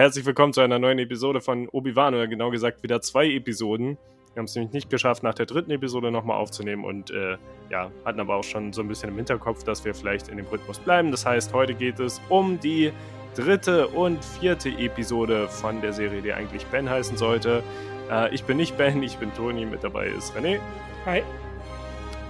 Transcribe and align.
Herzlich 0.00 0.24
willkommen 0.24 0.54
zu 0.54 0.62
einer 0.62 0.78
neuen 0.78 0.98
Episode 0.98 1.42
von 1.42 1.68
Obi-Wan, 1.68 2.14
oder 2.14 2.26
genau 2.26 2.48
gesagt 2.48 2.82
wieder 2.82 3.02
zwei 3.02 3.26
Episoden. 3.26 3.98
Wir 4.32 4.38
haben 4.38 4.46
es 4.46 4.54
nämlich 4.54 4.72
nicht 4.72 4.88
geschafft, 4.88 5.22
nach 5.22 5.34
der 5.34 5.44
dritten 5.44 5.70
Episode 5.72 6.10
nochmal 6.10 6.38
aufzunehmen 6.38 6.86
und 6.86 7.10
äh, 7.10 7.36
ja, 7.68 7.90
hatten 8.06 8.18
aber 8.18 8.36
auch 8.36 8.42
schon 8.42 8.72
so 8.72 8.80
ein 8.80 8.88
bisschen 8.88 9.10
im 9.10 9.16
Hinterkopf, 9.16 9.62
dass 9.62 9.84
wir 9.84 9.94
vielleicht 9.94 10.28
in 10.28 10.38
dem 10.38 10.46
Rhythmus 10.46 10.78
bleiben. 10.78 11.10
Das 11.10 11.26
heißt, 11.26 11.52
heute 11.52 11.74
geht 11.74 12.00
es 12.00 12.18
um 12.30 12.58
die 12.58 12.92
dritte 13.34 13.88
und 13.88 14.24
vierte 14.24 14.70
Episode 14.70 15.48
von 15.48 15.82
der 15.82 15.92
Serie, 15.92 16.22
die 16.22 16.32
eigentlich 16.32 16.64
Ben 16.68 16.88
heißen 16.88 17.18
sollte. 17.18 17.62
Äh, 18.10 18.34
ich 18.34 18.44
bin 18.44 18.56
nicht 18.56 18.78
Ben, 18.78 19.02
ich 19.02 19.18
bin 19.18 19.34
Toni, 19.34 19.66
mit 19.66 19.84
dabei 19.84 20.06
ist 20.06 20.34
René. 20.34 20.60
Hi. 21.04 21.22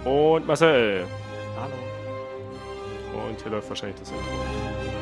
Und 0.05 0.45
Marcel. 0.45 1.05
Hallo. 1.57 3.29
Und 3.29 3.41
hier 3.41 3.53
läuft 3.53 3.69
wahrscheinlich 3.69 4.01
das 4.01 4.11
Intro. 4.11 5.00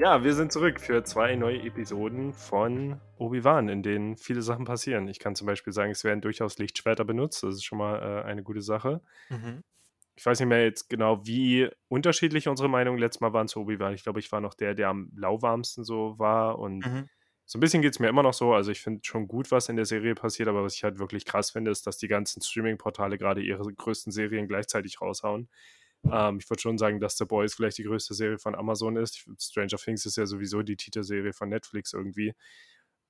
Ja, 0.00 0.24
wir 0.24 0.32
sind 0.34 0.50
zurück 0.50 0.80
für 0.80 1.04
zwei 1.04 1.36
neue 1.36 1.60
Episoden 1.62 2.32
von 2.32 3.00
Obi-Wan, 3.18 3.68
in 3.68 3.82
denen 3.82 4.16
viele 4.16 4.40
Sachen 4.40 4.64
passieren. 4.64 5.06
Ich 5.08 5.18
kann 5.18 5.34
zum 5.36 5.46
Beispiel 5.46 5.72
sagen, 5.74 5.90
es 5.92 6.04
werden 6.04 6.22
durchaus 6.22 6.58
Lichtschwerter 6.58 7.04
benutzt. 7.04 7.42
Das 7.42 7.54
ist 7.56 7.64
schon 7.64 7.78
mal 7.78 7.96
äh, 8.00 8.24
eine 8.24 8.42
gute 8.42 8.62
Sache. 8.62 9.02
Mhm. 9.30 9.60
Ich 10.16 10.26
weiß 10.26 10.38
nicht 10.40 10.48
mehr 10.48 10.64
jetzt 10.64 10.88
genau, 10.90 11.24
wie 11.26 11.68
unterschiedlich 11.88 12.48
unsere 12.48 12.68
Meinungen 12.68 12.98
letztes 12.98 13.20
Mal 13.20 13.32
waren 13.32 13.48
zu 13.48 13.60
Obi-Wan. 13.60 13.94
Ich 13.94 14.02
glaube, 14.02 14.20
ich 14.20 14.30
war 14.32 14.40
noch 14.40 14.54
der, 14.54 14.74
der 14.74 14.88
am 14.88 15.10
lauwarmsten 15.16 15.82
so 15.84 16.18
war. 16.18 16.58
Und 16.58 16.86
Mhm. 16.86 17.08
so 17.46 17.58
ein 17.58 17.60
bisschen 17.60 17.82
geht 17.82 17.92
es 17.94 18.00
mir 18.00 18.08
immer 18.08 18.22
noch 18.22 18.34
so. 18.34 18.52
Also 18.54 18.70
ich 18.70 18.80
finde 18.82 19.00
schon 19.04 19.28
gut, 19.28 19.50
was 19.50 19.68
in 19.68 19.76
der 19.76 19.86
Serie 19.86 20.14
passiert. 20.14 20.48
Aber 20.48 20.62
was 20.64 20.74
ich 20.76 20.84
halt 20.84 20.98
wirklich 20.98 21.24
krass 21.24 21.50
finde, 21.52 21.70
ist, 21.70 21.86
dass 21.86 21.96
die 21.98 22.08
ganzen 22.08 22.42
Streaming-Portale 22.42 23.18
gerade 23.18 23.42
ihre 23.42 23.62
größten 23.72 24.12
Serien 24.12 24.48
gleichzeitig 24.48 25.00
raushauen. 25.00 25.48
Ähm, 26.10 26.38
ich 26.40 26.48
würde 26.50 26.60
schon 26.62 26.78
sagen, 26.78 27.00
dass 27.00 27.16
The 27.18 27.24
Boys 27.24 27.54
vielleicht 27.54 27.78
die 27.78 27.84
größte 27.84 28.14
Serie 28.14 28.38
von 28.38 28.54
Amazon 28.54 28.96
ist. 28.96 29.26
Stranger 29.38 29.76
Things 29.78 30.06
ist 30.06 30.16
ja 30.16 30.26
sowieso 30.26 30.62
die 30.62 30.76
Titelserie 30.76 31.32
von 31.32 31.48
Netflix 31.48 31.92
irgendwie. 31.92 32.34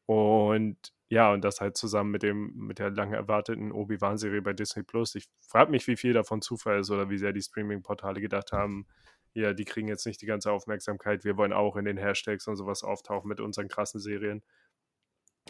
Und 0.07 0.77
ja, 1.09 1.33
und 1.33 1.43
das 1.45 1.61
halt 1.61 1.77
zusammen 1.77 2.11
mit 2.11 2.23
dem, 2.23 2.53
mit 2.55 2.79
der 2.79 2.91
lang 2.91 3.13
erwarteten 3.13 3.73
Obi-Wan-Serie 3.73 4.43
bei 4.43 4.53
Disney 4.53 4.83
Plus. 4.85 5.15
Ich 5.17 5.29
frage 5.41 5.71
mich, 5.71 5.87
wie 5.89 5.97
viel 5.97 6.13
davon 6.13 6.43
Zufall 6.43 6.81
ist 6.81 6.91
oder 6.91 7.11
wie 7.11 7.19
sehr 7.19 7.33
die 7.33 7.43
Streaming-Portale 7.43 8.21
gedacht 8.21 8.53
haben, 8.53 8.87
ja, 9.35 9.53
die 9.53 9.65
kriegen 9.65 9.89
jetzt 9.89 10.07
nicht 10.07 10.21
die 10.23 10.27
ganze 10.27 10.53
Aufmerksamkeit. 10.53 11.25
Wir 11.25 11.37
wollen 11.37 11.53
auch 11.53 11.77
in 11.77 11.85
den 11.85 11.97
Hashtags 11.99 12.47
und 12.49 12.57
sowas 12.57 12.83
auftauchen 12.83 13.29
mit 13.29 13.41
unseren 13.41 13.69
krassen 13.69 14.01
Serien. 14.01 14.43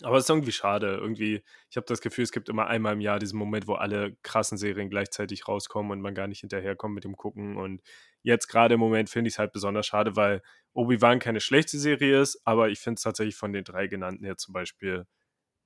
Aber 0.03 0.17
es 0.17 0.25
ist 0.25 0.31
irgendwie 0.31 0.53
schade. 0.53 0.97
Irgendwie, 1.01 1.43
ich 1.69 1.77
habe 1.77 1.87
das 1.87 2.01
Gefühl, 2.01 2.25
es 2.25 2.33
gibt 2.33 2.49
immer 2.49 2.67
einmal 2.67 2.95
im 2.95 3.01
Jahr 3.01 3.19
diesen 3.19 3.39
Moment, 3.39 3.67
wo 3.67 3.75
alle 3.75 4.17
krassen 4.23 4.59
Serien 4.59 4.91
gleichzeitig 4.91 5.47
rauskommen 5.49 5.93
und 5.93 6.01
man 6.01 6.15
gar 6.15 6.27
nicht 6.27 6.41
hinterherkommt 6.41 6.95
mit 6.95 7.05
dem 7.05 7.17
Gucken. 7.17 7.57
Und 7.57 7.83
jetzt 8.23 8.49
gerade 8.49 8.75
im 8.75 8.81
Moment 8.81 9.11
finde 9.11 9.29
ich 9.29 9.35
es 9.35 9.39
halt 9.39 9.53
besonders 9.53 9.87
schade, 9.87 10.17
weil 10.17 10.43
Obi-Wan 10.73 11.19
keine 11.19 11.41
schlechte 11.41 11.79
Serie 11.79 12.21
ist, 12.21 12.41
aber 12.45 12.69
ich 12.71 12.81
finde 12.81 12.99
es 12.99 13.03
tatsächlich 13.03 13.37
von 13.37 13.53
den 13.53 13.65
drei 13.65 13.87
genannten 13.87 14.25
her 14.25 14.37
zum 14.37 14.53
Beispiel 14.55 15.07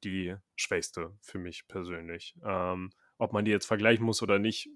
die 0.04 0.36
schwächste 0.56 1.16
für 1.22 1.38
mich 1.38 1.66
persönlich. 1.68 2.34
Ähm, 2.44 2.90
ob 3.18 3.32
man 3.32 3.44
die 3.44 3.50
jetzt 3.50 3.66
vergleichen 3.66 4.04
muss 4.04 4.22
oder 4.22 4.38
nicht, 4.38 4.68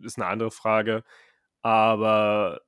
ist 0.00 0.18
eine 0.18 0.26
andere 0.26 0.50
Frage. 0.50 1.04
Aber 1.62 2.60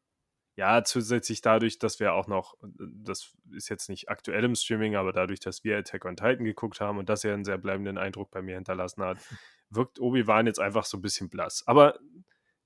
ja, 0.57 0.85
zusätzlich 0.85 1.41
dadurch, 1.41 1.79
dass 1.79 1.99
wir 1.99 2.15
auch 2.15 2.29
noch, 2.29 2.55
das 2.79 3.35
ist 3.53 3.69
jetzt 3.69 3.89
nicht 3.89 4.09
aktuell 4.09 4.45
im 4.45 4.55
Streaming, 4.55 4.95
aber 4.95 5.13
dadurch, 5.13 5.41
dass 5.41 5.65
wir 5.65 5.77
Attack 5.77 6.05
on 6.05 6.17
Titan 6.17 6.45
geguckt 6.45 6.81
haben 6.81 6.99
und 6.99 7.09
das 7.09 7.25
ja 7.25 7.35
einen 7.35 7.45
sehr 7.45 7.59
bleibenden 7.59 7.99
Eindruck 7.99 8.31
bei 8.31 8.41
mir 8.41 8.55
hinterlassen 8.55 9.03
hat, 9.03 9.19
wirkt 9.71 9.99
Obi-Wan 9.99 10.47
jetzt 10.47 10.61
einfach 10.61 10.85
so 10.85 10.97
ein 10.97 11.03
bisschen 11.03 11.29
blass. 11.29 11.65
Aber 11.67 11.99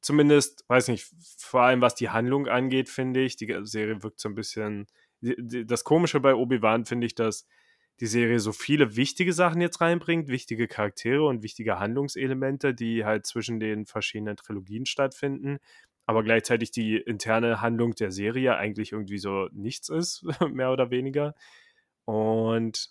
zumindest, 0.02 0.64
weiß 0.68 0.88
nicht, 0.88 1.06
vor 1.38 1.62
allem 1.62 1.80
was 1.80 1.94
die 1.94 2.10
Handlung 2.10 2.46
angeht, 2.46 2.90
finde 2.90 3.20
ich, 3.20 3.36
die 3.36 3.58
Serie 3.62 4.02
wirkt 4.02 4.20
so 4.20 4.28
ein 4.28 4.34
bisschen. 4.34 4.86
Das 5.20 5.82
Komische 5.82 6.20
bei 6.20 6.34
Obi-Wan 6.34 6.84
finde 6.84 7.06
ich, 7.06 7.14
dass 7.14 7.46
die 8.00 8.06
Serie 8.06 8.38
so 8.38 8.52
viele 8.52 8.96
wichtige 8.96 9.32
Sachen 9.32 9.60
jetzt 9.60 9.80
reinbringt, 9.80 10.28
wichtige 10.28 10.68
Charaktere 10.68 11.26
und 11.26 11.42
wichtige 11.42 11.80
Handlungselemente, 11.80 12.74
die 12.74 13.04
halt 13.04 13.26
zwischen 13.26 13.58
den 13.58 13.86
verschiedenen 13.86 14.36
Trilogien 14.36 14.86
stattfinden, 14.86 15.58
aber 16.08 16.24
gleichzeitig 16.24 16.70
die 16.70 16.96
interne 16.96 17.60
Handlung 17.60 17.94
der 17.94 18.10
Serie 18.10 18.56
eigentlich 18.56 18.92
irgendwie 18.92 19.18
so 19.18 19.50
nichts 19.52 19.90
ist, 19.90 20.24
mehr 20.50 20.72
oder 20.72 20.90
weniger. 20.90 21.34
Und 22.06 22.88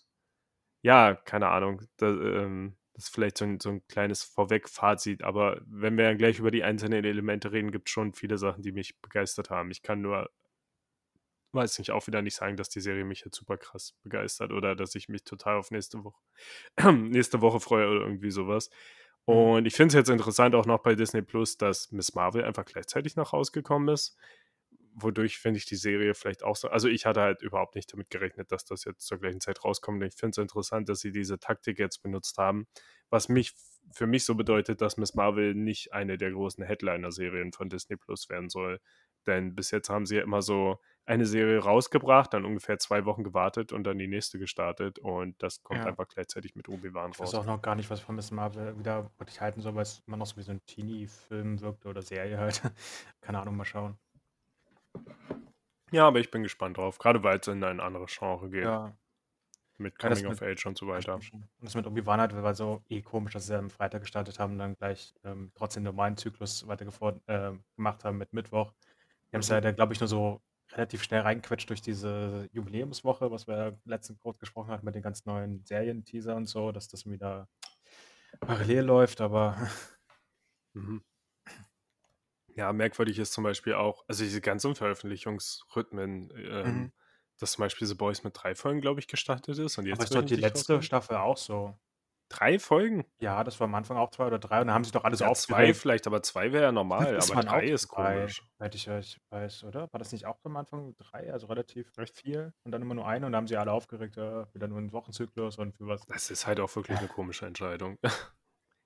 ja, 0.84 1.16
keine 1.16 1.50
Ahnung, 1.50 1.82
das, 1.98 2.14
ähm, 2.14 2.78
das 2.94 3.06
ist 3.06 3.16
vielleicht 3.16 3.40
so 3.40 3.46
ein, 3.46 3.60
so 3.60 3.70
ein 3.72 3.88
kleines 3.88 4.24
Vorweg-Fazit, 4.24 5.24
aber 5.24 5.62
wenn 5.66 5.98
wir 5.98 6.06
dann 6.06 6.20
gleich 6.20 6.40
über 6.40 6.52
die 6.52 6.64
einzelnen 6.64 7.04
Elemente 7.06 7.52
reden, 7.52 7.72
gibt 7.72 7.90
es 7.90 7.94
schon 7.94 8.14
viele 8.14 8.38
Sachen, 8.38 8.62
die 8.62 8.72
mich 8.72 9.02
begeistert 9.02 9.50
haben. 9.50 9.72
Ich 9.72 9.82
kann 9.82 10.02
nur 10.02 10.30
weiß 11.54 11.80
nicht, 11.80 11.92
auch 11.92 12.08
wieder 12.08 12.22
nicht 12.22 12.36
sagen, 12.36 12.58
dass 12.58 12.70
die 12.70 12.82
Serie 12.82 13.04
mich 13.06 13.22
jetzt 13.26 13.38
super 13.38 13.58
krass 13.58 13.94
begeistert 14.04 14.52
oder 14.52 14.76
dass 14.76 14.96
ich 14.96 15.10
mich 15.10 15.24
total 15.24 15.58
auf 15.58 15.72
nächste 15.72 16.04
Woche, 16.04 16.22
nächste 16.94 17.42
Woche 17.42 17.60
freue 17.60 17.90
oder 17.90 18.02
irgendwie 18.02 18.32
sowas. 18.32 18.70
Und 19.28 19.66
ich 19.66 19.76
finde 19.76 19.90
es 19.90 19.94
jetzt 19.96 20.10
interessant 20.10 20.56
auch 20.56 20.66
noch 20.66 20.80
bei 20.80 20.96
Disney 20.96 21.22
Plus, 21.22 21.58
dass 21.58 21.92
Miss 21.92 22.16
Marvel 22.16 22.46
einfach 22.46 22.64
gleichzeitig 22.64 23.18
noch 23.18 23.34
rausgekommen 23.34 23.94
ist. 23.94 24.18
Wodurch 24.94 25.38
finde 25.38 25.58
ich 25.58 25.66
die 25.66 25.76
Serie 25.76 26.14
vielleicht 26.14 26.44
auch 26.44 26.56
so. 26.56 26.70
Also 26.70 26.88
ich 26.88 27.06
hatte 27.06 27.20
halt 27.20 27.42
überhaupt 27.42 27.76
nicht 27.76 27.92
damit 27.92 28.10
gerechnet, 28.10 28.54
dass 28.54 28.64
das 28.64 28.86
jetzt 28.86 29.06
zur 29.06 29.20
gleichen 29.20 29.42
Zeit 29.42 29.66
rauskommt. 29.66 30.02
Ich 30.06 30.16
finde 30.16 30.32
es 30.32 30.38
interessant, 30.38 30.88
dass 30.88 31.02
sie 31.02 31.12
diese 31.12 31.40
Taktik 31.40 31.78
jetzt 31.78 32.02
benutzt 32.04 32.38
haben. 32.38 32.68
Was 33.10 33.28
mich 33.28 33.54
für 33.92 34.08
mich 34.08 34.24
so 34.24 34.34
bedeutet, 34.34 34.80
dass 34.80 34.96
Miss 34.96 35.14
Marvel 35.14 35.56
nicht 35.56 35.92
eine 35.92 36.18
der 36.18 36.32
großen 36.32 36.64
Headliner-Serien 36.64 37.52
von 37.52 37.68
Disney 37.68 37.98
Plus 37.98 38.30
werden 38.30 38.48
soll. 38.48 38.80
Denn 39.26 39.56
bis 39.56 39.72
jetzt 39.72 39.90
haben 39.90 40.06
sie 40.06 40.16
ja 40.16 40.24
immer 40.24 40.42
so 40.42 40.80
eine 41.08 41.26
Serie 41.26 41.60
rausgebracht, 41.60 42.34
dann 42.34 42.46
ungefähr 42.46 42.78
zwei 42.80 43.06
Wochen 43.06 43.24
gewartet 43.24 43.72
und 43.74 43.86
dann 43.86 43.98
die 43.98 44.08
nächste 44.08 44.38
gestartet. 44.40 45.00
Und 45.00 45.42
das 45.42 45.64
kommt 45.64 45.80
Ja. 45.80 45.86
einfach 45.88 46.08
gleichzeitig 46.08 46.54
mit 46.56 46.68
Obi-Wan 46.70 47.12
Ich 47.12 47.20
weiß 47.20 47.34
raus. 47.34 47.42
auch 47.42 47.46
noch 47.46 47.62
gar 47.62 47.76
nicht, 47.76 47.90
was 47.90 48.00
ich 48.00 48.06
von 48.06 48.16
Miss 48.16 48.30
Marvel 48.30 48.78
wieder 48.78 49.10
wirklich 49.18 49.40
halten 49.42 49.62
soll, 49.62 49.74
weil 49.76 49.84
es 49.84 50.04
immer 50.06 50.18
noch 50.18 50.26
so 50.26 50.36
wie 50.38 50.42
so 50.44 50.52
ein 50.52 50.62
Teenie-Film 50.66 51.62
wirkte 51.62 51.88
oder 51.88 52.02
Serie 52.02 52.38
halt. 52.38 52.62
Keine 53.22 53.40
Ahnung, 53.40 53.56
mal 53.56 53.66
schauen. 53.66 53.98
Ja, 55.92 56.08
aber 56.08 56.20
ich 56.20 56.30
bin 56.32 56.44
gespannt 56.44 56.78
drauf. 56.78 56.98
Gerade 56.98 57.24
weil 57.24 57.40
es 57.40 57.48
in 57.48 57.64
ein 57.64 57.80
anderes 57.80 58.16
Genre 58.18 58.50
geht. 58.50 58.64
Ja, 58.66 58.94
Mit 59.78 59.94
Ja, 60.04 60.10
das 60.10 60.20
Coming 60.20 60.34
of 60.34 60.42
mit- 60.42 60.50
Age 60.50 60.66
und 60.66 60.78
so 60.78 60.88
weiter. 60.88 61.14
Und 61.16 61.48
das 61.62 61.76
mit 61.76 61.88
Obi-Wan 61.88 62.20
halt 62.20 62.36
war 62.36 62.54
so 62.56 62.82
eh 62.90 63.02
komisch, 63.02 63.34
dass 63.34 63.46
sie 63.48 63.58
am 63.58 63.70
Freitag 63.70 64.02
gestartet 64.02 64.40
haben 64.40 64.54
und 64.54 64.60
dann 64.60 64.76
gleich 64.76 65.14
ähm, 65.24 65.52
trotzdem 65.56 65.84
den 65.84 65.94
normalen 65.94 66.18
Zyklus 66.18 66.68
weiter 66.68 66.86
äh, 67.28 67.52
gemacht 67.76 68.04
haben 68.04 68.18
mit 68.18 68.34
Mittwoch. 68.34 68.74
Die 69.32 69.36
haben 69.36 69.42
es 69.42 69.50
Mhm. 69.50 69.64
ja, 69.64 69.72
glaube 69.72 69.94
ich, 69.94 70.00
nur 70.00 70.08
so 70.08 70.42
relativ 70.74 71.04
schnell 71.04 71.22
reingequetscht 71.22 71.70
durch 71.70 71.82
diese 71.82 72.50
Jubiläumswoche, 72.52 73.32
was 73.32 73.48
wir 73.48 73.58
ja 73.58 73.72
letztens 73.86 74.20
kurz 74.20 74.40
gesprochen 74.40 74.70
hatten 74.72 74.86
mit 74.86 74.96
den 74.96 75.02
ganz 75.04 75.26
neuen 75.26 75.66
Serien-Teaser 75.66 76.36
und 76.36 76.46
so, 76.48 76.72
dass 76.72 76.88
das 76.90 77.06
wieder 77.10 77.50
parallel 78.42 78.84
läuft, 78.86 79.22
aber 79.22 79.58
Mhm. 80.76 81.00
Ja, 82.56 82.74
merkwürdig 82.74 83.20
ist 83.20 83.34
zum 83.34 83.44
Beispiel 83.44 83.74
auch, 83.74 84.04
also 84.08 84.24
diese 84.24 84.42
ganzen 84.42 84.76
Veröffentlichungsrhythmen, 84.76 86.32
ähm, 86.36 86.88
Mhm. 86.88 86.92
dass 87.40 87.52
zum 87.54 87.62
Beispiel 87.62 87.88
The 87.88 87.94
Boys 87.96 88.24
mit 88.24 88.34
drei 88.36 88.56
Folgen, 88.56 88.82
glaube 88.82 89.00
ich, 89.00 89.08
gestartet 89.08 89.58
ist 89.60 89.78
und 89.78 89.86
jetzt 89.86 89.98
aber 89.98 90.04
ist 90.06 90.16
doch 90.16 90.24
die 90.24 90.36
letzte. 90.36 90.82
Staffel 90.82 91.18
auch 91.18 91.38
so. 91.38 91.78
Drei 92.30 92.60
Folgen? 92.60 93.06
Ja, 93.20 93.44
das 93.44 93.60
war 93.60 93.66
am 93.66 93.76
Anfang 93.76 93.98
auch 93.98 94.12
zwei 94.12 94.28
oder 94.28 94.38
drei 94.38 94.60
und 94.62 94.68
dann 94.68 94.74
haben 94.76 94.84
sie 94.84 94.92
doch 94.92 95.04
alles 95.04 95.22
Ja, 95.22 95.34
zwei 95.34 95.68
aufgeteilt. 95.68 95.76
vielleicht, 95.78 96.08
aber 96.08 96.22
zwei 96.22 96.52
wäre 96.52 96.66
ja 96.66 96.72
normal, 96.72 97.16
Das 97.16 97.32
aber 97.32 97.42
drei 97.42 97.66
ist 97.68 97.88
drei, 97.88 98.20
komisch. 98.20 98.44
soweit 98.60 98.76
ich, 98.76 98.88
ich 98.88 99.18
weiß, 99.30 99.64
oder? 99.64 99.92
War 99.92 100.00
das 100.00 100.12
nicht 100.12 100.26
auch 100.26 100.38
am 100.44 100.58
Anfang 100.58 100.96
drei, 100.98 101.32
also 101.32 101.48
relativ 101.48 101.92
Echt? 101.98 102.18
viel 102.18 102.54
und 102.64 102.72
dann 102.72 102.82
immer 102.82 102.96
nur 102.96 103.08
eine 103.08 103.26
und 103.26 103.32
dann 103.32 103.38
haben 103.38 103.48
sie 103.48 103.58
alle 103.58 103.72
aufgeregt, 103.72 104.18
ja, 104.18 104.54
wieder 104.54 104.68
nur 104.68 104.78
einen 104.78 104.92
Wochenzyklus 104.92 105.58
und 105.58 105.76
für 105.78 105.88
was. 105.88 106.06
Das 106.08 106.30
ist 106.30 106.46
halt 106.48 106.60
auch 106.60 106.76
wirklich 106.76 106.98
eine 107.00 107.08
komische 107.08 107.46
Entscheidung. 107.46 107.98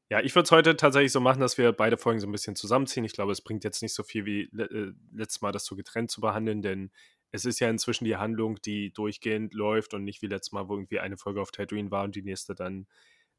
Ja, 0.10 0.20
ich 0.20 0.36
würde 0.36 0.44
es 0.44 0.52
heute 0.52 0.76
tatsächlich 0.76 1.14
so 1.14 1.22
machen, 1.22 1.40
dass 1.40 1.58
wir 1.58 1.72
beide 1.72 1.98
Folgen 1.98 2.20
so 2.20 2.28
ein 2.28 2.34
bisschen 2.34 2.58
zusammenziehen. 2.58 3.06
Ich 3.06 3.14
glaube, 3.14 3.32
es 3.32 3.40
bringt 3.42 3.64
jetzt 3.64 3.82
nicht 3.82 3.94
so 3.94 4.04
viel 4.04 4.26
wie 4.26 4.42
äh, 4.60 4.92
letztes 5.14 5.42
Mal, 5.42 5.54
das 5.54 5.64
so 5.66 5.78
getrennt 5.78 6.12
zu 6.12 6.20
behandeln, 6.20 6.62
denn 6.62 6.92
es 7.32 7.46
ist 7.46 7.62
ja 7.62 7.70
inzwischen 7.70 8.04
die 8.04 8.18
Handlung, 8.18 8.60
die 8.62 8.92
durchgehend 8.92 9.54
läuft 9.54 9.94
und 9.94 10.04
nicht 10.04 10.22
wie 10.22 10.28
letztes 10.28 10.52
Mal, 10.52 10.68
wo 10.68 10.74
irgendwie 10.74 11.00
eine 11.00 11.16
Folge 11.16 11.42
auf 11.42 11.52
Tatooine 11.52 11.92
war 11.92 12.04
und 12.04 12.14
die 12.18 12.24
nächste 12.24 12.56
dann 12.56 12.88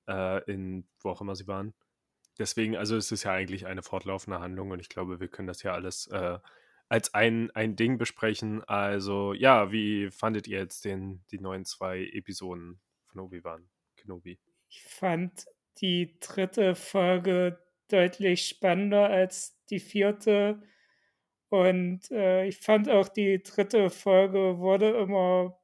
äh, 0.08 0.42
in 0.50 0.86
wo 1.00 1.10
auch 1.10 1.20
immer 1.20 1.36
sie 1.36 1.46
waren. 1.46 1.74
Deswegen, 2.38 2.76
also 2.76 2.96
es 2.96 3.12
ist 3.12 3.24
ja 3.24 3.32
eigentlich 3.32 3.66
eine 3.66 3.82
fortlaufende 3.82 4.40
Handlung 4.40 4.70
und 4.70 4.80
ich 4.80 4.88
glaube, 4.88 5.20
wir 5.20 5.28
können 5.28 5.48
das 5.48 5.62
ja 5.62 5.72
alles 5.72 6.06
äh, 6.08 6.38
als 6.88 7.14
ein, 7.14 7.50
ein 7.52 7.76
Ding 7.76 7.98
besprechen. 7.98 8.62
Also, 8.64 9.32
ja, 9.32 9.72
wie 9.72 10.10
fandet 10.10 10.46
ihr 10.46 10.58
jetzt 10.58 10.84
den, 10.84 11.24
die 11.30 11.38
neuen 11.38 11.64
zwei 11.64 12.04
Episoden 12.04 12.80
von 13.06 13.20
Obi-Wan 13.20 13.68
Kenobi? 13.96 14.38
Ich 14.68 14.82
fand 14.82 15.46
die 15.78 16.18
dritte 16.20 16.74
Folge 16.74 17.58
deutlich 17.88 18.46
spannender 18.46 19.08
als 19.08 19.58
die 19.70 19.80
vierte. 19.80 20.62
Und 21.48 22.10
äh, 22.10 22.46
ich 22.46 22.58
fand 22.58 22.88
auch 22.88 23.08
die 23.08 23.42
dritte 23.42 23.90
Folge 23.90 24.58
wurde 24.58 24.90
immer 24.90 25.58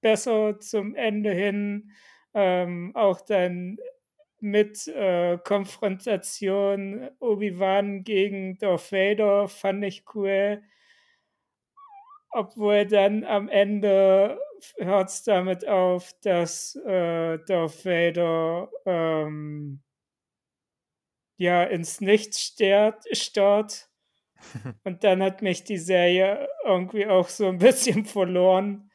besser 0.00 0.58
zum 0.60 0.94
Ende 0.94 1.32
hin. 1.32 1.92
Ähm, 2.34 2.92
auch 2.94 3.20
dann 3.20 3.78
mit 4.40 4.86
äh, 4.88 5.38
Konfrontation 5.38 7.10
Obi-Wan 7.20 8.04
gegen 8.04 8.58
Darth 8.58 8.92
Vader 8.92 9.48
fand 9.48 9.84
ich 9.84 10.04
cool. 10.14 10.62
Obwohl 12.30 12.86
dann 12.86 13.24
am 13.24 13.48
Ende 13.48 14.38
hört 14.78 15.08
es 15.08 15.22
damit 15.22 15.66
auf, 15.66 16.12
dass 16.22 16.74
äh, 16.84 17.38
Darth 17.46 17.84
Vader 17.84 18.68
ähm, 18.84 19.80
ja 21.36 21.62
ins 21.64 22.00
Nichts 22.00 22.40
stört, 22.40 23.04
stört. 23.16 23.88
Und 24.84 25.04
dann 25.04 25.22
hat 25.22 25.42
mich 25.42 25.64
die 25.64 25.78
Serie 25.78 26.48
irgendwie 26.64 27.06
auch 27.06 27.28
so 27.28 27.48
ein 27.48 27.58
bisschen 27.58 28.04
verloren. 28.04 28.90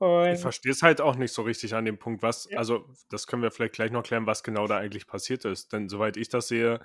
Und 0.00 0.32
ich 0.32 0.40
verstehe 0.40 0.72
es 0.72 0.82
halt 0.82 1.02
auch 1.02 1.16
nicht 1.16 1.34
so 1.34 1.42
richtig 1.42 1.74
an 1.74 1.84
dem 1.84 1.98
Punkt, 1.98 2.22
was, 2.22 2.48
ja. 2.50 2.56
also 2.56 2.88
das 3.10 3.26
können 3.26 3.42
wir 3.42 3.50
vielleicht 3.50 3.74
gleich 3.74 3.90
noch 3.90 4.02
klären, 4.02 4.26
was 4.26 4.42
genau 4.42 4.66
da 4.66 4.78
eigentlich 4.78 5.06
passiert 5.06 5.44
ist. 5.44 5.74
Denn 5.74 5.90
soweit 5.90 6.16
ich 6.16 6.30
das 6.30 6.48
sehe, 6.48 6.80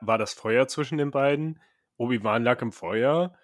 war 0.00 0.16
das 0.16 0.32
Feuer 0.32 0.68
zwischen 0.68 0.96
den 0.96 1.10
beiden. 1.10 1.60
Obi-Wan 1.96 2.44
lag 2.44 2.62
im 2.62 2.70
Feuer 2.70 3.36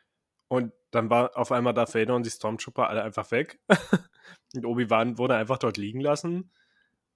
und 0.46 0.72
dann 0.92 1.10
war 1.10 1.36
auf 1.36 1.50
einmal 1.50 1.74
Darth 1.74 1.96
Vader 1.96 2.14
und 2.14 2.26
die 2.26 2.30
Stormtrooper 2.30 2.88
alle 2.88 3.02
einfach 3.02 3.32
weg. 3.32 3.58
und 4.54 4.64
Obi-Wan 4.64 5.18
wurde 5.18 5.34
einfach 5.34 5.58
dort 5.58 5.78
liegen 5.78 6.00
lassen. 6.00 6.52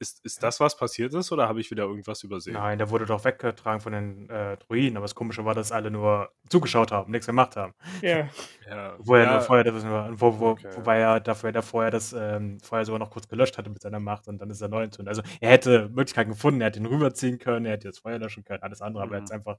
Ist, 0.02 0.25
ist 0.25 0.43
das, 0.43 0.58
was 0.58 0.76
passiert 0.76 1.14
ist, 1.14 1.31
oder 1.31 1.49
habe 1.49 1.60
ich 1.60 1.70
wieder 1.70 1.84
irgendwas 1.84 2.25
übersehen? 2.25 2.54
Nein, 2.54 2.76
der 2.76 2.90
wurde 2.90 3.06
doch 3.06 3.25
weggetragen 3.25 3.81
von 3.81 3.93
den 3.93 4.28
äh, 4.28 4.56
Druiden, 4.56 4.96
aber 4.96 5.04
das 5.04 5.14
Komische 5.14 5.44
war, 5.44 5.54
dass 5.54 5.70
alle 5.70 5.93
nur 5.93 6.28
zugeschaut 6.49 6.90
haben, 6.90 7.12
nichts 7.12 7.26
gemacht 7.26 7.54
haben. 7.54 7.72
Ja. 8.00 8.28
ja. 8.69 8.96
Wo 8.99 9.14
er 9.14 9.22
ja. 9.22 9.40
vorher, 9.40 9.72
wo, 10.19 10.40
wo, 10.40 10.49
okay. 10.49 10.70
wobei 10.75 10.99
er 10.99 11.20
dafür 11.20 11.54
er 11.54 11.62
vorher 11.62 11.93
das 11.93 12.12
ähm, 12.12 12.58
Feuer 12.58 12.84
sogar 12.84 12.99
noch 12.99 13.10
kurz 13.10 13.28
gelöscht 13.28 13.56
hatte 13.58 13.70
mit 13.70 13.81
seiner 13.81 14.00
Macht 14.00 14.26
und 14.26 14.38
dann 14.38 14.50
ist 14.50 14.60
er 14.60 14.66
neu 14.66 14.82
entzündet. 14.82 15.08
Also 15.08 15.22
er 15.40 15.50
hätte 15.50 15.88
Möglichkeiten 15.90 16.31
gefunden, 16.31 16.60
er 16.60 16.66
hätte 16.66 16.81
ihn 16.81 16.87
rüberziehen 16.87 17.38
können, 17.38 17.64
er 17.64 17.75
hätte 17.75 17.87
das 17.87 18.00
Feuer 18.00 18.19
löschen 18.19 18.43
können, 18.43 18.64
alles 18.64 18.82
andere, 18.82 19.05
mhm. 19.05 19.08
aber 19.08 19.16
er 19.19 19.22
hat 19.22 19.28
mhm. 19.28 19.34
einfach 19.37 19.58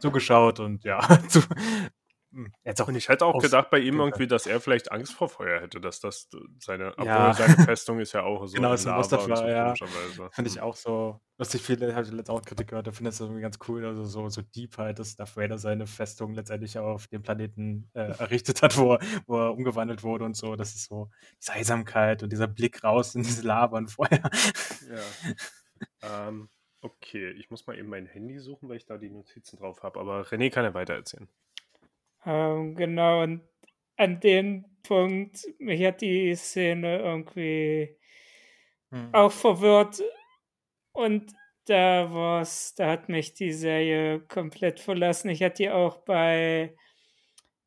zugeschaut 0.00 0.58
und 0.58 0.82
ja, 0.82 0.98
zu, 1.28 1.38
hm, 2.34 2.52
und 2.86 2.96
ich 2.96 3.08
hätte 3.08 3.24
auch 3.24 3.40
gedacht 3.40 3.70
bei 3.70 3.78
ihm 3.78 4.00
irgendwie, 4.00 4.26
dass 4.26 4.46
er 4.46 4.60
vielleicht 4.60 4.90
Angst 4.90 5.14
vor 5.14 5.28
Feuer 5.28 5.60
hätte, 5.60 5.80
dass 5.80 6.00
das 6.00 6.28
seine, 6.58 6.92
ja. 6.98 7.32
seine 7.32 7.54
Festung 7.64 8.00
ist 8.00 8.12
ja 8.12 8.24
auch 8.24 8.44
so. 8.46 8.56
genau, 8.56 8.72
das 8.72 8.84
Lava 8.84 9.28
war, 9.28 9.36
so, 9.36 9.46
ja. 9.46 9.74
Finde 10.32 10.50
ich 10.50 10.56
hm. 10.56 10.62
auch 10.62 10.74
so, 10.74 11.20
lustig 11.38 11.62
viele, 11.62 11.94
habe 11.94 12.04
ich 12.04 12.10
letztens 12.10 12.30
auch 12.30 12.42
Kritik 12.42 12.68
gehört, 12.68 12.88
da 12.88 12.92
finde 12.92 13.10
ich 13.10 13.18
das 13.18 13.20
irgendwie 13.20 13.40
ganz 13.40 13.58
cool, 13.68 13.84
also 13.84 14.04
so, 14.04 14.28
so 14.28 14.42
deep 14.42 14.76
halt, 14.78 14.98
dass 14.98 15.14
Darth 15.14 15.36
Vader 15.36 15.58
seine 15.58 15.86
Festung 15.86 16.34
letztendlich 16.34 16.78
auf 16.78 17.06
dem 17.06 17.22
Planeten 17.22 17.88
äh, 17.94 18.00
errichtet 18.18 18.62
hat, 18.62 18.76
wo 18.76 18.94
er, 18.94 19.00
wo 19.26 19.38
er 19.38 19.52
umgewandelt 19.52 20.02
wurde 20.02 20.24
und 20.24 20.36
so. 20.36 20.56
Das 20.56 20.74
ist 20.74 20.86
so 20.86 21.10
diese 21.40 21.52
Einsamkeit 21.52 22.22
und 22.24 22.32
dieser 22.32 22.48
Blick 22.48 22.82
raus 22.82 23.14
in 23.14 23.22
diese 23.22 23.46
Lava 23.46 23.76
und 23.76 23.90
Feuer. 23.90 24.30
Ja. 24.90 26.28
ähm, 26.28 26.48
okay, 26.80 27.30
ich 27.30 27.50
muss 27.50 27.66
mal 27.66 27.78
eben 27.78 27.88
mein 27.88 28.06
Handy 28.06 28.38
suchen, 28.38 28.68
weil 28.68 28.76
ich 28.76 28.86
da 28.86 28.98
die 28.98 29.10
Notizen 29.10 29.56
drauf 29.56 29.82
habe, 29.82 30.00
aber 30.00 30.22
René 30.22 30.50
kann 30.50 30.64
ja 30.64 30.74
weiter 30.74 30.94
erzählen. 30.94 31.28
Ähm, 32.26 32.74
genau, 32.74 33.22
und 33.22 33.42
an 33.96 34.20
dem 34.20 34.64
Punkt, 34.82 35.46
mich 35.58 35.84
hat 35.84 36.00
die 36.00 36.34
Szene 36.34 36.98
irgendwie 36.98 37.96
hm. 38.90 39.08
auch 39.12 39.32
verwirrt 39.32 40.02
und 40.92 41.32
da 41.66 42.12
war's, 42.12 42.74
da 42.74 42.90
hat 42.90 43.08
mich 43.08 43.34
die 43.34 43.52
Serie 43.52 44.20
komplett 44.20 44.80
verlassen. 44.80 45.30
Ich 45.30 45.42
hatte 45.42 45.62
die 45.62 45.70
auch 45.70 45.98
bei 45.98 46.74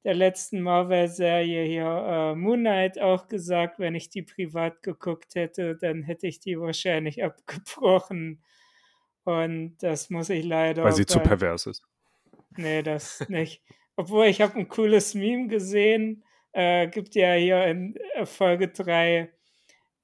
der 0.03 0.13
letzten 0.13 0.61
Marvel-Serie 0.61 1.65
hier 1.65 1.83
äh, 1.85 2.35
Moon 2.35 2.59
Knight 2.59 2.99
auch 2.99 3.27
gesagt, 3.27 3.79
wenn 3.79 3.95
ich 3.95 4.09
die 4.09 4.21
privat 4.21 4.83
geguckt 4.83 5.35
hätte, 5.35 5.75
dann 5.75 6.03
hätte 6.03 6.27
ich 6.27 6.39
die 6.39 6.59
wahrscheinlich 6.59 7.23
abgebrochen. 7.23 8.43
Und 9.23 9.77
das 9.79 10.09
muss 10.09 10.29
ich 10.29 10.45
leider. 10.45 10.83
Weil 10.83 10.93
sie 10.93 11.03
bei, 11.03 11.13
zu 11.13 11.19
pervers 11.19 11.65
ist. 11.65 11.83
Nee, 12.55 12.83
das 12.83 13.27
nicht. 13.27 13.61
Obwohl, 13.97 14.27
ich 14.27 14.41
habe 14.41 14.55
ein 14.59 14.67
cooles 14.69 15.15
Meme 15.15 15.47
gesehen. 15.47 16.23
Äh, 16.53 16.87
gibt 16.87 17.15
ja 17.15 17.33
hier 17.33 17.65
in 17.65 17.95
äh, 18.13 18.25
Folge 18.25 18.67
3 18.69 19.29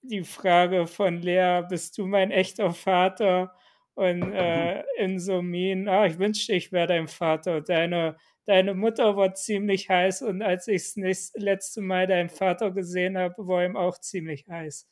die 0.01 0.23
Frage 0.23 0.87
von 0.87 1.21
Lea, 1.21 1.61
bist 1.69 1.97
du 1.97 2.07
mein 2.07 2.31
echter 2.31 2.73
Vater? 2.73 3.55
Und 3.93 4.23
äh, 4.33 4.79
mhm. 4.79 4.83
in 4.97 5.19
so 5.19 5.43
Meme, 5.43 5.89
ah, 5.91 6.07
ich 6.07 6.17
wünschte, 6.17 6.53
ich 6.53 6.71
wäre 6.71 6.87
dein 6.87 7.07
Vater. 7.07 7.61
Deine, 7.61 8.17
deine 8.45 8.73
Mutter 8.73 9.15
war 9.15 9.35
ziemlich 9.35 9.89
heiß 9.89 10.23
und 10.23 10.41
als 10.41 10.67
ich 10.67 10.93
das 10.95 11.31
letzte 11.35 11.81
Mal 11.81 12.07
deinen 12.07 12.29
Vater 12.29 12.71
gesehen 12.71 13.17
habe, 13.17 13.47
war 13.47 13.63
ihm 13.63 13.77
auch 13.77 13.99
ziemlich 13.99 14.47
heiß. 14.47 14.89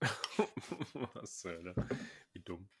Was 1.14 1.40
soll 1.42 1.62
das? 1.62 1.76
Wie 2.42 2.44
dumm. 2.44 2.68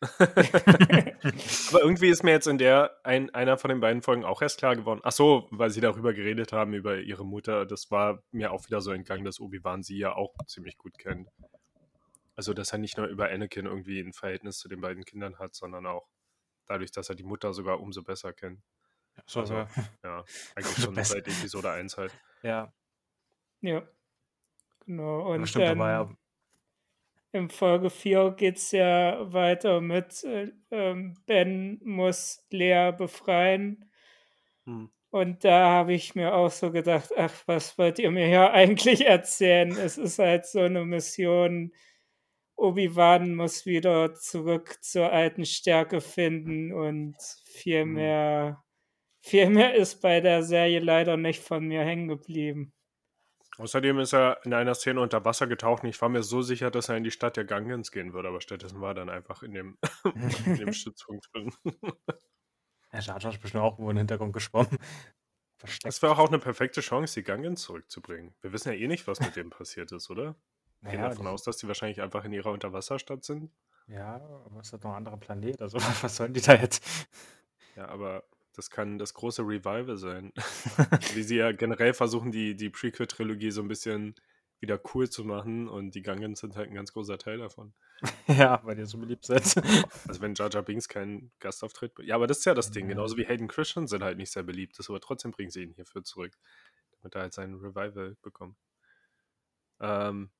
Aber 1.68 1.82
irgendwie 1.82 2.08
ist 2.08 2.24
mir 2.24 2.32
jetzt 2.32 2.46
in 2.46 2.58
der 2.58 2.98
ein, 3.04 3.30
einer 3.30 3.56
von 3.58 3.68
den 3.68 3.80
beiden 3.80 4.02
Folgen 4.02 4.24
auch 4.24 4.42
erst 4.42 4.58
klar 4.58 4.76
geworden. 4.76 5.00
Ach 5.04 5.12
so, 5.12 5.48
weil 5.50 5.70
sie 5.70 5.80
darüber 5.80 6.12
geredet 6.12 6.52
haben, 6.52 6.74
über 6.74 6.98
ihre 6.98 7.24
Mutter. 7.24 7.64
Das 7.66 7.90
war 7.90 8.22
mir 8.32 8.52
auch 8.52 8.66
wieder 8.66 8.80
so 8.80 8.92
entgangen, 8.92 9.24
dass 9.24 9.40
Obi-Wan 9.40 9.82
sie 9.82 9.98
ja 9.98 10.14
auch 10.14 10.34
ziemlich 10.46 10.78
gut 10.78 10.98
kennt. 10.98 11.28
Also, 12.34 12.54
dass 12.54 12.72
er 12.72 12.78
nicht 12.78 12.96
nur 12.96 13.06
über 13.06 13.28
Anakin 13.28 13.66
irgendwie 13.66 14.00
ein 14.00 14.12
Verhältnis 14.12 14.58
zu 14.58 14.68
den 14.68 14.80
beiden 14.80 15.04
Kindern 15.04 15.38
hat, 15.38 15.54
sondern 15.54 15.86
auch 15.86 16.08
dadurch, 16.66 16.90
dass 16.90 17.08
er 17.08 17.14
die 17.14 17.24
Mutter 17.24 17.52
sogar 17.52 17.80
umso 17.80 18.02
besser 18.02 18.32
kennt. 18.32 18.62
So, 19.26 19.40
also, 19.40 19.54
ja. 19.54 19.68
ja, 20.02 20.24
eigentlich 20.56 20.78
schon 20.78 20.94
seit 20.94 21.28
Episode 21.28 21.70
1 21.70 21.98
halt. 21.98 22.12
Ja. 22.42 22.72
Ja. 23.60 23.86
Genau. 24.86 25.32
Und 25.32 25.46
stimmt, 25.46 25.66
dann, 25.66 25.78
da 25.78 25.84
war 25.84 25.90
ja 25.90 26.16
in 27.32 27.48
Folge 27.48 27.90
4 27.90 28.34
geht 28.36 28.58
es 28.58 28.72
ja 28.72 29.32
weiter 29.32 29.80
mit 29.80 30.22
äh, 30.24 30.52
ähm, 30.70 31.16
Ben 31.26 31.80
muss 31.82 32.46
Lea 32.50 32.92
befreien. 32.96 33.90
Hm. 34.66 34.90
Und 35.10 35.44
da 35.44 35.68
habe 35.70 35.94
ich 35.94 36.14
mir 36.14 36.34
auch 36.34 36.50
so 36.50 36.70
gedacht, 36.72 37.10
ach, 37.16 37.34
was 37.46 37.76
wollt 37.78 37.98
ihr 37.98 38.10
mir 38.10 38.26
hier 38.26 38.50
eigentlich 38.52 39.06
erzählen? 39.06 39.70
Es 39.72 39.98
ist 39.98 40.18
halt 40.18 40.46
so 40.46 40.60
eine 40.60 40.84
Mission, 40.84 41.72
Obi-Wan 42.56 43.34
muss 43.34 43.66
wieder 43.66 44.14
zurück 44.14 44.78
zur 44.82 45.10
alten 45.12 45.44
Stärke 45.46 46.00
finden 46.00 46.72
und 46.72 47.16
viel 47.46 47.82
hm. 47.82 47.92
mehr, 47.94 48.64
viel 49.22 49.50
mehr 49.50 49.74
ist 49.74 50.02
bei 50.02 50.20
der 50.20 50.42
Serie 50.42 50.80
leider 50.80 51.16
nicht 51.16 51.42
von 51.42 51.66
mir 51.66 51.82
hängen 51.82 52.08
geblieben. 52.08 52.72
Außerdem 53.58 53.98
ist 53.98 54.14
er 54.14 54.40
in 54.44 54.54
einer 54.54 54.74
Szene 54.74 55.00
unter 55.00 55.24
Wasser 55.24 55.46
getaucht 55.46 55.82
und 55.82 55.90
ich 55.90 56.00
war 56.00 56.08
mir 56.08 56.22
so 56.22 56.40
sicher, 56.40 56.70
dass 56.70 56.88
er 56.88 56.96
in 56.96 57.04
die 57.04 57.10
Stadt 57.10 57.36
der 57.36 57.44
Gangens 57.44 57.92
gehen 57.92 58.14
würde, 58.14 58.28
aber 58.28 58.40
stattdessen 58.40 58.80
war 58.80 58.90
er 58.90 58.94
dann 58.94 59.10
einfach 59.10 59.42
in 59.42 59.52
dem, 59.52 59.78
in 60.46 60.56
dem 60.56 60.72
Stützpunkt 60.72 61.26
drin. 61.34 61.52
Herr 62.88 63.00
Jar 63.00 63.16
ist 63.16 63.40
bestimmt 63.40 63.62
auch 63.62 63.78
wo 63.78 63.90
in 63.90 63.96
den 63.96 63.98
Hintergrund 63.98 64.32
geschwommen. 64.32 64.78
Versteckt. 65.56 65.84
Das 65.86 66.02
wäre 66.02 66.18
auch 66.18 66.28
eine 66.28 66.38
perfekte 66.38 66.80
Chance, 66.80 67.20
die 67.20 67.24
Gangens 67.24 67.62
zurückzubringen. 67.62 68.34
Wir 68.40 68.52
wissen 68.52 68.72
ja 68.72 68.74
eh 68.74 68.88
nicht, 68.88 69.06
was 69.06 69.20
mit 69.20 69.36
dem 69.36 69.50
passiert 69.50 69.92
ist, 69.92 70.10
oder? 70.10 70.34
Wir 70.80 70.88
naja, 70.88 70.92
gehen 70.92 71.10
davon 71.10 71.26
aus, 71.28 71.44
dass 71.44 71.56
die 71.58 71.68
wahrscheinlich 71.68 72.02
einfach 72.02 72.24
in 72.24 72.32
ihrer 72.32 72.50
Unterwasserstadt 72.50 73.24
sind. 73.24 73.52
Ja, 73.86 74.16
aber 74.16 74.60
es 74.60 74.72
ist 74.72 74.84
doch 74.84 74.90
ein 74.90 74.96
anderer 74.96 75.18
Planet. 75.18 75.62
Also, 75.62 75.78
was 75.78 76.16
sollen 76.16 76.34
die 76.34 76.40
da 76.40 76.54
jetzt? 76.54 76.84
Ja, 77.76 77.86
aber 77.88 78.24
das 78.54 78.70
kann 78.70 78.98
das 78.98 79.14
große 79.14 79.42
Revival 79.42 79.96
sein. 79.96 80.32
Wie 81.14 81.22
sie 81.22 81.36
ja 81.36 81.52
generell 81.52 81.94
versuchen, 81.94 82.30
die, 82.30 82.54
die 82.54 82.70
Prequel-Trilogie 82.70 83.50
so 83.50 83.62
ein 83.62 83.68
bisschen 83.68 84.14
wieder 84.60 84.80
cool 84.94 85.10
zu 85.10 85.24
machen 85.24 85.68
und 85.68 85.94
die 85.94 86.02
Gangens 86.02 86.40
sind 86.40 86.54
halt 86.56 86.68
ein 86.70 86.74
ganz 86.74 86.92
großer 86.92 87.18
Teil 87.18 87.38
davon. 87.38 87.74
ja, 88.28 88.60
weil 88.64 88.76
die 88.76 88.84
so 88.84 88.96
beliebt 88.96 89.24
sind. 89.26 89.56
also 90.08 90.20
wenn 90.20 90.34
Jar 90.34 90.50
Jar 90.50 90.62
Binks 90.62 90.88
keinen 90.88 91.32
Gastauftritt... 91.40 91.92
Ja, 92.00 92.14
aber 92.14 92.28
das 92.28 92.38
ist 92.38 92.44
ja 92.44 92.54
das 92.54 92.70
Ding. 92.70 92.88
Genauso 92.88 93.16
wie 93.16 93.26
Hayden 93.26 93.48
Christensen 93.48 94.04
halt 94.04 94.18
nicht 94.18 94.30
sehr 94.30 94.44
beliebt 94.44 94.78
ist, 94.78 94.88
aber 94.88 95.00
trotzdem 95.00 95.32
bringen 95.32 95.50
sie 95.50 95.64
ihn 95.64 95.72
hierfür 95.72 96.04
zurück, 96.04 96.38
damit 97.00 97.14
er 97.16 97.22
halt 97.22 97.34
seinen 97.34 97.56
Revival 97.56 98.16
bekommt. 98.22 98.56
Ähm, 99.80 100.30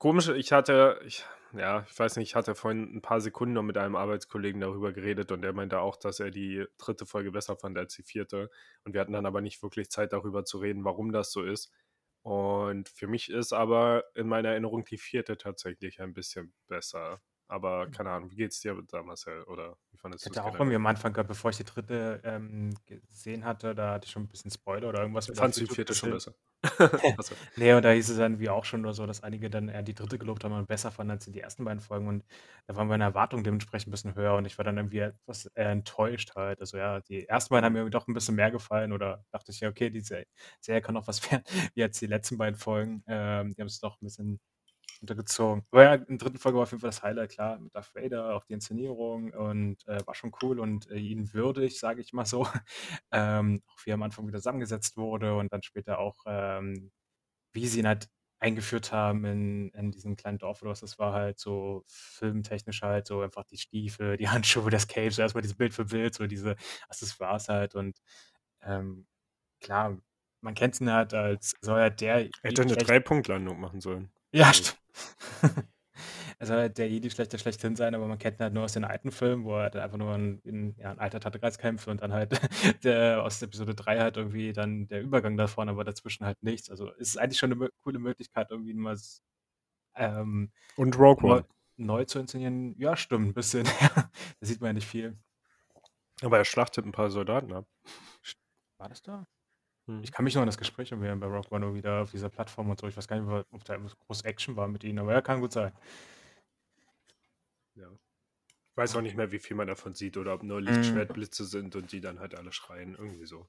komisch, 0.00 0.28
ich 0.28 0.50
hatte... 0.50 1.00
Ich, 1.04 1.24
ja, 1.52 1.84
ich 1.90 1.98
weiß 1.98 2.16
nicht, 2.16 2.30
ich 2.30 2.34
hatte 2.36 2.54
vorhin 2.54 2.96
ein 2.96 3.02
paar 3.02 3.20
Sekunden 3.20 3.54
noch 3.54 3.62
mit 3.62 3.76
einem 3.76 3.96
Arbeitskollegen 3.96 4.60
darüber 4.60 4.92
geredet 4.92 5.32
und 5.32 5.42
der 5.42 5.52
meinte 5.52 5.80
auch, 5.80 5.96
dass 5.96 6.20
er 6.20 6.30
die 6.30 6.64
dritte 6.78 7.06
Folge 7.06 7.32
besser 7.32 7.56
fand 7.56 7.76
als 7.76 7.94
die 7.94 8.04
vierte. 8.04 8.50
Und 8.84 8.94
wir 8.94 9.00
hatten 9.00 9.12
dann 9.12 9.26
aber 9.26 9.40
nicht 9.40 9.62
wirklich 9.62 9.90
Zeit 9.90 10.12
darüber 10.12 10.44
zu 10.44 10.58
reden, 10.58 10.84
warum 10.84 11.12
das 11.12 11.32
so 11.32 11.42
ist. 11.42 11.72
Und 12.22 12.88
für 12.88 13.06
mich 13.06 13.30
ist 13.30 13.52
aber 13.52 14.04
in 14.14 14.28
meiner 14.28 14.50
Erinnerung 14.50 14.84
die 14.84 14.98
vierte 14.98 15.36
tatsächlich 15.38 16.00
ein 16.00 16.12
bisschen 16.12 16.52
besser. 16.68 17.20
Aber 17.48 17.86
hm. 17.86 17.90
keine 17.90 18.10
Ahnung, 18.10 18.30
wie 18.30 18.36
geht's 18.36 18.60
dir 18.60 18.80
da, 18.88 19.02
Marcel? 19.02 19.42
Oder 19.44 19.76
wie 19.90 19.96
fandest 19.96 20.24
du 20.24 20.30
Ich 20.30 20.36
hatte 20.36 20.46
auch 20.46 20.54
irgendwie 20.54 20.76
am 20.76 20.86
Anfang 20.86 21.12
gehört, 21.12 21.28
bevor 21.28 21.50
ich 21.50 21.56
die 21.56 21.64
dritte 21.64 22.20
ähm, 22.22 22.74
gesehen 22.86 23.44
hatte, 23.44 23.74
da 23.74 23.94
hatte 23.94 24.06
ich 24.06 24.12
schon 24.12 24.22
ein 24.22 24.28
bisschen 24.28 24.52
Spoiler 24.52 24.90
oder 24.90 25.00
irgendwas. 25.00 25.26
Fandest 25.26 25.62
du 25.62 25.64
die 25.64 25.74
vierte 25.74 25.94
schon 25.94 26.12
besser? 26.12 26.34
nee, 27.56 27.72
und 27.72 27.82
da 27.84 27.90
hieß 27.90 28.10
es 28.10 28.18
dann 28.18 28.38
wie 28.38 28.50
auch 28.50 28.64
schon 28.66 28.82
nur 28.82 28.92
so, 28.92 29.06
dass 29.06 29.22
einige 29.22 29.48
dann 29.48 29.68
eher 29.70 29.82
die 29.82 29.94
dritte 29.94 30.18
gelobt 30.18 30.44
haben 30.44 30.52
und 30.52 30.68
besser 30.68 30.90
fanden 30.90 31.12
als 31.12 31.24
die 31.24 31.40
ersten 31.40 31.64
beiden 31.64 31.80
Folgen. 31.80 32.06
Und 32.06 32.24
da 32.66 32.76
waren 32.76 32.86
meine 32.88 33.04
Erwartungen 33.04 33.44
dementsprechend 33.44 33.88
ein 33.88 33.90
bisschen 33.92 34.14
höher 34.14 34.34
und 34.34 34.44
ich 34.44 34.58
war 34.58 34.64
dann 34.64 34.76
irgendwie 34.76 34.98
etwas 34.98 35.46
enttäuscht 35.54 36.34
halt. 36.36 36.60
Also 36.60 36.76
ja, 36.76 37.00
die 37.00 37.26
ersten 37.28 37.54
beiden 37.54 37.64
haben 37.64 37.72
mir 37.72 37.88
doch 37.90 38.06
ein 38.08 38.14
bisschen 38.14 38.34
mehr 38.34 38.50
gefallen 38.50 38.92
oder 38.92 39.24
dachte 39.30 39.52
ich 39.52 39.60
ja, 39.60 39.70
okay, 39.70 39.88
die 39.90 40.00
Serie 40.00 40.82
kann 40.82 40.94
noch 40.94 41.06
was 41.06 41.22
werden, 41.30 41.44
wie 41.74 41.80
jetzt 41.80 42.00
die 42.02 42.06
letzten 42.06 42.36
beiden 42.36 42.56
Folgen. 42.58 43.02
Ähm, 43.06 43.54
die 43.54 43.60
haben 43.62 43.68
es 43.68 43.80
doch 43.80 43.96
ein 44.00 44.04
bisschen 44.04 44.38
untergezogen. 45.00 45.64
Aber 45.70 45.84
ja, 45.84 45.94
in 45.94 46.18
der 46.18 46.18
dritten 46.18 46.38
Folge 46.38 46.56
war 46.56 46.64
auf 46.64 46.70
jeden 46.70 46.80
Fall 46.80 46.90
das 46.90 47.02
Highlight, 47.02 47.30
klar, 47.30 47.58
mit 47.58 47.74
Darth 47.74 47.94
Vader, 47.94 48.34
auch 48.34 48.44
die 48.44 48.52
Inszenierung 48.54 49.32
und 49.32 49.86
äh, 49.88 50.06
war 50.06 50.14
schon 50.14 50.32
cool 50.42 50.60
und 50.60 50.90
äh, 50.90 50.96
ihn 50.98 51.32
würdig, 51.32 51.78
sage 51.78 52.00
ich 52.00 52.12
mal 52.12 52.26
so. 52.26 52.46
Ähm, 53.12 53.62
auch 53.66 53.78
wie 53.84 53.90
er 53.90 53.94
am 53.94 54.02
Anfang 54.02 54.26
wieder 54.28 54.38
zusammengesetzt 54.38 54.96
wurde 54.96 55.36
und 55.36 55.52
dann 55.52 55.62
später 55.62 55.98
auch, 55.98 56.16
ähm, 56.26 56.92
wie 57.52 57.66
sie 57.66 57.80
ihn 57.80 57.86
halt 57.88 58.08
eingeführt 58.40 58.92
haben 58.92 59.24
in, 59.24 59.70
in 59.70 59.90
diesem 59.92 60.16
kleinen 60.16 60.38
Dorf 60.38 60.62
oder 60.62 60.70
was 60.72 60.80
das 60.80 60.98
war, 60.98 61.12
halt 61.12 61.38
so 61.38 61.84
filmtechnisch 61.88 62.82
halt, 62.82 63.06
so 63.06 63.20
einfach 63.22 63.44
die 63.44 63.58
Stiefel, 63.58 64.16
die 64.16 64.28
Handschuhe, 64.30 64.70
das 64.70 64.88
Cape, 64.88 65.10
so 65.10 65.22
erstmal 65.22 65.42
dieses 65.42 65.56
Bild 65.56 65.74
für 65.74 65.84
Bild, 65.86 66.14
so 66.14 66.26
diese 66.26 66.56
Accessoires 66.88 67.48
halt 67.48 67.74
und 67.74 68.00
ähm, 68.62 69.06
klar, 69.60 69.98
man 70.42 70.54
kennt 70.54 70.80
ihn 70.80 70.90
halt 70.90 71.14
als, 71.14 71.54
soll 71.60 71.78
er 71.78 71.90
der. 71.90 72.26
Er 72.26 72.30
hätte 72.42 72.62
eine 72.62 72.76
Drei-Punkt-Landung 72.76 73.60
machen 73.60 73.80
sollen. 73.80 74.10
Ja, 74.32 74.48
also 74.48 74.62
stimmt. 74.64 74.79
Er 76.38 76.46
soll 76.46 76.56
halt 76.56 76.78
der 76.78 76.88
Jedi-Schlechter 76.88 77.38
schlechthin 77.38 77.76
sein, 77.76 77.94
aber 77.94 78.06
man 78.06 78.18
kennt 78.18 78.38
ihn 78.38 78.44
halt 78.44 78.54
nur 78.54 78.64
aus 78.64 78.72
den 78.72 78.84
alten 78.84 79.10
Filmen, 79.10 79.44
wo 79.44 79.56
er 79.56 79.64
halt 79.64 79.76
einfach 79.76 79.98
nur 79.98 80.14
ein, 80.14 80.40
in, 80.40 80.74
ja, 80.78 80.90
ein 80.90 80.98
alter 80.98 81.20
Tattegeist 81.20 81.58
kämpft 81.58 81.88
und 81.88 82.00
dann 82.00 82.12
halt 82.12 82.40
der, 82.84 83.22
aus 83.22 83.42
Episode 83.42 83.74
3 83.74 83.98
halt 84.00 84.16
irgendwie 84.16 84.52
dann 84.52 84.88
der 84.88 85.02
Übergang 85.02 85.36
davon, 85.36 85.68
aber 85.68 85.84
dazwischen 85.84 86.24
halt 86.24 86.42
nichts. 86.42 86.70
Also 86.70 86.90
es 86.94 87.10
ist 87.10 87.16
eigentlich 87.18 87.38
schon 87.38 87.52
eine 87.52 87.68
coole 87.82 87.98
Möglichkeit, 87.98 88.50
irgendwie 88.50 88.74
mal 88.74 88.96
ähm, 89.96 90.50
und 90.76 90.98
Rogue 90.98 91.30
One. 91.30 91.44
Neu, 91.76 92.04
zu 92.04 92.18
inszenieren. 92.18 92.74
Ja, 92.78 92.96
stimmt, 92.96 93.28
ein 93.28 93.34
bisschen. 93.34 93.64
da 93.94 94.10
sieht 94.40 94.60
man 94.60 94.68
ja 94.68 94.72
nicht 94.74 94.88
viel. 94.88 95.18
Aber 96.22 96.36
er 96.38 96.44
schlachtet 96.44 96.84
ein 96.84 96.92
paar 96.92 97.10
Soldaten 97.10 97.52
ab. 97.52 97.66
War 98.78 98.88
das 98.88 99.02
da? 99.02 99.26
Hm. 99.90 100.00
Ich 100.04 100.12
kann 100.12 100.24
mich 100.24 100.34
noch 100.34 100.42
an 100.42 100.46
das 100.46 100.58
Gespräch 100.58 100.92
erinnern 100.92 101.18
bei 101.18 101.26
Rock 101.26 101.50
One 101.50 101.74
wieder 101.74 102.02
auf 102.02 102.12
dieser 102.12 102.28
Plattform 102.28 102.70
und 102.70 102.80
so. 102.80 102.86
Ich 102.86 102.96
weiß 102.96 103.08
gar 103.08 103.20
nicht, 103.20 103.46
ob 103.50 103.64
da 103.64 103.76
groß 103.76 104.22
Action 104.22 104.56
war 104.56 104.68
mit 104.68 104.84
ihnen, 104.84 105.00
aber 105.00 105.12
ja, 105.12 105.20
kann 105.20 105.40
gut 105.40 105.52
sein. 105.52 105.72
Ja. 107.74 107.88
Ich 108.48 108.76
weiß 108.76 108.96
auch 108.96 109.02
nicht 109.02 109.16
mehr, 109.16 109.32
wie 109.32 109.40
viel 109.40 109.56
man 109.56 109.66
davon 109.66 109.94
sieht 109.94 110.16
oder 110.16 110.34
ob 110.34 110.42
nur 110.42 110.60
Lichtschwertblitze 110.60 111.44
sind 111.44 111.74
und 111.74 111.92
die 111.92 112.00
dann 112.00 112.20
halt 112.20 112.36
alle 112.36 112.52
schreien. 112.52 112.94
Irgendwie 112.94 113.26
so. 113.26 113.46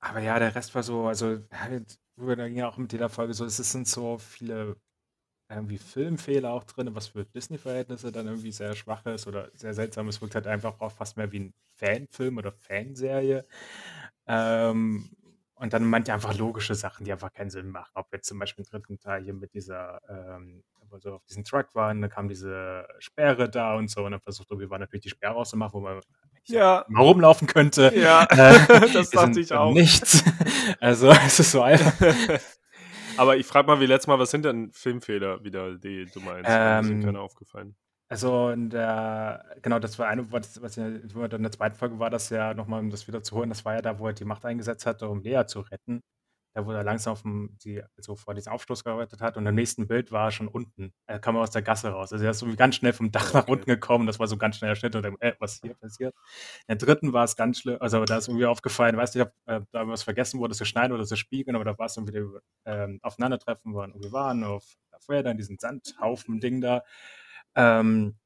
Aber 0.00 0.20
ja, 0.20 0.38
der 0.38 0.54
Rest 0.54 0.74
war 0.74 0.82
so, 0.82 1.06
also, 1.06 1.40
halt, 1.50 1.98
da 2.16 2.48
ging 2.48 2.58
ja 2.58 2.68
auch 2.68 2.76
mit 2.76 2.92
jeder 2.92 3.08
Folge 3.08 3.32
so, 3.32 3.46
es 3.46 3.56
sind 3.56 3.88
so 3.88 4.18
viele 4.18 4.76
irgendwie 5.50 5.78
Filmfehler 5.78 6.52
auch 6.52 6.64
drin, 6.64 6.94
was 6.94 7.08
für 7.08 7.24
Disney-Verhältnisse 7.24 8.12
dann 8.12 8.26
irgendwie 8.26 8.52
sehr 8.52 8.74
schwach 8.74 9.04
ist 9.06 9.26
oder 9.26 9.50
sehr 9.54 9.74
seltsam. 9.74 10.08
Es 10.08 10.20
wirkt 10.20 10.34
halt 10.34 10.46
einfach 10.46 10.80
auch 10.80 10.92
fast 10.92 11.16
mehr 11.16 11.32
wie 11.32 11.40
ein 11.40 11.54
Fanfilm 11.76 12.38
oder 12.38 12.52
Fanserie. 12.52 13.46
Ähm, 14.26 15.10
und 15.56 15.72
dann 15.72 15.84
manche 15.84 16.12
einfach 16.12 16.36
logische 16.36 16.74
Sachen, 16.74 17.04
die 17.04 17.12
einfach 17.12 17.32
keinen 17.32 17.50
Sinn 17.50 17.68
machen. 17.68 17.90
Ob 17.94 18.12
jetzt 18.12 18.28
zum 18.28 18.38
Beispiel 18.38 18.64
im 18.64 18.70
dritten 18.70 18.98
Teil 18.98 19.22
hier 19.22 19.34
mit 19.34 19.54
dieser, 19.54 20.00
ähm, 20.08 20.64
wo 20.90 20.98
so 20.98 21.14
auf 21.14 21.24
diesen 21.24 21.44
Truck 21.44 21.74
waren, 21.74 22.00
dann 22.00 22.10
kam 22.10 22.28
diese 22.28 22.86
Sperre 22.98 23.48
da 23.48 23.74
und 23.74 23.88
so 23.88 24.04
und 24.04 24.12
dann 24.12 24.20
versucht 24.20 24.50
irgendwie 24.50 24.70
war 24.70 24.78
natürlich 24.78 25.04
die 25.04 25.10
Sperre 25.10 25.34
auszumachen, 25.36 25.74
wo 25.74 25.80
man 25.80 26.00
ja. 26.44 26.84
mal 26.88 27.02
rumlaufen 27.02 27.46
könnte. 27.46 27.92
Ja, 27.94 28.24
äh, 28.24 28.90
das 28.92 29.10
dachte 29.10 29.40
ich 29.40 29.52
auch. 29.52 29.72
Nichts. 29.72 30.24
Also 30.80 31.10
es 31.10 31.38
ist 31.40 31.50
so 31.50 31.62
einfach. 31.62 31.92
Aber 33.16 33.36
ich 33.36 33.46
frage 33.46 33.66
mal 33.66 33.80
wie 33.80 33.86
letztes 33.86 34.06
Mal, 34.06 34.18
was 34.18 34.30
sind 34.30 34.44
denn 34.44 34.72
Filmfehler 34.72 35.44
wieder, 35.44 35.76
die 35.76 36.06
du 36.06 36.20
meinst? 36.20 36.50
Ähm, 36.50 36.84
sind 36.84 37.04
keine 37.04 37.20
aufgefallen. 37.20 37.76
Also 38.08 38.50
in 38.50 38.70
der, 38.70 39.56
genau, 39.62 39.78
das 39.78 39.98
war 39.98 40.08
eine, 40.08 40.30
was, 40.30 40.60
was 40.60 40.76
in 40.76 41.08
der 41.08 41.52
zweiten 41.52 41.74
Folge 41.76 41.98
war, 41.98 42.10
das 42.10 42.28
ja 42.30 42.54
nochmal, 42.54 42.80
um 42.80 42.90
das 42.90 43.08
wieder 43.08 43.22
zu 43.22 43.34
holen, 43.36 43.48
das 43.48 43.64
war 43.64 43.74
ja 43.74 43.82
da, 43.82 43.98
wo 43.98 44.06
er 44.06 44.12
die 44.12 44.26
Macht 44.26 44.44
eingesetzt 44.44 44.86
hat, 44.86 45.02
um 45.02 45.22
Lea 45.22 45.46
zu 45.46 45.60
retten. 45.60 46.02
Da, 46.56 46.64
wo 46.64 46.70
er 46.70 46.84
langsam 46.84 47.14
auf 47.14 47.22
dem, 47.22 47.58
die, 47.64 47.82
so 47.96 48.14
vor 48.14 48.32
diesem 48.32 48.52
Aufstoß 48.52 48.84
gearbeitet 48.84 49.20
hat. 49.20 49.36
Und 49.36 49.44
im 49.44 49.56
nächsten 49.56 49.88
Bild 49.88 50.12
war 50.12 50.28
er 50.28 50.30
schon 50.30 50.46
unten. 50.46 50.92
Er 51.08 51.18
kam 51.18 51.36
aus 51.36 51.50
der 51.50 51.62
Gasse 51.62 51.88
raus. 51.88 52.12
Also 52.12 52.24
er 52.24 52.30
ist 52.30 52.38
so 52.38 52.46
ganz 52.54 52.76
schnell 52.76 52.92
vom 52.92 53.10
Dach 53.10 53.30
okay. 53.30 53.38
nach 53.38 53.48
unten 53.48 53.66
gekommen. 53.66 54.06
Das 54.06 54.20
war 54.20 54.28
so 54.28 54.36
ganz 54.36 54.58
schnell 54.58 54.70
der 54.70 54.76
Schnitt. 54.76 54.94
Und 54.94 55.02
dann, 55.02 55.16
äh, 55.18 55.34
was 55.40 55.58
hier 55.60 55.74
passiert? 55.74 56.14
In 56.68 56.78
der 56.78 56.86
dritten 56.86 57.12
war 57.12 57.24
es 57.24 57.34
ganz 57.34 57.58
schlimm. 57.58 57.78
Also 57.80 58.04
da 58.04 58.18
ist 58.18 58.28
irgendwie 58.28 58.46
aufgefallen, 58.46 58.96
weiß 58.96 59.16
nicht, 59.16 59.24
ob 59.24 59.32
äh, 59.46 59.62
da 59.72 59.88
was 59.88 60.04
vergessen 60.04 60.38
wurde 60.38 60.54
zu 60.54 60.64
schneiden 60.64 60.92
oder 60.92 61.04
zu 61.04 61.16
spiegeln, 61.16 61.56
aber 61.56 61.64
da 61.64 61.76
war 61.76 61.86
es 61.86 61.96
irgendwie 61.96 62.22
ähm, 62.66 63.00
Aufeinandertreffen, 63.02 63.74
wo 63.74 63.80
wir 63.80 64.12
waren, 64.12 64.44
auf 64.44 64.64
der 64.92 65.00
Feuer, 65.00 65.26
in 65.26 65.36
diesem 65.36 65.56
Sandhaufen-Ding 65.58 66.60
da. 66.60 66.84
Ähm, 67.56 68.16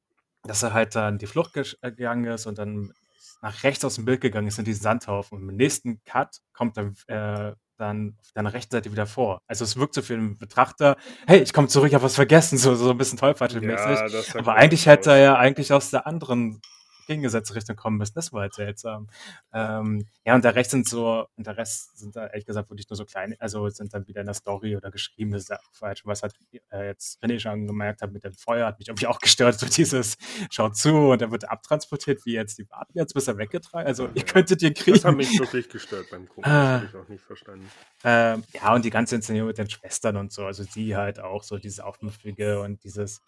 dass 0.43 0.63
er 0.63 0.73
halt 0.73 0.95
dann 0.95 1.17
die 1.17 1.27
Flucht 1.27 1.55
äh, 1.57 1.91
gegangen 1.91 2.25
ist 2.25 2.45
und 2.45 2.57
dann 2.57 2.93
nach 3.41 3.63
rechts 3.63 3.85
aus 3.85 3.95
dem 3.95 4.05
Bild 4.05 4.21
gegangen 4.21 4.47
ist 4.47 4.59
in 4.59 4.65
diesen 4.65 4.81
Sandhaufen. 4.81 5.37
Und 5.37 5.49
im 5.49 5.55
nächsten 5.55 6.03
Cut 6.03 6.37
kommt 6.53 6.77
er 6.77 7.49
äh, 7.49 7.55
dann 7.77 8.15
auf 8.19 8.31
deiner 8.33 8.53
rechten 8.53 8.71
Seite 8.71 8.91
wieder 8.91 9.07
vor. 9.07 9.41
Also 9.47 9.63
es 9.63 9.77
wirkt 9.77 9.93
so 9.93 10.01
für 10.01 10.15
den 10.15 10.37
Betrachter, 10.37 10.97
hey, 11.25 11.39
ich 11.39 11.53
komme 11.53 11.69
zurück, 11.69 11.87
ich 11.87 11.93
habe 11.93 12.03
was 12.03 12.15
vergessen, 12.15 12.57
so, 12.57 12.75
so 12.75 12.91
ein 12.91 12.97
bisschen 12.97 13.17
tollpatschelmäßig. 13.17 14.33
Ja, 14.33 14.39
Aber 14.39 14.55
eigentlich 14.55 14.85
hätte 14.85 15.11
er 15.11 15.17
ja 15.17 15.35
eigentlich 15.37 15.71
aus 15.71 15.89
der 15.89 16.05
anderen 16.05 16.61
gegengesetzte 17.09 17.55
Richtung 17.55 17.75
kommen 17.75 17.97
müssen. 17.97 18.13
Das 18.15 18.31
war 18.31 18.41
halt 18.41 18.53
seltsam. 18.53 19.07
Ähm, 19.51 20.05
ja, 20.25 20.35
und 20.35 20.43
der 20.43 20.55
Rest 20.55 20.71
sind 20.71 20.87
so, 20.87 21.25
und 21.35 21.47
der 21.47 21.57
Rest 21.57 21.97
sind 21.97 22.15
da 22.15 22.27
ehrlich 22.27 22.45
gesagt 22.45 22.69
wirklich 22.69 22.87
nur 22.89 22.97
so 22.97 23.05
kleine, 23.05 23.35
also 23.39 23.67
sind 23.69 23.93
dann 23.93 24.07
wieder 24.07 24.21
in 24.21 24.27
der 24.27 24.35
Story 24.35 24.77
oder 24.77 24.91
geschriebene 24.91 25.39
Sachen 25.39 25.67
falsch. 25.71 26.05
Was 26.05 26.21
halt 26.21 26.35
äh, 26.71 26.85
jetzt 26.85 27.21
René 27.23 27.39
schon 27.39 27.67
gemerkt 27.67 28.01
hat 28.01 28.11
mit 28.11 28.23
dem 28.23 28.33
Feuer, 28.33 28.67
hat 28.67 28.79
mich 28.79 28.87
irgendwie 28.87 29.07
auch 29.07 29.19
gestört, 29.19 29.59
so 29.59 29.65
dieses 29.65 30.17
Schaut 30.51 30.77
zu 30.77 30.93
und 30.93 31.21
er 31.21 31.31
wird 31.31 31.49
abtransportiert, 31.49 32.25
wie 32.25 32.33
jetzt 32.33 32.57
die 32.59 32.69
warten 32.69 32.97
jetzt, 32.97 33.13
bis 33.13 33.27
er 33.27 33.37
weggetragen. 33.37 33.87
Also 33.87 34.05
ja, 34.05 34.11
ihr 34.13 34.25
könntet 34.25 34.61
ihn 34.61 34.73
kriegen. 34.73 34.95
Das 34.95 35.05
hat 35.05 35.15
mich 35.15 35.37
wirklich 35.39 35.67
gestört 35.67 36.07
beim 36.11 36.27
Gucken. 36.27 36.45
Ah, 36.45 36.79
das 36.79 36.81
habe 36.81 36.85
ich 36.85 36.95
auch 36.95 37.09
nicht 37.09 37.23
verstanden. 37.23 37.69
Ähm, 38.03 38.43
ja, 38.53 38.73
und 38.73 38.85
die 38.85 38.91
ganze 38.91 39.15
Inszenierung 39.15 39.47
mit 39.47 39.57
den 39.57 39.69
Schwestern 39.69 40.15
und 40.15 40.31
so, 40.31 40.45
also 40.45 40.63
sie 40.63 40.95
halt 40.95 41.19
auch 41.19 41.43
so 41.43 41.57
dieses 41.57 41.79
Aufmüffige 41.79 42.61
und 42.61 42.83
dieses 42.83 43.21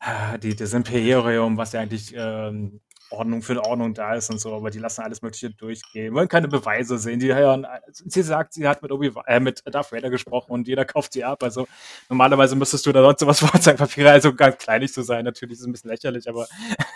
ah, 0.00 0.38
die, 0.38 0.56
das 0.56 0.72
Imperium, 0.72 1.56
was 1.56 1.72
ja 1.72 1.80
eigentlich 1.80 2.12
ähm, 2.16 2.80
Ordnung 3.10 3.42
für 3.42 3.62
Ordnung 3.64 3.94
da 3.94 4.14
ist 4.14 4.30
und 4.30 4.38
so, 4.38 4.54
aber 4.54 4.70
die 4.70 4.78
lassen 4.78 5.02
alles 5.02 5.22
Mögliche 5.22 5.50
durchgehen, 5.50 6.14
wollen 6.14 6.28
keine 6.28 6.48
Beweise 6.48 6.98
sehen. 6.98 7.18
Die 7.20 7.34
hören, 7.34 7.66
sie 7.92 8.22
sagt, 8.22 8.54
sie 8.54 8.66
hat 8.66 8.82
mit, 8.82 8.92
Obi 8.92 9.12
äh, 9.26 9.40
mit 9.40 9.62
Darth 9.66 9.92
Vader 9.92 10.10
gesprochen 10.10 10.52
und 10.52 10.68
jeder 10.68 10.84
kauft 10.84 11.12
sie 11.12 11.24
ab. 11.24 11.42
Also 11.42 11.66
normalerweise 12.08 12.56
müsstest 12.56 12.86
du 12.86 12.92
da 12.92 13.02
sonst 13.02 13.20
sowas 13.20 13.40
Vorzeigpapiere, 13.40 14.10
also 14.10 14.34
ganz 14.34 14.58
kleinig 14.58 14.92
zu 14.92 15.02
sein. 15.02 15.24
Natürlich 15.24 15.54
ist 15.54 15.60
es 15.60 15.66
ein 15.66 15.72
bisschen 15.72 15.90
lächerlich, 15.90 16.28
aber 16.28 16.46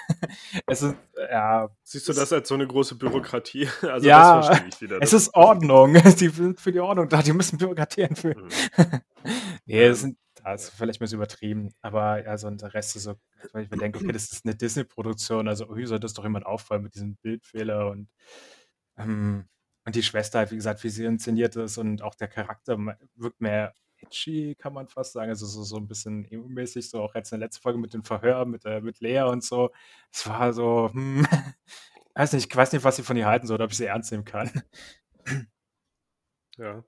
es 0.67 0.83
ist, 0.83 0.95
ja. 1.31 1.69
Siehst 1.83 2.09
du 2.09 2.13
das 2.13 2.33
als 2.33 2.49
so 2.49 2.55
eine 2.55 2.67
große 2.67 2.95
Bürokratie? 2.95 3.69
Also 3.95 4.09
ja, 4.09 4.37
das 4.37 4.47
verstehe 4.47 4.69
ich 4.69 4.81
wieder. 4.81 4.99
Es 5.01 5.13
ist 5.13 5.35
Ordnung. 5.35 5.95
Die 5.95 6.29
sind 6.29 6.61
für 6.61 6.73
die 6.73 6.81
Ordnung 6.81 7.09
da, 7.09 7.23
die 7.23 7.33
müssen 7.33 7.59
Bürokratie 7.59 8.05
einführen. 8.05 8.45
Mhm. 8.45 9.01
nee, 9.67 9.85
es 9.85 10.01
sind 10.01 10.17
ist 10.53 10.71
vielleicht 10.71 11.01
ein 11.01 11.05
bisschen 11.05 11.19
übertrieben, 11.19 11.75
aber 11.81 12.25
ja, 12.25 12.37
so 12.37 12.51
der 12.51 12.75
Rest 12.75 12.97
ist 12.97 13.05
so, 13.05 13.15
weil 13.53 13.65
ich 13.65 13.71
mir 13.71 13.79
denke, 13.79 13.99
okay, 13.99 14.13
das 14.13 14.33
ist 14.33 14.45
eine 14.45 14.55
Disney-Produktion, 14.55 15.49
also 15.49 15.75
wie 15.77 15.87
soll 15.87 16.01
das 16.01 16.15
doch 16.15 16.25
jemand 16.25 16.47
auffallen 16.47 16.83
mit 16.83 16.95
diesem 16.95 17.17
Bildfehler 17.17 17.91
und, 17.91 18.09
ähm, 18.99 19.49
und 19.87 19.95
die 19.95 20.03
Schwester 20.03 20.41
halt, 20.41 20.51
wie 20.51 20.57
gesagt, 20.57 20.85
wie 20.85 20.91
sie 20.91 21.05
inszeniert 21.05 21.57
ist 21.57 21.79
und 21.79 22.03
auch 22.03 22.15
der 22.15 22.29
Charakter 22.29 22.79
wirkt 23.17 23.41
mehr 23.41 23.75
edgy, 23.99 24.55
kann 24.57 24.73
man 24.73 24.89
fast 24.89 25.13
sagen, 25.13 25.31
also 25.31 25.47
so, 25.47 25.63
so 25.63 25.77
ein 25.77 25.89
bisschen 25.89 26.25
emo-mäßig, 26.27 26.91
so 26.91 27.03
auch 27.03 27.15
jetzt 27.15 27.33
in 27.33 27.41
der 27.41 27.47
letzten 27.49 27.63
Folge 27.63 27.79
mit 27.79 27.95
dem 27.95 28.05
Verhör 28.05 28.45
mit, 28.45 28.65
äh, 28.65 28.81
mit 28.81 29.01
Lea 29.01 29.23
und 29.23 29.43
so. 29.45 29.71
Es 30.13 30.27
war 30.29 30.53
so, 30.53 30.91
hm, 30.93 31.27
weiß 32.15 32.33
nicht, 32.35 32.51
ich 32.51 32.57
weiß 32.57 32.73
nicht, 32.73 32.85
was 32.85 32.99
ich 32.99 33.07
von 33.07 33.17
ihr 33.17 33.27
halten 33.27 33.47
soll, 33.47 33.61
ob 33.63 33.71
ich 33.71 33.77
sie 33.77 33.87
ernst 33.87 34.13
nehmen 34.13 34.25
kann. 34.25 34.51
Ja. 36.59 36.85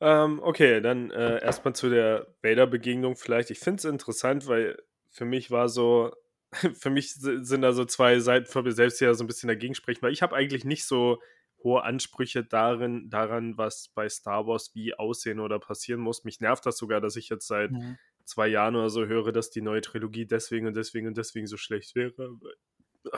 Ähm, 0.00 0.40
okay, 0.42 0.80
dann 0.80 1.10
äh, 1.10 1.42
erstmal 1.42 1.74
zu 1.74 1.90
der 1.90 2.26
Vader-Begegnung 2.42 3.16
vielleicht. 3.16 3.50
Ich 3.50 3.58
finde 3.58 3.78
es 3.78 3.84
interessant, 3.84 4.46
weil 4.46 4.82
für 5.10 5.24
mich 5.24 5.50
war 5.50 5.68
so, 5.68 6.12
für 6.74 6.90
mich 6.90 7.14
sind 7.14 7.62
da 7.62 7.72
so 7.72 7.84
zwei 7.84 8.18
Seiten 8.20 8.46
von 8.46 8.64
mir 8.64 8.72
selbst, 8.72 9.00
die 9.00 9.04
ja 9.04 9.14
so 9.14 9.24
ein 9.24 9.26
bisschen 9.26 9.48
dagegen 9.48 9.74
sprechen, 9.74 10.02
weil 10.02 10.12
ich 10.12 10.22
habe 10.22 10.34
eigentlich 10.34 10.64
nicht 10.64 10.86
so 10.86 11.18
hohe 11.62 11.82
Ansprüche 11.82 12.44
darin, 12.44 13.10
daran, 13.10 13.58
was 13.58 13.90
bei 13.94 14.08
Star 14.08 14.46
Wars 14.46 14.70
wie 14.74 14.94
aussehen 14.94 15.40
oder 15.40 15.58
passieren 15.58 16.00
muss. 16.00 16.24
Mich 16.24 16.40
nervt 16.40 16.64
das 16.64 16.78
sogar, 16.78 17.00
dass 17.00 17.16
ich 17.16 17.28
jetzt 17.28 17.46
seit 17.46 17.70
mhm. 17.72 17.98
zwei 18.24 18.48
Jahren 18.48 18.76
oder 18.76 18.88
so 18.88 19.06
höre, 19.06 19.32
dass 19.32 19.50
die 19.50 19.60
neue 19.60 19.82
Trilogie 19.82 20.26
deswegen 20.26 20.66
und 20.66 20.74
deswegen 20.74 21.08
und 21.08 21.18
deswegen 21.18 21.46
so 21.46 21.58
schlecht 21.58 21.94
wäre, 21.94 22.12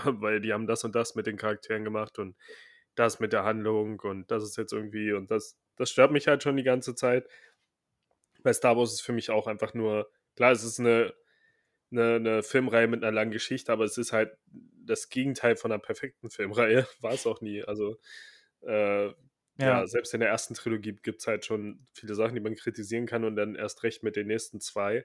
weil 0.04 0.40
die 0.40 0.52
haben 0.52 0.66
das 0.66 0.82
und 0.84 0.94
das 0.94 1.14
mit 1.14 1.26
den 1.26 1.36
Charakteren 1.36 1.84
gemacht 1.84 2.18
und 2.18 2.36
das 2.94 3.20
mit 3.20 3.32
der 3.32 3.44
Handlung 3.44 4.00
und 4.00 4.30
das 4.30 4.42
ist 4.42 4.56
jetzt 4.56 4.72
irgendwie 4.72 5.12
und 5.12 5.30
das, 5.30 5.58
das 5.82 5.90
stört 5.90 6.12
mich 6.12 6.28
halt 6.28 6.44
schon 6.44 6.56
die 6.56 6.62
ganze 6.62 6.94
Zeit. 6.94 7.26
Bei 8.44 8.52
Star 8.52 8.76
Wars 8.76 8.92
ist 8.92 9.00
für 9.00 9.12
mich 9.12 9.30
auch 9.30 9.48
einfach 9.48 9.74
nur, 9.74 10.08
klar, 10.36 10.52
es 10.52 10.62
ist 10.62 10.78
eine, 10.78 11.12
eine, 11.90 12.14
eine 12.14 12.42
Filmreihe 12.44 12.86
mit 12.86 13.02
einer 13.02 13.10
langen 13.10 13.32
Geschichte, 13.32 13.72
aber 13.72 13.84
es 13.84 13.98
ist 13.98 14.12
halt 14.12 14.36
das 14.84 15.08
Gegenteil 15.08 15.56
von 15.56 15.72
einer 15.72 15.82
perfekten 15.82 16.30
Filmreihe. 16.30 16.86
War 17.00 17.12
es 17.12 17.26
auch 17.26 17.40
nie. 17.40 17.64
Also, 17.64 17.98
äh, 18.62 19.06
ja. 19.06 19.14
ja. 19.58 19.86
selbst 19.88 20.14
in 20.14 20.20
der 20.20 20.28
ersten 20.28 20.54
Trilogie 20.54 20.92
gibt 21.02 21.20
es 21.20 21.26
halt 21.26 21.44
schon 21.44 21.84
viele 21.92 22.14
Sachen, 22.14 22.36
die 22.36 22.40
man 22.40 22.54
kritisieren 22.54 23.06
kann 23.06 23.24
und 23.24 23.34
dann 23.34 23.56
erst 23.56 23.82
recht 23.82 24.04
mit 24.04 24.14
den 24.14 24.28
nächsten 24.28 24.60
zwei. 24.60 25.04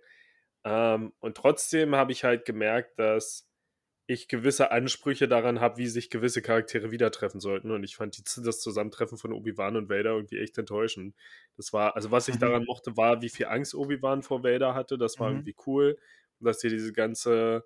Ähm, 0.64 1.12
und 1.20 1.38
trotzdem 1.38 1.96
habe 1.96 2.12
ich 2.12 2.24
halt 2.24 2.46
gemerkt, 2.46 3.00
dass 3.00 3.47
ich 4.10 4.30
gewisse 4.30 4.72
Ansprüche 4.72 5.28
daran 5.28 5.60
habe, 5.60 5.78
wie 5.78 5.88
sich 5.88 6.10
gewisse 6.10 6.42
Charaktere 6.42 6.92
wieder 6.92 7.12
treffen 7.12 7.42
sollten. 7.42 7.72
Und 7.72 7.84
ich 7.84 7.98
fand 7.98 8.18
die, 8.18 8.24
das 8.42 8.62
Zusammentreffen 8.62 9.18
von 9.18 9.34
Obi-Wan 9.34 9.76
und 9.76 9.90
Vader 9.90 10.12
irgendwie 10.12 10.40
echt 10.40 10.58
enttäuschend. 10.58 11.14
Das 11.58 11.74
war, 11.74 11.96
also 11.98 12.10
was 12.10 12.30
ich 12.30 12.36
mhm. 12.36 12.40
daran 12.40 12.66
mochte, 12.66 12.96
war, 12.96 13.22
wie 13.22 13.30
viel 13.30 13.48
Angst 13.48 13.76
Obi-Wan 13.76 14.24
vor 14.24 14.46
Vader 14.46 14.74
hatte. 14.74 14.98
Das 14.98 15.20
war 15.20 15.30
mhm. 15.30 15.38
irgendwie 15.38 15.56
cool. 15.68 15.98
Und 16.40 16.46
dass 16.46 16.62
hier 16.62 16.70
diese 16.70 16.94
ganze, 16.94 17.66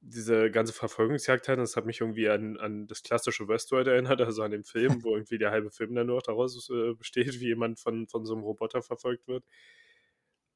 diese 0.00 0.50
ganze 0.50 0.72
Verfolgungsjagd 0.72 1.46
hatten, 1.46 1.60
das 1.60 1.76
hat 1.76 1.86
mich 1.86 2.00
irgendwie 2.00 2.28
an, 2.28 2.56
an 2.56 2.88
das 2.88 3.04
klassische 3.04 3.46
Westworld 3.46 3.86
erinnert, 3.86 4.20
also 4.20 4.42
an 4.42 4.50
den 4.50 4.64
Film, 4.64 5.04
wo 5.04 5.14
irgendwie 5.14 5.38
der 5.38 5.52
halbe 5.52 5.70
Film 5.70 5.94
dann 5.94 6.08
nur 6.08 6.20
daraus 6.20 6.68
äh, 6.68 6.94
besteht, 6.94 7.38
wie 7.38 7.46
jemand 7.46 7.78
von, 7.78 8.08
von 8.08 8.24
so 8.26 8.34
einem 8.34 8.42
Roboter 8.42 8.82
verfolgt 8.82 9.28
wird. 9.28 9.44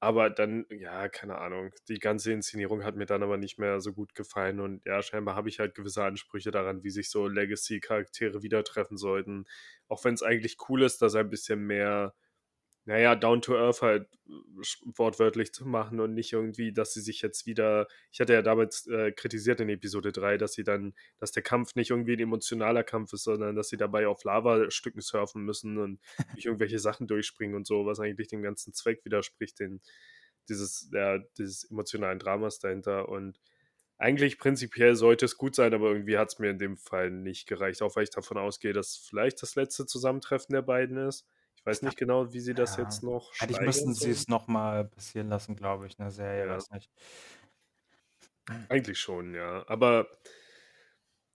Aber 0.00 0.28
dann, 0.30 0.66
ja, 0.70 1.08
keine 1.08 1.38
Ahnung. 1.38 1.70
Die 1.88 1.98
ganze 1.98 2.32
Inszenierung 2.32 2.84
hat 2.84 2.94
mir 2.96 3.06
dann 3.06 3.22
aber 3.22 3.38
nicht 3.38 3.58
mehr 3.58 3.80
so 3.80 3.92
gut 3.92 4.14
gefallen. 4.14 4.60
Und 4.60 4.84
ja, 4.84 5.02
scheinbar 5.02 5.34
habe 5.34 5.48
ich 5.48 5.58
halt 5.60 5.74
gewisse 5.74 6.04
Ansprüche 6.04 6.50
daran, 6.50 6.82
wie 6.84 6.90
sich 6.90 7.08
so 7.10 7.26
Legacy-Charaktere 7.26 8.42
wieder 8.42 8.62
treffen 8.64 8.98
sollten. 8.98 9.46
Auch 9.88 10.04
wenn 10.04 10.14
es 10.14 10.22
eigentlich 10.22 10.56
cool 10.68 10.82
ist, 10.82 11.00
dass 11.00 11.14
ein 11.14 11.30
bisschen 11.30 11.60
mehr 11.66 12.14
naja, 12.86 13.14
down 13.14 13.40
to 13.40 13.56
earth 13.56 13.80
halt 13.80 14.08
wortwörtlich 14.96 15.52
zu 15.52 15.66
machen 15.66 16.00
und 16.00 16.12
nicht 16.12 16.32
irgendwie, 16.32 16.72
dass 16.72 16.92
sie 16.92 17.00
sich 17.00 17.22
jetzt 17.22 17.46
wieder, 17.46 17.88
ich 18.12 18.20
hatte 18.20 18.34
ja 18.34 18.42
damals 18.42 18.86
äh, 18.86 19.10
kritisiert 19.12 19.60
in 19.60 19.70
Episode 19.70 20.12
3, 20.12 20.36
dass 20.36 20.52
sie 20.52 20.64
dann, 20.64 20.94
dass 21.18 21.32
der 21.32 21.42
Kampf 21.42 21.74
nicht 21.76 21.90
irgendwie 21.90 22.12
ein 22.14 22.20
emotionaler 22.20 22.84
Kampf 22.84 23.14
ist, 23.14 23.24
sondern 23.24 23.56
dass 23.56 23.70
sie 23.70 23.78
dabei 23.78 24.06
auf 24.06 24.22
Lavastücken 24.24 25.00
surfen 25.00 25.44
müssen 25.44 25.78
und 25.78 26.00
nicht 26.34 26.44
irgendwelche 26.44 26.78
Sachen 26.78 27.06
durchspringen 27.06 27.56
und 27.56 27.66
so, 27.66 27.86
was 27.86 28.00
eigentlich 28.00 28.28
dem 28.28 28.42
ganzen 28.42 28.74
Zweck 28.74 29.04
widerspricht, 29.04 29.60
den, 29.60 29.80
dieses, 30.50 30.90
ja, 30.92 31.18
dieses 31.38 31.64
emotionalen 31.70 32.18
Dramas 32.18 32.58
dahinter. 32.58 33.08
Und 33.08 33.40
eigentlich 33.96 34.38
prinzipiell 34.38 34.94
sollte 34.94 35.24
es 35.24 35.38
gut 35.38 35.54
sein, 35.54 35.72
aber 35.72 35.88
irgendwie 35.90 36.18
hat 36.18 36.28
es 36.28 36.38
mir 36.38 36.50
in 36.50 36.58
dem 36.58 36.76
Fall 36.76 37.10
nicht 37.10 37.46
gereicht, 37.46 37.80
auch 37.80 37.96
weil 37.96 38.04
ich 38.04 38.10
davon 38.10 38.36
ausgehe, 38.36 38.74
dass 38.74 38.96
vielleicht 38.96 39.40
das 39.42 39.54
letzte 39.54 39.86
Zusammentreffen 39.86 40.52
der 40.52 40.62
beiden 40.62 40.98
ist 40.98 41.26
ich 41.64 41.66
weiß 41.66 41.82
nicht 41.82 41.96
genau, 41.98 42.32
wie 42.34 42.40
sie 42.40 42.54
das 42.54 42.76
Ja. 42.76 42.76
jetzt 42.76 43.02
noch 43.02 43.34
Eigentlich 43.38 43.60
müssten 43.60 43.94
sie 43.94 44.10
es 44.10 44.28
nochmal 44.28 44.84
passieren 44.86 45.28
lassen, 45.28 45.56
glaube 45.56 45.86
ich, 45.86 45.98
'ne 45.98 46.10
Serie, 46.10 46.48
Ja. 46.48 46.48
weiß 46.48 46.70
nicht. 46.70 46.88
Eigentlich 48.68 48.98
schon, 48.98 49.34
ja. 49.34 49.64
Aber 49.68 50.06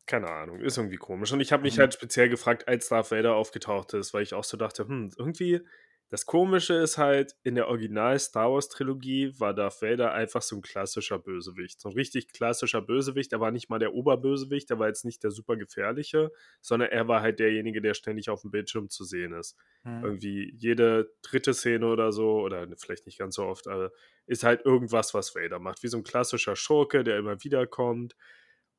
keine 0.05 0.27
Ahnung, 0.29 0.59
ist 0.61 0.77
irgendwie 0.77 0.97
komisch. 0.97 1.31
Und 1.31 1.39
ich 1.39 1.51
habe 1.51 1.63
mich 1.63 1.77
Mhm. 1.77 1.79
halt 1.79 1.93
speziell 1.93 2.29
gefragt, 2.29 2.67
als 2.67 2.89
Darth 2.89 3.11
Vader 3.11 3.35
aufgetaucht 3.35 3.93
ist, 3.93 4.13
weil 4.13 4.23
ich 4.23 4.33
auch 4.33 4.43
so 4.43 4.57
dachte: 4.57 4.87
„Hm, 4.87 5.11
irgendwie 5.17 5.61
das 6.09 6.25
Komische 6.25 6.73
ist 6.73 6.97
halt, 6.97 7.35
in 7.43 7.53
der 7.53 7.67
Original-Star 7.67 8.51
Wars-Trilogie 8.51 9.39
war 9.39 9.53
Darth 9.53 9.81
Vader 9.83 10.11
einfach 10.11 10.41
so 10.41 10.55
ein 10.55 10.63
klassischer 10.63 11.19
Bösewicht. 11.19 11.79
So 11.79 11.89
ein 11.89 11.95
richtig 11.95 12.33
klassischer 12.33 12.81
Bösewicht. 12.81 13.31
Er 13.31 13.39
war 13.39 13.51
nicht 13.51 13.69
mal 13.69 13.77
der 13.77 13.93
Oberbösewicht, 13.93 14.71
er 14.71 14.79
war 14.79 14.87
jetzt 14.87 15.05
nicht 15.05 15.23
der 15.23 15.29
super 15.29 15.55
gefährliche, 15.55 16.31
sondern 16.61 16.89
er 16.89 17.07
war 17.07 17.21
halt 17.21 17.39
derjenige, 17.39 17.79
der 17.79 17.93
ständig 17.93 18.31
auf 18.31 18.41
dem 18.41 18.49
Bildschirm 18.49 18.89
zu 18.89 19.03
sehen 19.03 19.33
ist. 19.33 19.55
Mhm. 19.83 20.03
Irgendwie 20.03 20.53
jede 20.57 21.13
dritte 21.21 21.53
Szene 21.53 21.85
oder 21.85 22.11
so, 22.11 22.39
oder 22.41 22.67
vielleicht 22.77 23.05
nicht 23.05 23.19
ganz 23.19 23.35
so 23.35 23.43
oft, 23.43 23.67
aber 23.67 23.91
ist 24.25 24.43
halt 24.43 24.65
irgendwas, 24.65 25.13
was 25.13 25.35
Vader 25.35 25.59
macht. 25.59 25.83
Wie 25.83 25.89
so 25.89 25.97
ein 25.97 26.03
klassischer 26.03 26.55
Schurke, 26.55 27.03
der 27.03 27.19
immer 27.19 27.43
wieder 27.43 27.67
kommt. 27.67 28.15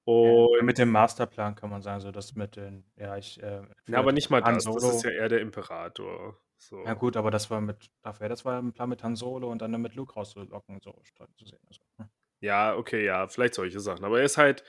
Und 0.03 0.57
ja, 0.57 0.63
mit 0.65 0.79
dem 0.79 0.91
Masterplan 0.91 1.55
kann 1.55 1.71
man 1.71 1.83
sagen, 1.83 2.01
so 2.01 2.11
das 2.11 2.35
mit 2.35 2.57
den, 2.57 2.85
ja, 2.97 3.17
ich. 3.17 3.41
Äh, 3.41 3.63
ja, 3.87 3.99
aber 3.99 4.11
nicht 4.11 4.31
mal 4.31 4.43
das, 4.43 4.65
das 4.65 4.95
ist 4.97 5.05
ja 5.05 5.11
eher 5.11 5.29
der 5.29 5.41
Imperator. 5.41 6.37
So. 6.61 6.85
Ja, 6.85 6.93
gut, 6.93 7.17
aber 7.17 7.31
das 7.31 7.51
war 7.51 7.61
mit, 7.63 7.91
dafür, 8.03 8.29
das 8.29 8.45
war 8.45 8.61
ein 8.61 8.73
Plan 8.73 8.91
mit 8.91 9.03
Han 9.03 9.17
Solo 9.17 9.51
und 9.51 9.63
dann 9.63 9.81
mit 9.81 9.95
Luke 9.95 10.15
rauszulocken, 10.15 10.81
so 10.83 10.93
zu 11.37 11.47
sehen. 11.47 11.61
Also, 11.67 11.81
hm. 11.97 12.11
Ja, 12.41 12.77
okay, 12.77 13.05
ja, 13.05 13.29
vielleicht 13.29 13.55
solche 13.55 13.81
Sachen. 13.81 14.05
Aber 14.05 14.19
er 14.19 14.27
ist 14.27 14.37
halt, 14.37 14.63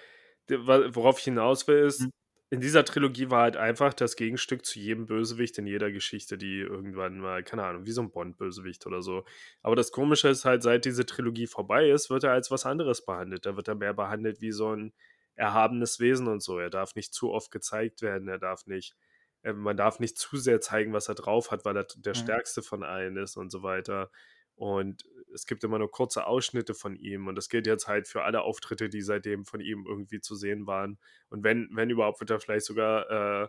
worauf 0.47 1.19
ich 1.19 1.25
hinaus 1.25 1.67
will, 1.67 1.79
ist, 1.85 2.01
mhm. 2.01 2.11
in 2.49 2.61
dieser 2.61 2.85
Trilogie 2.85 3.29
war 3.29 3.41
halt 3.43 3.57
einfach 3.57 3.93
das 3.93 4.15
Gegenstück 4.15 4.65
zu 4.65 4.79
jedem 4.79 5.05
Bösewicht 5.05 5.57
in 5.57 5.67
jeder 5.67 5.91
Geschichte, 5.91 6.37
die 6.37 6.59
irgendwann 6.59 7.19
mal, 7.19 7.43
keine 7.43 7.65
Ahnung, 7.65 7.85
wie 7.85 7.91
so 7.91 8.01
ein 8.01 8.11
Bond-Bösewicht 8.11 8.87
oder 8.87 9.01
so. 9.01 9.25
Aber 9.61 9.75
das 9.75 9.91
Komische 9.91 10.29
ist 10.29 10.45
halt, 10.45 10.63
seit 10.63 10.85
diese 10.85 11.05
Trilogie 11.05 11.47
vorbei 11.47 11.89
ist, 11.89 12.09
wird 12.09 12.23
er 12.23 12.31
als 12.31 12.51
was 12.51 12.65
anderes 12.65 13.05
behandelt. 13.05 13.45
Da 13.45 13.57
wird 13.57 13.67
er 13.67 13.75
mehr 13.75 13.93
behandelt 13.93 14.39
wie 14.39 14.51
so 14.51 14.73
ein 14.73 14.93
erhabenes 15.35 15.99
Wesen 15.99 16.27
und 16.27 16.41
so. 16.41 16.57
Er 16.57 16.69
darf 16.69 16.95
nicht 16.95 17.13
zu 17.13 17.31
oft 17.31 17.51
gezeigt 17.51 18.01
werden, 18.01 18.29
er 18.29 18.39
darf 18.39 18.65
nicht 18.65 18.95
man 19.43 19.77
darf 19.77 19.99
nicht 19.99 20.17
zu 20.17 20.37
sehr 20.37 20.61
zeigen, 20.61 20.93
was 20.93 21.07
er 21.07 21.15
drauf 21.15 21.51
hat, 21.51 21.65
weil 21.65 21.77
er 21.77 21.87
der 21.95 22.13
mhm. 22.13 22.19
stärkste 22.19 22.61
von 22.61 22.83
allen 22.83 23.17
ist 23.17 23.37
und 23.37 23.51
so 23.51 23.63
weiter. 23.63 24.11
Und 24.55 25.05
es 25.33 25.45
gibt 25.45 25.63
immer 25.63 25.79
nur 25.79 25.89
kurze 25.89 26.27
Ausschnitte 26.27 26.73
von 26.73 26.95
ihm. 26.95 27.27
Und 27.27 27.35
das 27.35 27.49
gilt 27.49 27.65
jetzt 27.65 27.87
halt 27.87 28.07
für 28.07 28.23
alle 28.23 28.41
Auftritte, 28.41 28.89
die 28.89 29.01
seitdem 29.01 29.45
von 29.45 29.59
ihm 29.59 29.85
irgendwie 29.87 30.19
zu 30.19 30.35
sehen 30.35 30.67
waren. 30.67 30.99
Und 31.29 31.43
wenn, 31.43 31.69
wenn 31.73 31.89
überhaupt, 31.89 32.19
wird 32.19 32.29
er 32.29 32.39
vielleicht 32.39 32.65
sogar 32.65 33.09
äh, 33.43 33.47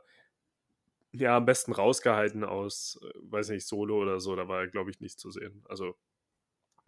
ja 1.13 1.37
am 1.37 1.45
besten 1.45 1.73
rausgehalten 1.73 2.45
aus, 2.45 2.99
äh, 3.03 3.13
weiß 3.31 3.51
nicht, 3.51 3.67
Solo 3.67 4.01
oder 4.01 4.21
so. 4.21 4.37
Da 4.37 4.49
war 4.49 4.61
er, 4.61 4.69
glaube 4.69 4.91
ich, 4.91 5.01
nicht 5.01 5.19
zu 5.21 5.31
sehen. 5.31 5.63
Also 5.69 5.95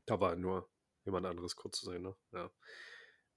da 0.07 0.21
war 0.21 0.37
nur 0.37 0.71
jemand 1.05 1.27
anderes 1.27 1.57
kurz 1.57 1.81
zu 1.81 1.91
sehen. 1.91 2.03
Ne? 2.03 2.17
Ja. 2.33 2.51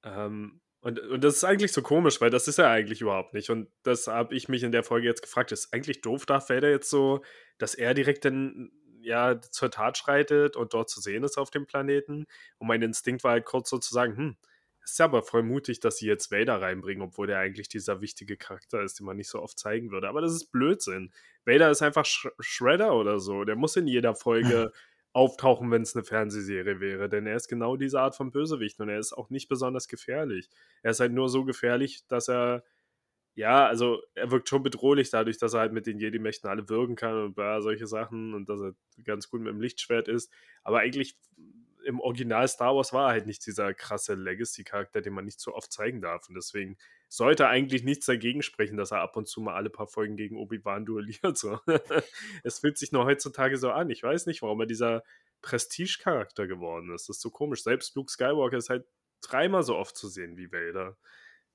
Ähm, 0.04 0.62
und, 0.82 1.00
und 1.00 1.24
das 1.24 1.38
ist 1.38 1.44
eigentlich 1.44 1.74
so 1.74 1.82
komisch, 1.82 2.22
weil 2.22 2.30
das 2.30 2.48
ist 2.48 2.60
er 2.60 2.70
eigentlich 2.70 3.02
überhaupt 3.02 3.34
nicht. 3.34 3.50
Und 3.50 3.70
das 3.84 4.08
habe 4.08 4.36
ich 4.36 4.48
mich 4.48 4.64
in 4.64 4.72
der 4.72 4.84
Folge 4.84 5.08
jetzt 5.08 5.22
gefragt. 5.22 5.52
Ist 5.52 5.74
eigentlich 5.74 6.02
doof, 6.02 6.26
Darth 6.26 6.50
Vader 6.50 6.70
jetzt 6.70 6.90
so, 6.90 7.24
dass 7.58 7.74
er 7.76 7.94
direkt 7.94 8.26
dann 8.26 8.72
ja 9.02 9.40
zur 9.42 9.72
Tat 9.72 9.98
schreitet 9.98 10.56
und 10.56 10.74
dort 10.74 10.90
zu 10.90 11.02
sehen 11.02 11.24
ist 11.24 11.38
auf 11.38 11.50
dem 11.50 11.66
Planeten. 11.66 12.26
Und 12.58 12.68
mein 12.68 12.82
Instinkt 12.82 13.24
war 13.24 13.32
halt 13.32 13.46
kurz 13.46 13.70
so 13.70 13.80
zu 13.80 13.94
sagen, 13.94 14.16
hm, 14.18 14.38
ist 14.84 15.00
ja 15.00 15.06
aber 15.06 15.24
voll 15.24 15.44
mutig, 15.44 15.80
dass 15.80 15.98
sie 15.98 16.08
jetzt 16.08 16.32
Vader 16.32 16.62
reinbringen, 16.62 17.04
obwohl 17.04 17.28
der 17.28 17.40
eigentlich 17.40 17.68
dieser 17.68 18.00
wichtige 18.02 18.38
Charakter 18.38 18.82
ist, 18.82 19.00
den 19.00 19.06
man 19.06 19.18
nicht 19.18 19.30
so 19.30 19.42
oft 19.42 19.60
zeigen 19.60 19.92
würde. 19.92 20.08
Aber 20.08 20.22
das 20.22 20.34
ist 20.34 20.52
Blödsinn. 20.52 21.12
Vader 21.46 21.70
ist 21.72 21.82
einfach 21.82 22.06
Sh 22.06 22.30
Shredder 22.40 22.94
oder 22.96 23.20
so. 23.20 23.44
Der 23.44 23.56
muss 23.56 23.76
in 23.76 23.88
jeder 23.88 24.16
Folge 24.16 24.72
auftauchen, 25.18 25.72
wenn 25.72 25.82
es 25.82 25.96
eine 25.96 26.06
Fernsehserie 26.06 26.80
wäre. 26.80 27.10
Denn 27.10 27.26
er 27.26 27.36
ist 27.36 27.48
genau 27.48 27.76
diese 27.76 28.00
Art 28.00 28.16
von 28.16 28.30
Bösewicht 28.32 28.80
und 28.80 28.90
er 28.90 29.00
ist 29.00 29.14
auch 29.14 29.32
nicht 29.32 29.50
besonders 29.50 29.88
gefährlich. 29.88 30.48
Er 30.84 30.92
ist 30.92 31.00
halt 31.00 31.12
nur 31.12 31.28
so 31.28 31.44
gefährlich, 31.44 32.06
dass 32.08 32.30
er, 32.30 32.64
ja, 33.36 33.66
also 33.66 34.02
er 34.14 34.30
wirkt 34.32 34.50
schon 34.50 34.62
bedrohlich 34.62 35.10
dadurch, 35.10 35.40
dass 35.40 35.56
er 35.56 35.62
halt 35.62 35.74
mit 35.74 35.88
den 35.88 36.00
Jedi-Mächten 36.00 36.48
alle 36.50 36.70
wirken 36.70 36.96
kann 36.96 37.24
und 37.26 37.36
bla, 37.36 37.62
solche 37.62 37.88
Sachen 37.88 38.36
und 38.36 38.48
dass 38.48 38.62
er 38.62 38.76
ganz 39.04 39.30
gut 39.30 39.42
mit 39.42 39.52
dem 39.52 39.60
Lichtschwert 39.62 40.08
ist. 40.08 40.32
Aber 40.64 40.80
eigentlich 40.80 41.18
im 41.88 42.02
Original 42.02 42.48
Star 42.50 42.76
Wars 42.76 42.92
war 42.92 43.08
er 43.08 43.14
halt 43.14 43.28
nicht 43.28 43.46
dieser 43.46 43.74
krasse 43.74 44.14
Legacy-Charakter, 44.14 45.02
den 45.02 45.14
man 45.14 45.24
nicht 45.24 45.40
so 45.40 45.56
oft 45.56 45.72
zeigen 45.72 46.02
darf. 46.02 46.28
Und 46.28 46.36
deswegen 46.36 46.78
sollte 47.08 47.48
eigentlich 47.48 47.84
nichts 47.84 48.06
dagegen 48.06 48.42
sprechen, 48.42 48.76
dass 48.76 48.92
er 48.92 49.00
ab 49.00 49.16
und 49.16 49.26
zu 49.26 49.40
mal 49.40 49.56
alle 49.56 49.70
paar 49.70 49.88
Folgen 49.88 50.18
gegen 50.18 50.36
Obi-Wan 50.36 50.86
duelliert. 50.86 51.38
So. 51.38 51.60
es 52.44 52.60
fühlt 52.60 52.78
sich 52.78 52.92
nur 52.92 53.06
heutzutage 53.06 53.58
so 53.58 53.72
an. 53.72 53.90
Ich 53.90 54.04
weiß 54.04 54.26
nicht, 54.26 54.42
warum 54.42 54.60
er 54.60 54.66
dieser 54.66 55.02
Prestige-Charakter 55.42 56.46
geworden 56.46 56.94
ist. 56.94 57.08
Das 57.08 57.18
ist 57.18 57.22
so 57.22 57.32
komisch. 57.32 57.64
Selbst 57.64 57.96
Luke 57.96 58.12
Skywalker 58.12 58.58
ist 58.58 58.70
halt 58.70 58.86
dreimal 59.22 59.64
so 59.64 59.78
oft 59.78 59.96
zu 59.96 60.10
sehen 60.10 60.36
wie 60.36 60.52
Vader. 60.52 60.98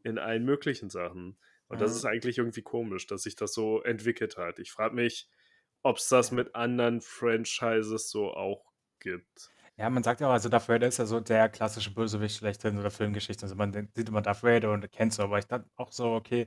In 0.02 0.18
allen 0.18 0.46
möglichen 0.46 0.88
Sachen. 0.88 1.36
Und 1.68 1.80
das 1.80 1.94
ist 1.94 2.04
eigentlich 2.04 2.38
irgendwie 2.38 2.62
komisch, 2.62 3.06
dass 3.06 3.22
sich 3.22 3.36
das 3.36 3.52
so 3.52 3.82
entwickelt 3.82 4.36
hat. 4.36 4.58
Ich 4.58 4.72
frage 4.72 4.94
mich, 4.94 5.28
ob 5.82 5.98
es 5.98 6.08
das 6.08 6.30
mit 6.30 6.54
anderen 6.54 7.00
Franchises 7.00 8.10
so 8.10 8.32
auch 8.32 8.72
gibt. 8.98 9.50
Ja, 9.78 9.88
man 9.88 10.02
sagt 10.02 10.20
ja 10.20 10.28
auch, 10.28 10.32
also 10.32 10.48
Darth 10.48 10.68
Vader 10.68 10.86
ist 10.86 10.98
ja 10.98 11.06
so 11.06 11.20
der 11.20 11.48
klassische 11.48 11.92
Bösewicht 11.92 12.36
schlechthin 12.36 12.76
so 12.76 12.82
der 12.82 12.90
Filmgeschichte. 12.90 13.44
Also 13.44 13.54
man 13.54 13.72
sieht 13.94 14.08
immer 14.08 14.20
Darth 14.22 14.42
Vader 14.42 14.72
und 14.72 14.90
kennt 14.92 15.14
so, 15.14 15.22
aber 15.22 15.38
ich 15.38 15.46
dachte 15.46 15.66
auch 15.76 15.92
so, 15.92 16.12
okay, 16.12 16.46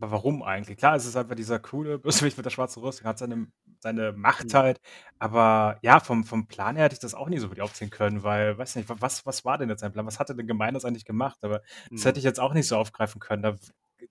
aber 0.00 0.10
warum 0.12 0.42
eigentlich? 0.42 0.78
Klar, 0.78 0.96
es 0.96 1.06
ist 1.06 1.16
einfach 1.16 1.36
dieser 1.36 1.58
coole 1.58 1.98
Bösewicht 2.00 2.36
mit 2.36 2.46
der 2.46 2.50
schwarzen 2.50 2.82
Rüstung, 2.82 3.06
hat 3.06 3.18
seine, 3.18 3.46
seine 3.80 4.12
Macht 4.12 4.46
mhm. 4.52 4.54
halt, 4.54 4.80
aber 5.18 5.78
ja, 5.82 6.00
vom, 6.00 6.24
vom 6.24 6.46
Plan 6.48 6.76
her 6.76 6.86
hätte 6.86 6.94
ich 6.94 7.00
das 7.00 7.14
auch 7.14 7.28
nie 7.28 7.38
so 7.38 7.48
gut 7.48 7.60
aufziehen 7.60 7.90
können, 7.90 8.22
weil, 8.22 8.58
weiß 8.58 8.76
nicht, 8.76 8.88
was, 8.88 9.26
was 9.26 9.44
war 9.44 9.58
denn 9.58 9.68
jetzt 9.68 9.80
sein 9.80 9.92
Plan? 9.92 10.06
Was 10.06 10.18
hat 10.18 10.30
er 10.30 10.34
denn 10.34 10.46
Gemeines 10.46 10.84
eigentlich 10.84 11.04
gemacht? 11.04 11.38
Aber 11.42 11.60
das 11.90 12.00
mhm. 12.00 12.04
hätte 12.04 12.18
ich 12.18 12.24
jetzt 12.24 12.40
auch 12.40 12.54
nicht 12.54 12.66
so 12.66 12.76
aufgreifen 12.76 13.20
können. 13.20 13.42
Da 13.42 13.56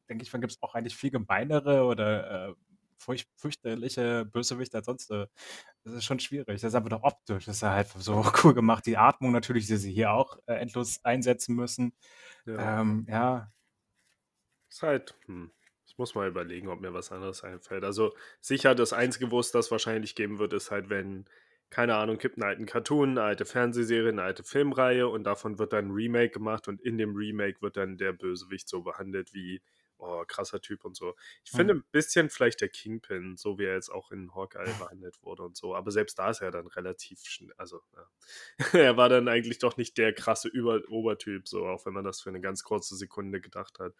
denke 0.09 0.23
ich, 0.23 0.31
man 0.31 0.41
gibt 0.41 0.53
es 0.53 0.61
auch 0.61 0.75
eigentlich 0.75 0.95
viel 0.95 1.11
gemeinere 1.11 1.83
oder 1.83 2.49
äh, 2.49 2.53
furcht, 2.97 3.29
fürchterliche 3.35 4.25
Bösewicht 4.25 4.73
als 4.75 4.85
sonst. 4.85 5.11
Äh, 5.11 5.27
das 5.83 5.93
ist 5.93 6.05
schon 6.05 6.19
schwierig. 6.19 6.61
Das 6.61 6.63
ist 6.63 6.75
einfach 6.75 6.89
doch 6.89 7.03
optisch. 7.03 7.45
Das 7.45 7.57
ist 7.57 7.63
halt 7.63 7.87
so 7.89 8.23
cool 8.43 8.53
gemacht. 8.53 8.85
Die 8.85 8.97
Atmung 8.97 9.31
natürlich, 9.31 9.67
die 9.67 9.77
sie 9.77 9.91
hier 9.91 10.11
auch 10.11 10.37
äh, 10.45 10.55
endlos 10.55 11.03
einsetzen 11.03 11.55
müssen. 11.55 11.93
Ja. 12.45 12.81
Ähm, 12.81 13.05
ja. 13.09 13.51
Ist 14.69 14.83
halt, 14.83 15.15
hm. 15.25 15.51
Ich 15.93 15.97
muss 15.99 16.15
mal 16.15 16.27
überlegen, 16.27 16.69
ob 16.69 16.81
mir 16.81 16.93
was 16.93 17.11
anderes 17.11 17.43
einfällt. 17.43 17.83
Also 17.83 18.15
sicher, 18.41 18.73
das 18.73 18.93
Einzige, 18.93 19.29
wo 19.29 19.39
es 19.39 19.51
das 19.51 19.69
wahrscheinlich 19.69 20.15
geben 20.15 20.39
wird, 20.39 20.53
ist 20.53 20.71
halt, 20.71 20.89
wenn, 20.89 21.25
keine 21.69 21.95
Ahnung, 21.95 22.17
gibt 22.17 22.37
einen 22.37 22.49
alten 22.49 22.65
Cartoon, 22.65 23.11
eine 23.11 23.21
alte 23.21 23.45
Fernsehserie, 23.45 24.09
eine 24.09 24.23
alte 24.23 24.43
Filmreihe 24.43 25.07
und 25.07 25.23
davon 25.23 25.59
wird 25.59 25.71
dann 25.73 25.89
ein 25.89 25.91
Remake 25.91 26.31
gemacht 26.31 26.67
und 26.67 26.81
in 26.81 26.97
dem 26.97 27.15
Remake 27.15 27.61
wird 27.61 27.77
dann 27.77 27.97
der 27.97 28.13
Bösewicht 28.13 28.67
so 28.67 28.81
behandelt 28.81 29.33
wie 29.33 29.61
oh, 30.03 30.23
krasser 30.27 30.61
Typ 30.61 30.85
und 30.85 30.95
so. 30.95 31.15
Ich 31.43 31.51
finde 31.51 31.73
mhm. 31.73 31.79
ein 31.79 31.91
bisschen 31.91 32.29
vielleicht 32.29 32.61
der 32.61 32.69
Kingpin, 32.69 33.37
so 33.37 33.57
wie 33.57 33.65
er 33.65 33.75
jetzt 33.75 33.89
auch 33.89 34.11
in 34.11 34.33
Hawkeye 34.35 34.73
behandelt 34.79 35.21
wurde 35.23 35.43
und 35.43 35.55
so. 35.57 35.75
Aber 35.75 35.91
selbst 35.91 36.19
da 36.19 36.29
ist 36.29 36.41
er 36.41 36.51
dann 36.51 36.67
relativ 36.67 37.23
schnell, 37.23 37.53
also 37.57 37.81
ja. 37.95 38.07
er 38.79 38.97
war 38.97 39.09
dann 39.09 39.27
eigentlich 39.27 39.59
doch 39.59 39.77
nicht 39.77 39.97
der 39.97 40.13
krasse 40.13 40.47
Über 40.47 40.81
Obertyp, 40.89 41.47
so, 41.47 41.65
auch 41.65 41.85
wenn 41.85 41.93
man 41.93 42.03
das 42.03 42.21
für 42.21 42.29
eine 42.29 42.41
ganz 42.41 42.63
kurze 42.63 42.95
Sekunde 42.95 43.41
gedacht 43.41 43.79
hat. 43.79 43.93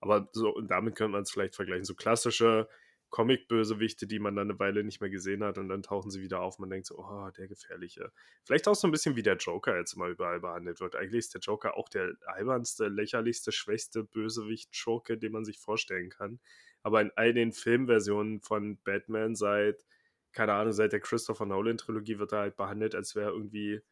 Aber 0.00 0.28
so, 0.32 0.50
und 0.50 0.68
damit 0.68 0.96
könnte 0.96 1.12
man 1.12 1.22
es 1.22 1.30
vielleicht 1.30 1.54
vergleichen. 1.54 1.84
So 1.84 1.94
klassische 1.94 2.68
Comic-Bösewichte, 3.12 4.06
die 4.06 4.18
man 4.18 4.34
dann 4.34 4.50
eine 4.50 4.58
Weile 4.58 4.82
nicht 4.82 5.02
mehr 5.02 5.10
gesehen 5.10 5.44
hat 5.44 5.58
und 5.58 5.68
dann 5.68 5.82
tauchen 5.82 6.10
sie 6.10 6.22
wieder 6.22 6.40
auf. 6.40 6.58
Man 6.58 6.70
denkt 6.70 6.86
so, 6.86 6.98
oh, 6.98 7.30
der 7.36 7.46
Gefährliche. 7.46 8.10
Vielleicht 8.42 8.66
auch 8.66 8.74
so 8.74 8.88
ein 8.88 8.90
bisschen 8.90 9.16
wie 9.16 9.22
der 9.22 9.36
Joker 9.36 9.76
jetzt 9.76 9.92
immer 9.92 10.08
überall 10.08 10.40
behandelt 10.40 10.80
wird. 10.80 10.96
Eigentlich 10.96 11.18
ist 11.18 11.34
der 11.34 11.42
Joker 11.42 11.76
auch 11.76 11.90
der 11.90 12.16
albernste, 12.24 12.88
lächerlichste, 12.88 13.52
schwächste 13.52 14.02
Bösewicht-Schurke, 14.02 15.18
den 15.18 15.32
man 15.32 15.44
sich 15.44 15.58
vorstellen 15.58 16.08
kann. 16.08 16.40
Aber 16.82 17.02
in 17.02 17.12
all 17.14 17.34
den 17.34 17.52
Filmversionen 17.52 18.40
von 18.40 18.78
Batman 18.82 19.36
seit, 19.36 19.84
keine 20.32 20.54
Ahnung, 20.54 20.72
seit 20.72 20.92
der 20.92 21.00
Christopher 21.00 21.44
Nolan-Trilogie 21.44 22.18
wird 22.18 22.32
er 22.32 22.38
halt 22.38 22.56
behandelt, 22.56 22.94
als 22.94 23.14
wäre 23.14 23.32
irgendwie, 23.32 23.82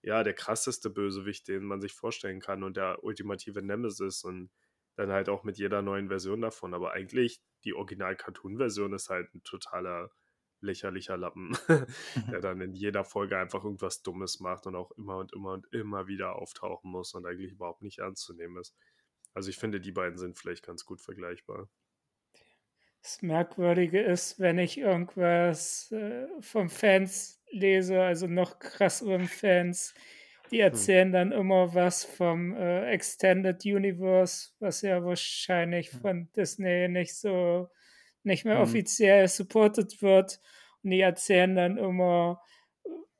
ja, 0.00 0.24
der 0.24 0.34
krasseste 0.34 0.88
Bösewicht, 0.88 1.46
den 1.46 1.64
man 1.64 1.82
sich 1.82 1.92
vorstellen 1.92 2.40
kann 2.40 2.62
und 2.62 2.78
der 2.78 3.04
ultimative 3.04 3.62
Nemesis 3.62 4.24
und 4.24 4.50
dann 4.96 5.10
halt 5.10 5.28
auch 5.28 5.44
mit 5.44 5.58
jeder 5.58 5.82
neuen 5.82 6.08
Version 6.08 6.40
davon. 6.40 6.74
Aber 6.74 6.92
eigentlich, 6.92 7.40
die 7.64 7.74
Original-Cartoon-Version 7.74 8.92
ist 8.92 9.08
halt 9.08 9.34
ein 9.34 9.42
totaler 9.44 10.10
lächerlicher 10.60 11.16
Lappen, 11.16 11.56
der 12.30 12.40
dann 12.40 12.60
in 12.60 12.72
jeder 12.72 13.04
Folge 13.04 13.36
einfach 13.36 13.64
irgendwas 13.64 14.02
Dummes 14.02 14.40
macht 14.40 14.66
und 14.66 14.76
auch 14.76 14.92
immer 14.92 15.18
und 15.18 15.32
immer 15.32 15.52
und 15.52 15.66
immer 15.72 16.06
wieder 16.06 16.36
auftauchen 16.36 16.90
muss 16.90 17.14
und 17.14 17.26
eigentlich 17.26 17.52
überhaupt 17.52 17.82
nicht 17.82 17.98
ernst 17.98 18.22
zu 18.22 18.34
nehmen 18.34 18.56
ist. 18.58 18.74
Also 19.34 19.50
ich 19.50 19.56
finde, 19.56 19.80
die 19.80 19.92
beiden 19.92 20.18
sind 20.18 20.38
vielleicht 20.38 20.64
ganz 20.64 20.84
gut 20.84 21.00
vergleichbar. 21.00 21.68
Das 23.02 23.20
Merkwürdige 23.22 24.00
ist, 24.00 24.38
wenn 24.38 24.58
ich 24.58 24.78
irgendwas 24.78 25.90
äh, 25.90 26.28
von 26.40 26.68
Fans 26.68 27.42
lese, 27.50 28.00
also 28.00 28.28
noch 28.28 28.60
krasseren 28.60 29.26
Fans, 29.26 29.94
die 30.52 30.60
erzählen 30.60 31.10
dann 31.10 31.32
immer 31.32 31.74
was 31.74 32.04
vom 32.04 32.54
äh, 32.54 32.90
Extended 32.90 33.64
Universe, 33.64 34.50
was 34.60 34.82
ja 34.82 35.02
wahrscheinlich 35.02 35.90
von 35.90 36.28
Disney 36.36 36.88
nicht 36.88 37.16
so, 37.16 37.70
nicht 38.22 38.44
mehr 38.44 38.56
hm. 38.56 38.62
offiziell 38.62 39.26
supported 39.28 40.02
wird. 40.02 40.40
Und 40.82 40.90
die 40.90 41.00
erzählen 41.00 41.54
dann 41.54 41.78
immer, 41.78 42.42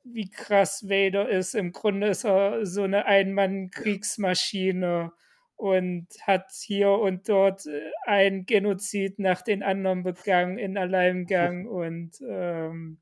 wie 0.03 0.29
krass 0.29 0.87
Vader 0.87 1.29
ist. 1.29 1.55
Im 1.55 1.71
Grunde 1.71 2.07
ist 2.07 2.25
er 2.25 2.65
so 2.65 2.83
eine 2.83 3.05
Einmann-Kriegsmaschine 3.05 5.13
und 5.55 6.07
hat 6.21 6.51
hier 6.51 6.91
und 6.91 7.29
dort 7.29 7.65
äh, 7.65 7.91
ein 8.05 8.45
Genozid 8.45 9.19
nach 9.19 9.41
den 9.41 9.63
anderen 9.63 10.03
begangen 10.03 10.57
in 10.57 10.77
Alleingang 10.77 11.67
und 11.67 12.19
ähm, 12.27 12.99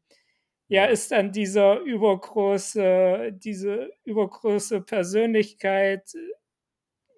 ja, 0.71 0.85
ist 0.85 1.11
dann 1.11 1.33
dieser 1.33 1.81
übergroße, 1.81 3.33
diese 3.33 3.91
übergroße 4.05 4.79
Persönlichkeit, 4.79 6.13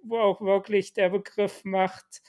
wo 0.02 0.18
auch 0.18 0.42
wirklich 0.42 0.94
der 0.94 1.12
Begriff 1.12 1.64
Macht 1.64 2.24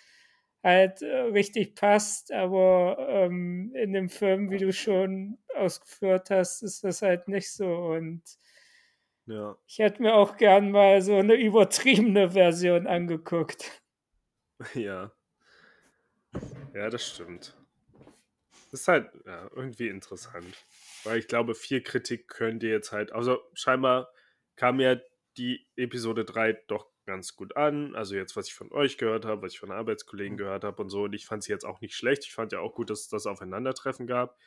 halt 0.62 1.00
äh, 1.00 1.20
richtig 1.20 1.76
passt, 1.76 2.30
aber 2.30 2.98
ähm, 3.08 3.72
in 3.74 3.94
dem 3.94 4.10
Film, 4.10 4.50
wie 4.50 4.58
du 4.58 4.70
schon 4.70 5.38
ausgeführt 5.54 6.28
hast, 6.28 6.60
ist 6.62 6.84
das 6.84 7.00
halt 7.00 7.26
nicht 7.26 7.50
so 7.50 7.74
und 7.74 8.22
ja. 9.24 9.56
ich 9.66 9.78
hätte 9.78 10.02
mir 10.02 10.16
auch 10.16 10.36
gern 10.36 10.72
mal 10.72 11.00
so 11.00 11.16
eine 11.16 11.36
übertriebene 11.36 12.32
Version 12.32 12.86
angeguckt. 12.86 13.82
Ja. 14.74 15.10
Ja, 16.74 16.90
das 16.90 17.06
stimmt. 17.06 17.56
Das 18.70 18.80
ist 18.80 18.88
halt 18.88 19.10
ja, 19.26 19.50
irgendwie 19.54 19.88
interessant. 19.88 20.64
Weil 21.04 21.18
ich 21.18 21.28
glaube, 21.28 21.54
viel 21.54 21.82
Kritik 21.82 22.28
könnt 22.28 22.62
ihr 22.62 22.70
jetzt 22.70 22.92
halt, 22.92 23.12
also 23.12 23.38
scheinbar 23.52 24.10
kam 24.56 24.80
ja 24.80 24.96
die 25.36 25.66
Episode 25.76 26.24
3 26.24 26.52
doch 26.66 26.86
ganz 27.06 27.36
gut 27.36 27.56
an. 27.56 27.94
Also 27.94 28.14
jetzt, 28.14 28.36
was 28.36 28.48
ich 28.48 28.54
von 28.54 28.72
euch 28.72 28.98
gehört 28.98 29.24
habe, 29.24 29.42
was 29.42 29.52
ich 29.52 29.58
von 29.58 29.70
Arbeitskollegen 29.70 30.34
mhm. 30.34 30.38
gehört 30.38 30.64
habe 30.64 30.82
und 30.82 30.88
so. 30.88 31.04
Und 31.04 31.12
ich 31.12 31.26
fand 31.26 31.42
sie 31.42 31.52
jetzt 31.52 31.64
auch 31.64 31.80
nicht 31.80 31.94
schlecht. 31.94 32.24
Ich 32.24 32.32
fand 32.32 32.52
ja 32.52 32.60
auch 32.60 32.74
gut, 32.74 32.90
dass 32.90 33.02
es 33.02 33.08
das 33.08 33.26
Aufeinandertreffen 33.26 34.06
gab. 34.06 34.38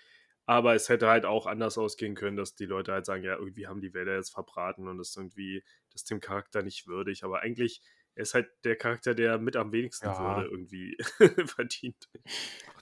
Aber 0.46 0.76
es 0.76 0.88
hätte 0.88 1.10
halt 1.10 1.26
auch 1.26 1.46
anders 1.46 1.78
ausgehen 1.78 2.16
können, 2.16 2.38
dass 2.38 2.56
die 2.56 2.66
Leute 2.66 2.94
halt 2.94 3.06
sagen, 3.06 3.24
ja, 3.24 3.36
irgendwie 3.36 3.68
haben 3.68 3.82
die 3.82 3.94
Wälder 3.94 4.16
jetzt 4.16 4.30
verbraten 4.30 4.88
und 4.88 4.98
das 4.98 5.10
ist 5.10 5.18
irgendwie, 5.18 5.62
das 5.92 6.06
dem 6.06 6.22
Charakter 6.22 6.64
nicht 6.64 6.88
würdig. 6.88 7.26
Aber 7.26 7.42
eigentlich 7.42 7.82
er 8.18 8.24
ist 8.24 8.34
halt 8.34 8.50
der 8.64 8.76
Charakter, 8.76 9.14
der 9.14 9.38
mit 9.38 9.56
am 9.56 9.72
wenigsten 9.72 10.08
ja. 10.08 10.20
Würde 10.20 10.50
irgendwie 10.50 10.98
verdient. 11.46 12.10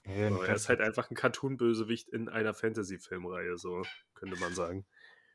Nee, 0.06 0.30
so, 0.30 0.42
er 0.42 0.56
ist 0.56 0.70
halt 0.70 0.80
einfach 0.80 1.12
ein 1.12 1.16
Cartoon-Bösewicht 1.16 2.08
in 2.10 2.30
einer 2.30 2.54
Fantasy-Filmreihe, 2.54 3.58
so 3.58 3.84
könnte 4.14 4.40
man 4.40 4.56
sagen. 4.56 4.86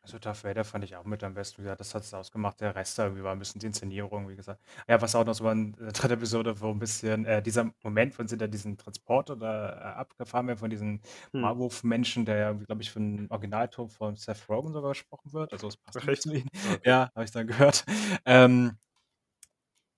Also 0.03 0.19
Darth 0.19 0.43
Vader 0.43 0.65
fand 0.65 0.85
ich 0.85 0.97
auch 0.97 1.05
mit 1.05 1.23
am 1.23 1.35
besten. 1.35 1.59
Wie 1.59 1.65
gesagt, 1.65 1.81
das 1.81 1.95
hat 1.95 2.05
es 2.05 2.15
ausgemacht. 2.15 2.63
Der 2.63 2.75
Rest 2.75 2.99
da 2.99 3.05
irgendwie 3.05 3.23
war 3.23 3.33
ein 3.33 3.39
bisschen 3.39 3.61
die 3.61 3.67
Inszenierung, 3.67 4.31
wie 4.31 4.37
gesagt. 4.37 4.63
Ja, 4.89 5.03
was 5.03 5.15
auch 5.15 5.27
noch 5.27 5.35
so 5.35 5.45
war 5.45 5.53
in 5.53 5.73
der 5.73 5.93
dritten 5.93 6.15
Episode, 6.15 6.59
wo 6.63 6.71
ein 6.71 6.79
bisschen 6.79 7.27
äh, 7.27 7.43
dieser 7.43 7.71
Moment, 7.83 8.15
von 8.15 8.27
sind 8.27 8.41
da 8.41 8.47
diesen 8.47 8.79
Transporter 8.79 9.37
da 9.37 9.69
äh, 9.69 9.83
abgefahren 9.99 10.47
werden 10.47 10.59
von 10.59 10.71
diesen 10.71 11.03
hm. 11.33 11.43
Marwolf-Menschen, 11.43 12.25
der 12.25 12.37
ja, 12.37 12.53
glaube 12.53 12.81
ich, 12.81 12.91
für 12.91 13.01
den 13.01 13.31
Originalton 13.31 13.91
von 13.91 14.17
Seth 14.17 14.49
Rogen 14.49 14.73
sogar 14.73 14.93
gesprochen 14.93 15.35
wird. 15.35 15.53
Also 15.53 15.69
es 15.69 15.77
passt 15.77 15.99
Ach, 16.01 16.19
zu 16.19 16.33
ihm. 16.33 16.49
Okay. 16.73 16.81
Ja, 16.87 17.11
habe 17.15 17.25
ich 17.25 17.33
dann 17.33 17.47
gehört. 17.47 17.85
Ähm, 18.25 18.79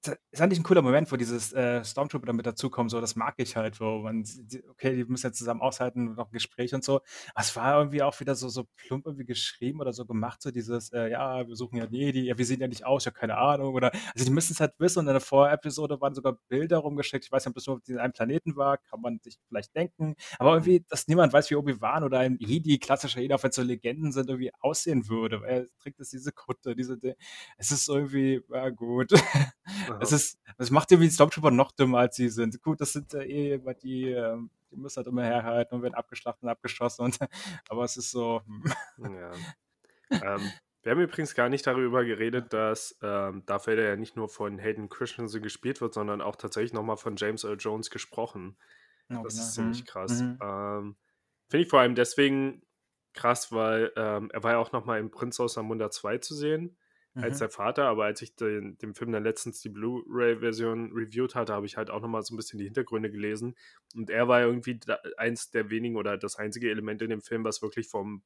ist 0.08 0.40
eigentlich 0.40 0.58
ein 0.58 0.64
cooler 0.64 0.82
Moment, 0.82 1.12
wo 1.12 1.16
dieses 1.16 1.52
äh, 1.52 1.84
Stormtrooper 1.84 2.32
mit 2.32 2.46
dazukommen, 2.46 2.88
so, 2.88 3.00
das 3.00 3.14
mag 3.14 3.34
ich 3.36 3.56
halt, 3.56 3.80
wo 3.80 3.98
man, 3.98 4.24
okay, 4.70 4.96
die 4.96 5.04
müssen 5.04 5.26
jetzt 5.26 5.38
zusammen 5.38 5.60
aushalten, 5.60 6.14
noch 6.14 6.28
ein 6.28 6.32
Gespräch 6.32 6.74
und 6.74 6.82
so. 6.82 7.00
Aber 7.34 7.40
es 7.40 7.54
war 7.54 7.78
irgendwie 7.78 8.02
auch 8.02 8.18
wieder 8.18 8.34
so, 8.34 8.48
so 8.48 8.64
plump 8.76 9.06
irgendwie 9.06 9.24
geschrieben 9.24 9.80
oder 9.80 9.92
so 9.92 10.04
gemacht, 10.04 10.42
so 10.42 10.50
dieses, 10.50 10.92
äh, 10.92 11.10
ja, 11.10 11.46
wir 11.46 11.54
suchen 11.54 11.76
ja 11.76 11.86
Jedi, 11.88 12.26
ja, 12.26 12.36
wir 12.36 12.44
sehen 12.44 12.60
ja 12.60 12.68
nicht 12.68 12.84
aus, 12.84 13.04
ja, 13.04 13.12
keine 13.12 13.36
Ahnung, 13.36 13.74
oder, 13.74 13.92
also 14.14 14.24
die 14.24 14.30
müssen 14.30 14.52
es 14.52 14.60
halt 14.60 14.72
wissen 14.78 15.00
und 15.00 15.06
in 15.06 15.12
der 15.12 15.20
Vorepisode 15.20 16.00
waren 16.00 16.14
sogar 16.14 16.36
Bilder 16.48 16.78
rumgeschickt, 16.78 17.24
ich 17.24 17.32
weiß 17.32 17.44
nicht, 17.44 17.50
ob 17.50 17.54
das 17.54 17.66
nur 17.66 17.76
auf 17.76 17.82
diesem 17.82 18.12
Planeten 18.12 18.56
war, 18.56 18.78
kann 18.78 19.00
man 19.00 19.20
sich 19.22 19.38
vielleicht 19.48 19.74
denken, 19.76 20.16
aber 20.38 20.50
mhm. 20.50 20.56
irgendwie, 20.56 20.84
dass 20.88 21.06
niemand 21.06 21.32
weiß, 21.32 21.50
wie 21.50 21.56
Obi-Wan 21.56 22.02
oder 22.04 22.18
ein 22.18 22.36
Jedi, 22.40 22.78
klassischer 22.78 23.20
Jedi, 23.20 23.34
auch 23.34 23.42
wenn 23.42 23.50
es 23.50 23.56
so 23.56 23.62
Legenden 23.62 24.12
sind, 24.12 24.28
irgendwie 24.28 24.50
aussehen 24.60 25.08
würde, 25.08 25.42
weil 25.42 25.50
er 25.50 25.66
trägt 25.80 25.98
jetzt 26.00 26.12
diese 26.12 26.32
Kutte, 26.32 26.74
diese, 26.74 26.98
es 27.56 27.70
ist 27.70 27.88
irgendwie, 27.88 28.40
ja, 28.50 28.70
gut. 28.70 29.12
Es 30.00 30.12
ist, 30.12 30.40
das 30.59 30.70
macht 30.70 30.90
irgendwie 30.90 31.09
die 31.09 31.14
Stormtrooper 31.14 31.50
noch 31.50 31.72
dümmer, 31.72 31.98
als 31.98 32.16
sie 32.16 32.28
sind. 32.28 32.62
Gut, 32.62 32.81
das 32.81 32.92
sind 32.92 33.14
äh, 33.14 33.24
eh 33.24 33.55
immer 33.55 33.74
die, 33.74 34.11
äh, 34.11 34.37
die 34.70 34.76
müssen 34.76 34.96
halt 34.96 35.07
immer 35.07 35.24
herhalten 35.24 35.74
und 35.74 35.83
werden 35.83 35.94
abgeschlachtet 35.94 36.42
und 36.42 36.48
abgeschossen. 36.48 37.05
Und, 37.05 37.18
aber 37.68 37.85
es 37.85 37.96
ist 37.96 38.11
so. 38.11 38.42
Hm. 38.96 39.14
ja. 39.14 39.31
ähm, 40.11 40.52
wir 40.83 40.92
haben 40.92 41.00
übrigens 41.00 41.35
gar 41.35 41.48
nicht 41.48 41.66
darüber 41.66 42.05
geredet, 42.05 42.52
dass 42.52 42.98
ähm, 43.02 43.44
Darth 43.46 43.68
Vader 43.68 43.85
ja 43.85 43.96
nicht 43.96 44.16
nur 44.16 44.28
von 44.28 44.59
Hayden 44.59 44.88
Christensen 44.88 45.40
gespielt 45.40 45.81
wird, 45.81 45.94
sondern 45.94 46.20
auch 46.20 46.35
tatsächlich 46.35 46.72
nochmal 46.72 46.96
von 46.96 47.14
James 47.16 47.44
Earl 47.44 47.57
Jones 47.59 47.90
gesprochen. 47.90 48.57
Oh, 49.09 49.22
das 49.22 49.35
ist 49.35 49.55
ziemlich 49.55 49.83
mhm. 49.83 49.87
krass. 49.87 50.20
Mhm. 50.20 50.38
Ähm, 50.42 50.96
Finde 51.48 51.64
ich 51.64 51.70
vor 51.70 51.81
allem 51.81 51.94
deswegen 51.94 52.62
krass, 53.12 53.52
weil 53.52 53.92
ähm, 53.96 54.31
er 54.33 54.42
war 54.42 54.52
ja 54.52 54.59
auch 54.59 54.72
nochmal 54.72 54.98
im 54.98 55.11
Prinz 55.11 55.38
aus 55.38 55.57
Amunda 55.57 55.90
2 55.90 56.18
zu 56.18 56.35
sehen 56.35 56.76
als 57.14 57.37
mhm. 57.37 57.38
der 57.40 57.51
Vater, 57.51 57.85
aber 57.85 58.05
als 58.05 58.22
ich 58.22 58.35
den, 58.37 58.79
den 58.79 58.94
Film 58.94 59.12
dann 59.12 59.22
letztens 59.22 59.61
die 59.61 59.68
Blu-ray-Version 59.68 60.92
reviewed 60.92 61.35
hatte, 61.35 61.53
habe 61.53 61.66
ich 61.66 61.77
halt 61.77 61.90
auch 61.90 62.01
nochmal 62.01 62.22
so 62.22 62.33
ein 62.33 62.38
bisschen 62.38 62.59
die 62.59 62.64
Hintergründe 62.64 63.11
gelesen. 63.11 63.55
Und 63.94 64.09
er 64.09 64.29
war 64.29 64.40
irgendwie 64.40 64.79
da, 64.79 64.98
eins 65.18 65.51
der 65.51 65.68
wenigen 65.70 65.96
oder 65.96 66.16
das 66.16 66.37
einzige 66.37 66.70
Element 66.70 67.03
in 67.03 67.11
dem 67.11 67.20
Film, 67.20 67.44
was 67.44 67.61
wirklich 67.61 67.88
vom, 67.88 68.22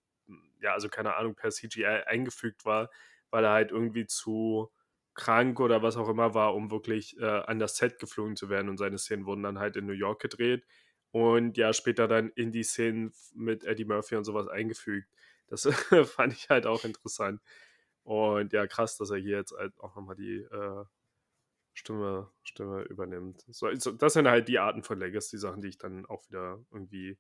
ja, 0.60 0.72
also 0.72 0.88
keine 0.88 1.16
Ahnung, 1.16 1.34
per 1.34 1.50
CGI 1.50 2.04
eingefügt 2.06 2.64
war, 2.64 2.90
weil 3.30 3.44
er 3.44 3.50
halt 3.50 3.72
irgendwie 3.72 4.06
zu 4.06 4.70
krank 5.14 5.58
oder 5.58 5.82
was 5.82 5.96
auch 5.96 6.08
immer 6.08 6.34
war, 6.34 6.54
um 6.54 6.70
wirklich 6.70 7.18
äh, 7.18 7.24
an 7.24 7.58
das 7.58 7.76
Set 7.76 7.98
geflogen 7.98 8.36
zu 8.36 8.48
werden. 8.50 8.68
Und 8.68 8.76
seine 8.76 8.98
Szenen 8.98 9.26
wurden 9.26 9.42
dann 9.42 9.58
halt 9.58 9.76
in 9.76 9.86
New 9.86 9.92
York 9.92 10.20
gedreht 10.20 10.64
und 11.10 11.56
ja, 11.56 11.72
später 11.72 12.06
dann 12.06 12.30
in 12.36 12.52
die 12.52 12.62
Szenen 12.62 13.12
mit 13.34 13.64
Eddie 13.64 13.86
Murphy 13.86 14.16
und 14.16 14.24
sowas 14.24 14.48
eingefügt. 14.48 15.08
Das 15.48 15.66
fand 16.14 16.34
ich 16.34 16.50
halt 16.50 16.66
auch 16.66 16.84
interessant. 16.84 17.40
Und 18.06 18.52
ja, 18.52 18.68
krass, 18.68 18.96
dass 18.96 19.10
er 19.10 19.16
hier 19.16 19.36
jetzt 19.36 19.52
halt 19.52 19.78
auch 19.80 19.96
nochmal 19.96 20.14
die 20.14 20.36
äh, 20.36 20.84
Stimme, 21.74 22.30
Stimme 22.44 22.82
übernimmt. 22.82 23.44
So, 23.48 23.68
das 23.68 24.12
sind 24.12 24.28
halt 24.28 24.46
die 24.46 24.60
Arten 24.60 24.84
von 24.84 25.00
Legacy-Sachen, 25.00 25.60
die 25.60 25.68
ich 25.68 25.78
dann 25.78 26.06
auch 26.06 26.24
wieder 26.28 26.64
irgendwie 26.70 27.18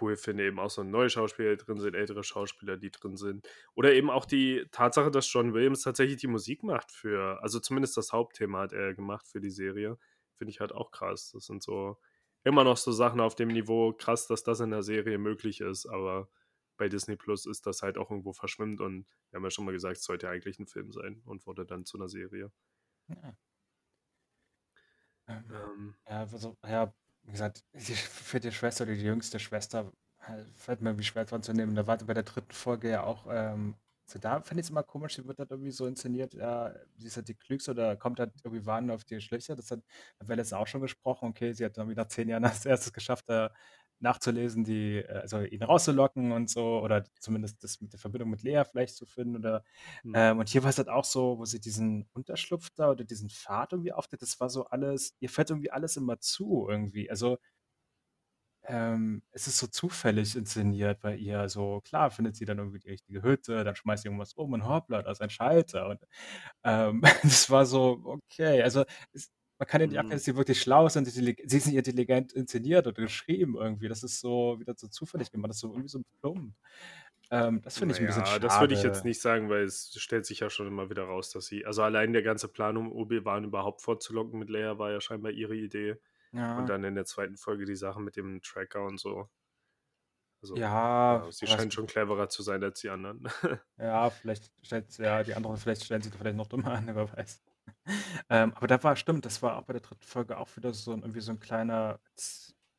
cool 0.00 0.16
finde. 0.16 0.46
Eben 0.46 0.58
auch 0.58 0.70
so 0.70 0.84
neue 0.84 1.10
Schauspieler, 1.10 1.56
drin 1.56 1.78
sind, 1.80 1.94
ältere 1.94 2.24
Schauspieler, 2.24 2.78
die 2.78 2.90
drin 2.90 3.18
sind. 3.18 3.46
Oder 3.74 3.92
eben 3.92 4.08
auch 4.08 4.24
die 4.24 4.64
Tatsache, 4.72 5.10
dass 5.10 5.30
John 5.30 5.52
Williams 5.52 5.82
tatsächlich 5.82 6.16
die 6.16 6.28
Musik 6.28 6.62
macht 6.62 6.90
für, 6.90 7.38
also 7.42 7.60
zumindest 7.60 7.98
das 7.98 8.14
Hauptthema 8.14 8.60
hat 8.60 8.72
er 8.72 8.94
gemacht 8.94 9.28
für 9.28 9.40
die 9.40 9.50
Serie. 9.50 9.98
Finde 10.38 10.50
ich 10.50 10.60
halt 10.60 10.72
auch 10.72 10.92
krass. 10.92 11.32
Das 11.34 11.44
sind 11.44 11.62
so 11.62 11.98
immer 12.42 12.64
noch 12.64 12.78
so 12.78 12.90
Sachen 12.90 13.20
auf 13.20 13.34
dem 13.34 13.48
Niveau, 13.48 13.92
krass, 13.92 14.26
dass 14.28 14.42
das 14.44 14.60
in 14.60 14.70
der 14.70 14.82
Serie 14.82 15.18
möglich 15.18 15.60
ist, 15.60 15.84
aber 15.84 16.30
bei 16.76 16.88
Disney 16.88 17.16
Plus 17.16 17.46
ist 17.46 17.66
das 17.66 17.82
halt 17.82 17.98
auch 17.98 18.10
irgendwo 18.10 18.32
verschwimmt 18.32 18.80
und 18.80 19.06
wir 19.30 19.36
haben 19.36 19.44
ja 19.44 19.50
schon 19.50 19.64
mal 19.64 19.72
gesagt, 19.72 19.98
es 19.98 20.04
sollte 20.04 20.28
eigentlich 20.28 20.58
ein 20.58 20.66
Film 20.66 20.92
sein 20.92 21.22
und 21.24 21.46
wurde 21.46 21.64
dann 21.66 21.84
zu 21.84 21.98
einer 21.98 22.08
Serie. 22.08 22.50
Ja. 23.08 23.36
Ähm, 25.28 25.44
ähm. 25.50 25.94
Ja, 26.08 26.20
also, 26.20 26.56
ja, 26.66 26.92
wie 27.22 27.32
gesagt, 27.32 27.64
die 27.72 27.94
vierte 27.94 28.52
Schwester 28.52 28.84
oder 28.84 28.94
die 28.94 29.02
jüngste 29.02 29.38
Schwester, 29.38 29.92
halt, 30.20 30.46
fällt 30.56 30.80
mir 30.80 30.90
irgendwie 30.90 31.04
schwer 31.04 31.24
dran 31.24 31.42
zu 31.42 31.52
nehmen. 31.52 31.74
Da 31.74 31.86
war 31.86 31.98
bei 31.98 32.14
der 32.14 32.22
dritten 32.24 32.52
Folge 32.52 32.90
ja 32.90 33.04
auch, 33.04 33.26
ähm, 33.30 33.76
so 34.06 34.18
da 34.18 34.40
finde 34.40 34.60
ich 34.60 34.66
es 34.66 34.70
immer 34.70 34.82
komisch, 34.82 35.14
die 35.14 35.26
wird 35.26 35.38
halt 35.38 35.50
irgendwie 35.50 35.70
so 35.70 35.86
inszeniert, 35.86 36.34
ja, 36.34 36.74
sie 36.96 37.06
ist 37.06 37.16
halt 37.16 37.28
die 37.28 37.34
Klügste 37.34 37.70
oder 37.70 37.96
kommt 37.96 38.18
halt 38.18 38.32
irgendwie 38.44 38.66
warnen 38.66 38.90
auf 38.90 39.04
die 39.04 39.20
Schlechter. 39.20 39.56
Das 39.56 39.70
hat 39.70 39.80
letztens 40.20 40.52
auch 40.52 40.66
schon 40.66 40.80
gesprochen. 40.82 41.30
Okay, 41.30 41.52
sie 41.52 41.64
hat 41.64 41.78
dann 41.78 41.88
wieder 41.88 42.08
zehn 42.08 42.28
Jahren 42.28 42.44
als 42.64 42.66
erstes 42.66 42.92
geschafft, 42.92 43.28
da 43.28 43.52
nachzulesen, 44.02 44.64
die, 44.64 44.98
äh, 44.98 45.20
also 45.20 45.40
ihn 45.40 45.62
rauszulocken 45.62 46.32
und 46.32 46.50
so, 46.50 46.80
oder 46.80 47.04
zumindest 47.20 47.62
das 47.64 47.80
mit 47.80 47.92
der 47.92 48.00
Verbindung 48.00 48.30
mit 48.30 48.42
Lea 48.42 48.62
vielleicht 48.70 48.96
zu 48.96 49.06
finden. 49.06 49.36
Oder, 49.36 49.64
mhm. 50.02 50.12
ähm, 50.16 50.38
und 50.38 50.48
hier 50.48 50.62
war 50.62 50.70
es 50.70 50.78
halt 50.78 50.88
auch 50.88 51.04
so, 51.04 51.38
wo 51.38 51.44
sie 51.44 51.60
diesen 51.60 52.08
Unterschlupf 52.12 52.70
da 52.74 52.90
oder 52.90 53.04
diesen 53.04 53.30
Pfad 53.30 53.72
irgendwie 53.72 53.92
auftritt, 53.92 54.22
das 54.22 54.40
war 54.40 54.50
so 54.50 54.66
alles, 54.66 55.14
ihr 55.20 55.30
fällt 55.30 55.50
irgendwie 55.50 55.70
alles 55.70 55.96
immer 55.96 56.20
zu 56.20 56.66
irgendwie. 56.68 57.10
Also 57.10 57.38
ähm, 58.64 59.22
es 59.32 59.48
ist 59.48 59.58
so 59.58 59.66
zufällig 59.66 60.36
inszeniert 60.36 61.00
bei 61.00 61.16
ihr. 61.16 61.48
So 61.48 61.80
klar 61.84 62.10
findet 62.10 62.36
sie 62.36 62.44
dann 62.44 62.58
irgendwie 62.58 62.78
die 62.78 62.90
richtige 62.90 63.22
Hütte, 63.22 63.64
dann 63.64 63.74
schmeißt 63.74 64.02
sie 64.02 64.08
irgendwas 64.08 64.34
um 64.34 64.52
und 64.52 64.66
hoppla, 64.68 65.02
da 65.02 65.10
ist 65.10 65.20
ein 65.20 65.30
Schalter. 65.30 65.88
Und 65.88 66.00
ähm, 66.64 67.02
das 67.22 67.50
war 67.50 67.66
so, 67.66 68.00
okay, 68.04 68.62
also 68.62 68.84
es, 69.12 69.30
man 69.62 69.68
kann 69.68 69.80
ja 69.80 69.86
nicht 69.86 69.96
erkennen, 69.96 70.10
dass 70.10 70.24
sie 70.24 70.34
wirklich 70.34 70.60
schlau 70.60 70.88
sind. 70.88 71.04
Sie 71.04 71.22
nicht 71.22 71.38
intelligent 71.48 72.32
inszeniert 72.32 72.84
oder 72.88 73.00
geschrieben 73.00 73.54
irgendwie. 73.56 73.86
Das 73.86 74.02
ist 74.02 74.18
so 74.18 74.58
wieder 74.58 74.74
so 74.76 74.88
zufällig 74.88 75.30
gemacht. 75.30 75.50
Das 75.50 75.58
ist 75.58 75.60
so 75.60 75.68
irgendwie 75.68 75.88
so 75.88 76.02
plump. 76.20 76.52
Ähm, 77.30 77.62
das 77.62 77.78
finde 77.78 77.94
ich 77.94 78.00
ein 78.00 78.08
bisschen 78.08 78.26
schade. 78.26 78.40
das 78.40 78.58
würde 78.58 78.74
ich 78.74 78.82
jetzt 78.82 79.04
nicht 79.04 79.20
sagen, 79.20 79.48
weil 79.50 79.62
es 79.62 79.94
stellt 79.96 80.26
sich 80.26 80.40
ja 80.40 80.50
schon 80.50 80.66
immer 80.66 80.90
wieder 80.90 81.04
raus, 81.04 81.30
dass 81.30 81.46
sie, 81.46 81.64
also 81.64 81.84
allein 81.84 82.12
der 82.12 82.22
ganze 82.22 82.48
Plan, 82.48 82.76
um 82.76 82.90
Obi-Wan 82.90 83.44
überhaupt 83.44 83.82
vorzulocken 83.82 84.36
mit 84.36 84.50
Leia, 84.50 84.78
war 84.78 84.90
ja 84.90 85.00
scheinbar 85.00 85.30
ihre 85.30 85.54
Idee. 85.54 85.96
Ja. 86.32 86.58
Und 86.58 86.68
dann 86.68 86.82
in 86.82 86.96
der 86.96 87.04
zweiten 87.04 87.36
Folge 87.36 87.64
die 87.64 87.76
Sachen 87.76 88.02
mit 88.02 88.16
dem 88.16 88.42
Tracker 88.42 88.84
und 88.84 88.98
so. 88.98 89.30
Also, 90.42 90.56
ja, 90.56 91.22
ja 91.22 91.30
sie 91.30 91.46
scheint 91.46 91.72
schon 91.72 91.86
cleverer 91.86 92.28
zu 92.28 92.42
sein 92.42 92.64
als 92.64 92.80
die 92.80 92.90
anderen. 92.90 93.28
ja, 93.78 94.10
vielleicht 94.10 94.50
stellt 94.60 94.98
ja 94.98 95.22
die 95.22 95.34
anderen, 95.34 95.56
vielleicht 95.56 95.84
stellen 95.84 96.02
sie 96.02 96.10
vielleicht 96.10 96.36
noch 96.36 96.48
dummer 96.48 96.72
an, 96.72 96.90
wer 96.92 97.16
weiß. 97.16 97.40
ähm, 98.30 98.52
aber 98.54 98.66
da 98.66 98.82
war, 98.82 98.96
stimmt, 98.96 99.24
das 99.26 99.42
war 99.42 99.56
auch 99.56 99.62
bei 99.62 99.72
der 99.72 99.82
dritten 99.82 100.04
Folge 100.04 100.38
auch 100.38 100.56
wieder 100.56 100.72
so 100.72 100.92
ein, 100.92 101.00
irgendwie 101.00 101.20
so 101.20 101.32
ein 101.32 101.40
kleiner 101.40 102.00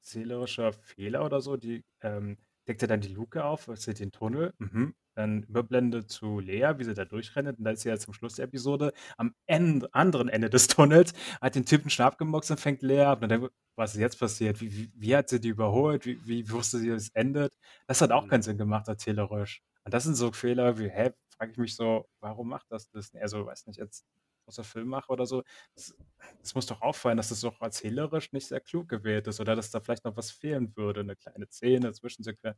zählerischer 0.01 0.73
Fehler 0.73 1.25
oder 1.25 1.41
so. 1.41 1.57
Die 1.57 1.83
ähm, 2.01 2.37
deckt 2.67 2.81
ja 2.81 2.87
dann 2.87 3.01
die 3.01 3.13
Luke 3.13 3.43
auf, 3.43 3.69
sieht 3.75 3.99
den 3.99 4.11
Tunnel. 4.11 4.53
Mhm. 4.57 4.95
Dann 5.15 5.43
Überblende 5.43 6.07
zu 6.07 6.39
Lea, 6.39 6.73
wie 6.77 6.85
sie 6.85 6.95
da 6.95 7.05
durchrennt. 7.05 7.59
Und 7.59 7.63
da 7.63 7.71
ist 7.71 7.81
sie 7.81 7.89
ja 7.89 7.97
zum 7.97 8.13
Schluss 8.13 8.35
der 8.35 8.45
Episode 8.45 8.93
am 9.17 9.35
Ende, 9.45 9.93
anderen 9.93 10.27
Ende 10.27 10.49
des 10.49 10.67
Tunnels, 10.67 11.13
hat 11.39 11.55
den 11.55 11.65
Typen 11.65 11.89
Schnapp 11.89 12.17
gemoxt 12.17 12.49
und 12.51 12.59
fängt 12.59 12.81
Lea 12.81 13.01
ab. 13.01 13.21
Und 13.21 13.29
dann, 13.29 13.49
was 13.75 13.93
ist 13.93 14.01
jetzt 14.01 14.19
passiert? 14.19 14.59
Wie, 14.59 14.75
wie, 14.75 14.91
wie 14.95 15.15
hat 15.15 15.29
sie 15.29 15.39
die 15.39 15.49
überholt? 15.49 16.05
Wie, 16.05 16.25
wie 16.25 16.49
wusste 16.49 16.79
sie, 16.79 16.89
dass 16.89 17.03
es 17.03 17.09
endet? 17.09 17.55
Das 17.85 18.01
hat 18.01 18.11
auch 18.11 18.25
mhm. 18.25 18.29
keinen 18.29 18.41
Sinn 18.41 18.57
gemacht, 18.57 18.87
erzählerisch. 18.87 19.61
Und 19.83 19.93
das 19.93 20.03
sind 20.05 20.15
so 20.15 20.31
Fehler 20.31 20.79
wie, 20.79 20.89
hä, 20.89 21.11
frage 21.29 21.51
ich 21.51 21.57
mich 21.57 21.75
so, 21.75 22.07
warum 22.19 22.49
macht 22.49 22.71
das 22.71 22.89
das? 22.89 23.13
Also, 23.15 23.45
weiß 23.45 23.67
nicht, 23.67 23.77
jetzt 23.77 24.05
außer 24.47 24.63
Filmmacher 24.63 25.09
oder 25.11 25.25
so, 25.25 25.43
das 25.75 26.55
muss 26.55 26.65
doch 26.67 26.81
auffallen, 26.81 27.17
dass 27.17 27.29
das 27.29 27.41
doch 27.41 27.61
erzählerisch 27.61 28.31
nicht 28.33 28.47
sehr 28.47 28.61
klug 28.61 28.89
gewählt 28.89 29.27
ist 29.27 29.39
oder 29.39 29.55
dass 29.55 29.71
da 29.71 29.79
vielleicht 29.81 30.05
noch 30.05 30.17
was 30.17 30.31
fehlen 30.31 30.75
würde, 30.75 31.01
eine 31.01 31.15
kleine 31.15 31.47
Szene, 31.49 31.93
Zwischensequenz. 31.93 32.57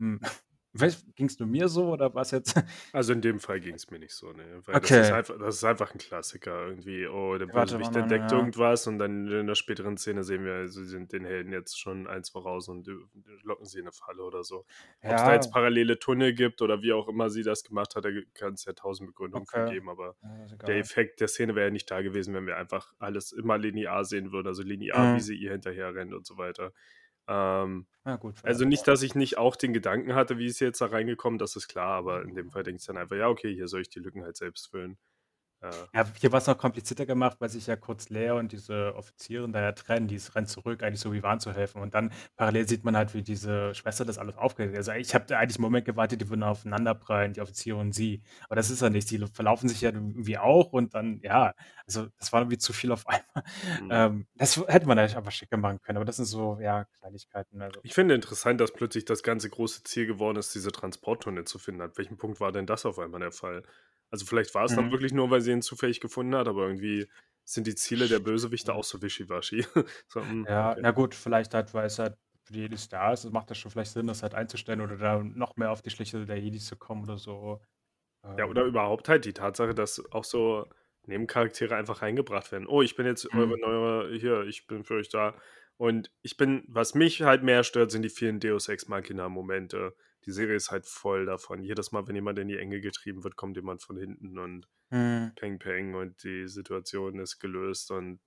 Hm. 0.00 0.20
Ging 0.74 1.26
es 1.26 1.38
nur 1.38 1.48
mir 1.48 1.68
so 1.68 1.88
oder 1.88 2.14
war 2.14 2.22
es 2.22 2.30
jetzt. 2.30 2.54
Also 2.92 3.12
in 3.12 3.20
dem 3.20 3.40
Fall 3.40 3.60
ging 3.60 3.74
es 3.74 3.90
mir 3.90 3.98
nicht 3.98 4.14
so, 4.14 4.32
ne? 4.32 4.44
Weil 4.64 4.76
okay. 4.76 4.96
das, 4.96 5.06
ist 5.08 5.12
einfach, 5.12 5.38
das 5.38 5.56
ist 5.56 5.64
einfach 5.64 5.92
ein 5.92 5.98
Klassiker 5.98 6.66
irgendwie. 6.66 7.06
Oh, 7.06 7.36
der 7.36 7.46
Bösewicht 7.46 7.94
entdeckt 7.94 8.30
ja. 8.30 8.38
irgendwas 8.38 8.86
und 8.86 8.98
dann 8.98 9.26
in 9.28 9.46
der 9.46 9.54
späteren 9.54 9.96
Szene 9.96 10.24
sehen 10.24 10.44
wir, 10.44 10.68
sie 10.68 10.84
sind 10.84 11.12
den 11.12 11.24
Helden 11.24 11.52
jetzt 11.52 11.78
schon 11.78 12.06
eins 12.06 12.30
voraus 12.30 12.68
und 12.68 12.88
locken 13.42 13.66
sie 13.66 13.78
in 13.78 13.84
eine 13.84 13.92
Falle 13.92 14.22
oder 14.22 14.44
so. 14.44 14.64
Ja. 15.02 15.10
Ob 15.10 15.16
es 15.16 15.22
da 15.22 15.34
jetzt 15.34 15.52
parallele 15.52 15.98
Tunnel 15.98 16.34
gibt 16.34 16.62
oder 16.62 16.82
wie 16.82 16.92
auch 16.92 17.08
immer 17.08 17.30
sie 17.30 17.42
das 17.42 17.64
gemacht 17.64 17.94
hat, 17.94 18.04
da 18.04 18.10
kann 18.34 18.54
es 18.54 18.64
ja 18.64 18.72
tausend 18.72 19.08
Begründungen 19.08 19.46
okay. 19.48 19.66
für 19.66 19.72
geben, 19.72 19.88
aber 19.88 20.16
ja, 20.22 20.56
der 20.56 20.78
Effekt 20.78 21.20
der 21.20 21.28
Szene 21.28 21.54
wäre 21.54 21.66
ja 21.66 21.70
nicht 21.70 21.90
da 21.90 22.02
gewesen, 22.02 22.34
wenn 22.34 22.46
wir 22.46 22.56
einfach 22.56 22.94
alles 22.98 23.32
immer 23.32 23.58
linear 23.58 24.04
sehen 24.04 24.32
würden, 24.32 24.48
also 24.48 24.62
linear, 24.62 25.12
mhm. 25.12 25.16
wie 25.16 25.20
sie 25.20 25.36
ihr 25.36 25.52
hinterher 25.52 25.94
rennt 25.94 26.14
und 26.14 26.26
so 26.26 26.38
weiter. 26.38 26.72
Ähm, 27.28 27.86
ja, 28.04 28.16
gut, 28.16 28.34
also 28.42 28.64
nicht, 28.64 28.86
dass 28.88 29.02
ich 29.02 29.14
nicht 29.14 29.38
auch 29.38 29.54
den 29.56 29.72
Gedanken 29.72 30.14
hatte, 30.14 30.38
wie 30.38 30.46
ist 30.46 30.60
jetzt 30.60 30.80
da 30.80 30.86
reingekommen, 30.86 31.38
das 31.38 31.56
ist 31.56 31.68
klar, 31.68 31.96
aber 31.98 32.22
in 32.22 32.34
dem 32.34 32.50
Fall 32.50 32.64
denke 32.64 32.80
ich 32.80 32.86
dann 32.86 32.96
einfach, 32.96 33.16
ja, 33.16 33.28
okay, 33.28 33.54
hier 33.54 33.68
soll 33.68 33.82
ich 33.82 33.90
die 33.90 34.00
Lücken 34.00 34.24
halt 34.24 34.36
selbst 34.36 34.70
füllen. 34.70 34.98
Ja, 35.94 36.06
hier 36.18 36.32
war 36.32 36.38
es 36.38 36.46
noch 36.46 36.58
komplizierter 36.58 37.06
gemacht, 37.06 37.36
weil 37.40 37.48
sich 37.48 37.66
ja 37.66 37.76
kurz 37.76 38.08
Lea 38.08 38.30
und 38.30 38.52
diese 38.52 38.94
Offizierin 38.96 39.52
da 39.52 39.60
ja 39.60 39.72
trennen, 39.72 40.08
die 40.08 40.20
rennen 40.34 40.46
zurück, 40.46 40.82
eigentlich 40.82 41.00
so 41.00 41.12
wie 41.12 41.22
waren 41.22 41.40
zu 41.40 41.52
helfen. 41.52 41.80
Und 41.80 41.94
dann 41.94 42.12
parallel 42.36 42.68
sieht 42.68 42.84
man 42.84 42.96
halt, 42.96 43.14
wie 43.14 43.22
diese 43.22 43.74
Schwester 43.74 44.04
das 44.04 44.18
alles 44.18 44.36
aufgeht. 44.36 44.74
Also 44.74 44.92
ich 44.92 45.14
habe 45.14 45.36
eigentlich 45.36 45.56
einen 45.56 45.62
Moment 45.62 45.84
gewartet, 45.84 46.20
die 46.20 46.28
würden 46.28 46.42
aufeinanderprallen, 46.42 47.32
die 47.32 47.40
Offizierin 47.40 47.80
und 47.80 47.92
sie. 47.92 48.22
Aber 48.44 48.56
das 48.56 48.70
ist 48.70 48.82
ja 48.82 48.90
nicht. 48.90 49.10
Die 49.10 49.18
verlaufen 49.32 49.68
sich 49.68 49.80
ja 49.80 49.90
irgendwie 49.90 50.38
auch 50.38 50.72
und 50.72 50.94
dann, 50.94 51.20
ja, 51.22 51.54
also 51.86 52.06
das 52.18 52.32
war 52.32 52.40
irgendwie 52.40 52.58
zu 52.58 52.72
viel 52.72 52.92
auf 52.92 53.06
einmal. 53.06 53.44
Mhm. 53.80 53.88
Ähm, 53.90 54.26
das 54.34 54.56
hätte 54.66 54.86
man 54.86 54.98
eigentlich 54.98 55.16
einfach 55.16 55.32
schicker 55.32 55.56
machen 55.56 55.80
können, 55.82 55.98
aber 55.98 56.04
das 56.04 56.16
sind 56.16 56.26
so, 56.26 56.58
ja, 56.60 56.84
Kleinigkeiten. 56.98 57.62
Also. 57.62 57.80
Ich 57.82 57.94
finde 57.94 58.14
interessant, 58.14 58.60
dass 58.60 58.72
plötzlich 58.72 59.04
das 59.04 59.22
ganze 59.22 59.48
große 59.48 59.84
Ziel 59.84 60.06
geworden 60.06 60.38
ist, 60.38 60.54
diese 60.54 60.72
Transporttunnel 60.72 61.44
zu 61.44 61.58
finden. 61.58 61.82
An 61.82 61.92
welchem 61.96 62.16
Punkt 62.16 62.40
war 62.40 62.52
denn 62.52 62.66
das 62.66 62.86
auf 62.86 62.98
einmal 62.98 63.20
der 63.20 63.32
Fall? 63.32 63.62
Also 64.12 64.26
vielleicht 64.26 64.54
war 64.54 64.64
es 64.64 64.74
dann 64.74 64.86
mhm. 64.86 64.92
wirklich 64.92 65.12
nur, 65.12 65.30
weil 65.30 65.40
sie 65.40 65.52
ihn 65.52 65.62
zufällig 65.62 66.00
gefunden 66.00 66.34
hat, 66.34 66.46
aber 66.46 66.66
irgendwie 66.66 67.08
sind 67.44 67.66
die 67.66 67.74
Ziele 67.74 68.08
der 68.08 68.20
Bösewichte 68.20 68.74
auch 68.74 68.84
so 68.84 69.00
wischiwaschi. 69.00 69.64
so, 70.08 70.20
hm, 70.20 70.46
Ja, 70.48 70.72
okay. 70.72 70.80
na 70.82 70.90
gut, 70.90 71.14
vielleicht 71.14 71.54
halt, 71.54 71.72
weil 71.72 71.86
es 71.86 71.98
halt 71.98 72.16
für 72.44 72.52
die 72.52 72.60
Jedis 72.60 72.88
da 72.88 73.12
ist, 73.12 73.30
macht 73.32 73.50
das 73.50 73.58
schon 73.58 73.70
vielleicht 73.70 73.92
Sinn, 73.92 74.06
das 74.06 74.22
halt 74.22 74.34
einzustellen 74.34 74.82
oder 74.82 74.96
da 74.96 75.22
noch 75.22 75.56
mehr 75.56 75.70
auf 75.70 75.80
die 75.80 75.90
Schliche 75.90 76.24
der 76.26 76.38
Jedis 76.38 76.66
zu 76.66 76.76
kommen 76.76 77.04
oder 77.04 77.16
so. 77.16 77.60
Ja, 78.36 78.46
oder 78.46 78.62
ähm. 78.62 78.68
überhaupt 78.68 79.08
halt 79.08 79.24
die 79.24 79.32
Tatsache, 79.32 79.74
dass 79.74 80.02
auch 80.12 80.24
so 80.24 80.66
Nebencharaktere 81.06 81.74
einfach 81.74 82.02
reingebracht 82.02 82.52
werden. 82.52 82.68
Oh, 82.68 82.82
ich 82.82 82.94
bin 82.94 83.06
jetzt 83.06 83.32
eure 83.34 83.56
mhm. 83.56 83.60
neue, 83.60 84.18
hier, 84.18 84.42
ich 84.42 84.66
bin 84.66 84.84
für 84.84 84.94
euch 84.94 85.08
da. 85.08 85.34
Und 85.78 86.12
ich 86.20 86.36
bin, 86.36 86.64
was 86.68 86.94
mich 86.94 87.22
halt 87.22 87.42
mehr 87.42 87.64
stört, 87.64 87.90
sind 87.90 88.02
die 88.02 88.10
vielen 88.10 88.38
Deus 88.38 88.68
Ex 88.68 88.88
Machina 88.88 89.28
Momente 89.28 89.96
die 90.26 90.32
Serie 90.32 90.56
ist 90.56 90.70
halt 90.70 90.86
voll 90.86 91.26
davon. 91.26 91.62
Jedes 91.62 91.92
Mal, 91.92 92.06
wenn 92.06 92.14
jemand 92.14 92.38
in 92.38 92.48
die 92.48 92.58
Enge 92.58 92.80
getrieben 92.80 93.24
wird, 93.24 93.36
kommt 93.36 93.56
jemand 93.56 93.82
von 93.82 93.96
hinten 93.96 94.38
und 94.38 94.68
mhm. 94.90 95.32
peng 95.36 95.58
peng 95.58 95.94
und 95.94 96.22
die 96.22 96.48
Situation 96.48 97.18
ist 97.18 97.38
gelöst 97.38 97.90
und 97.90 98.20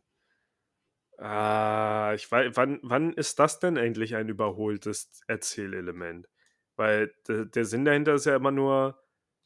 ah, 1.18 2.14
ich 2.16 2.30
weiß, 2.32 2.56
wann, 2.56 2.80
wann 2.84 3.14
ist 3.14 3.40
das 3.40 3.60
denn 3.60 3.78
endlich 3.78 4.16
ein 4.16 4.30
überholtes 4.30 5.22
Erzählelement? 5.28 6.28
Weil 6.76 7.14
der, 7.28 7.46
der 7.46 7.66
Sinn 7.66 7.86
dahinter 7.86 8.16
ist 8.16 8.26
ja 8.26 8.36
immer 8.36 8.52
nur, 8.52 9.00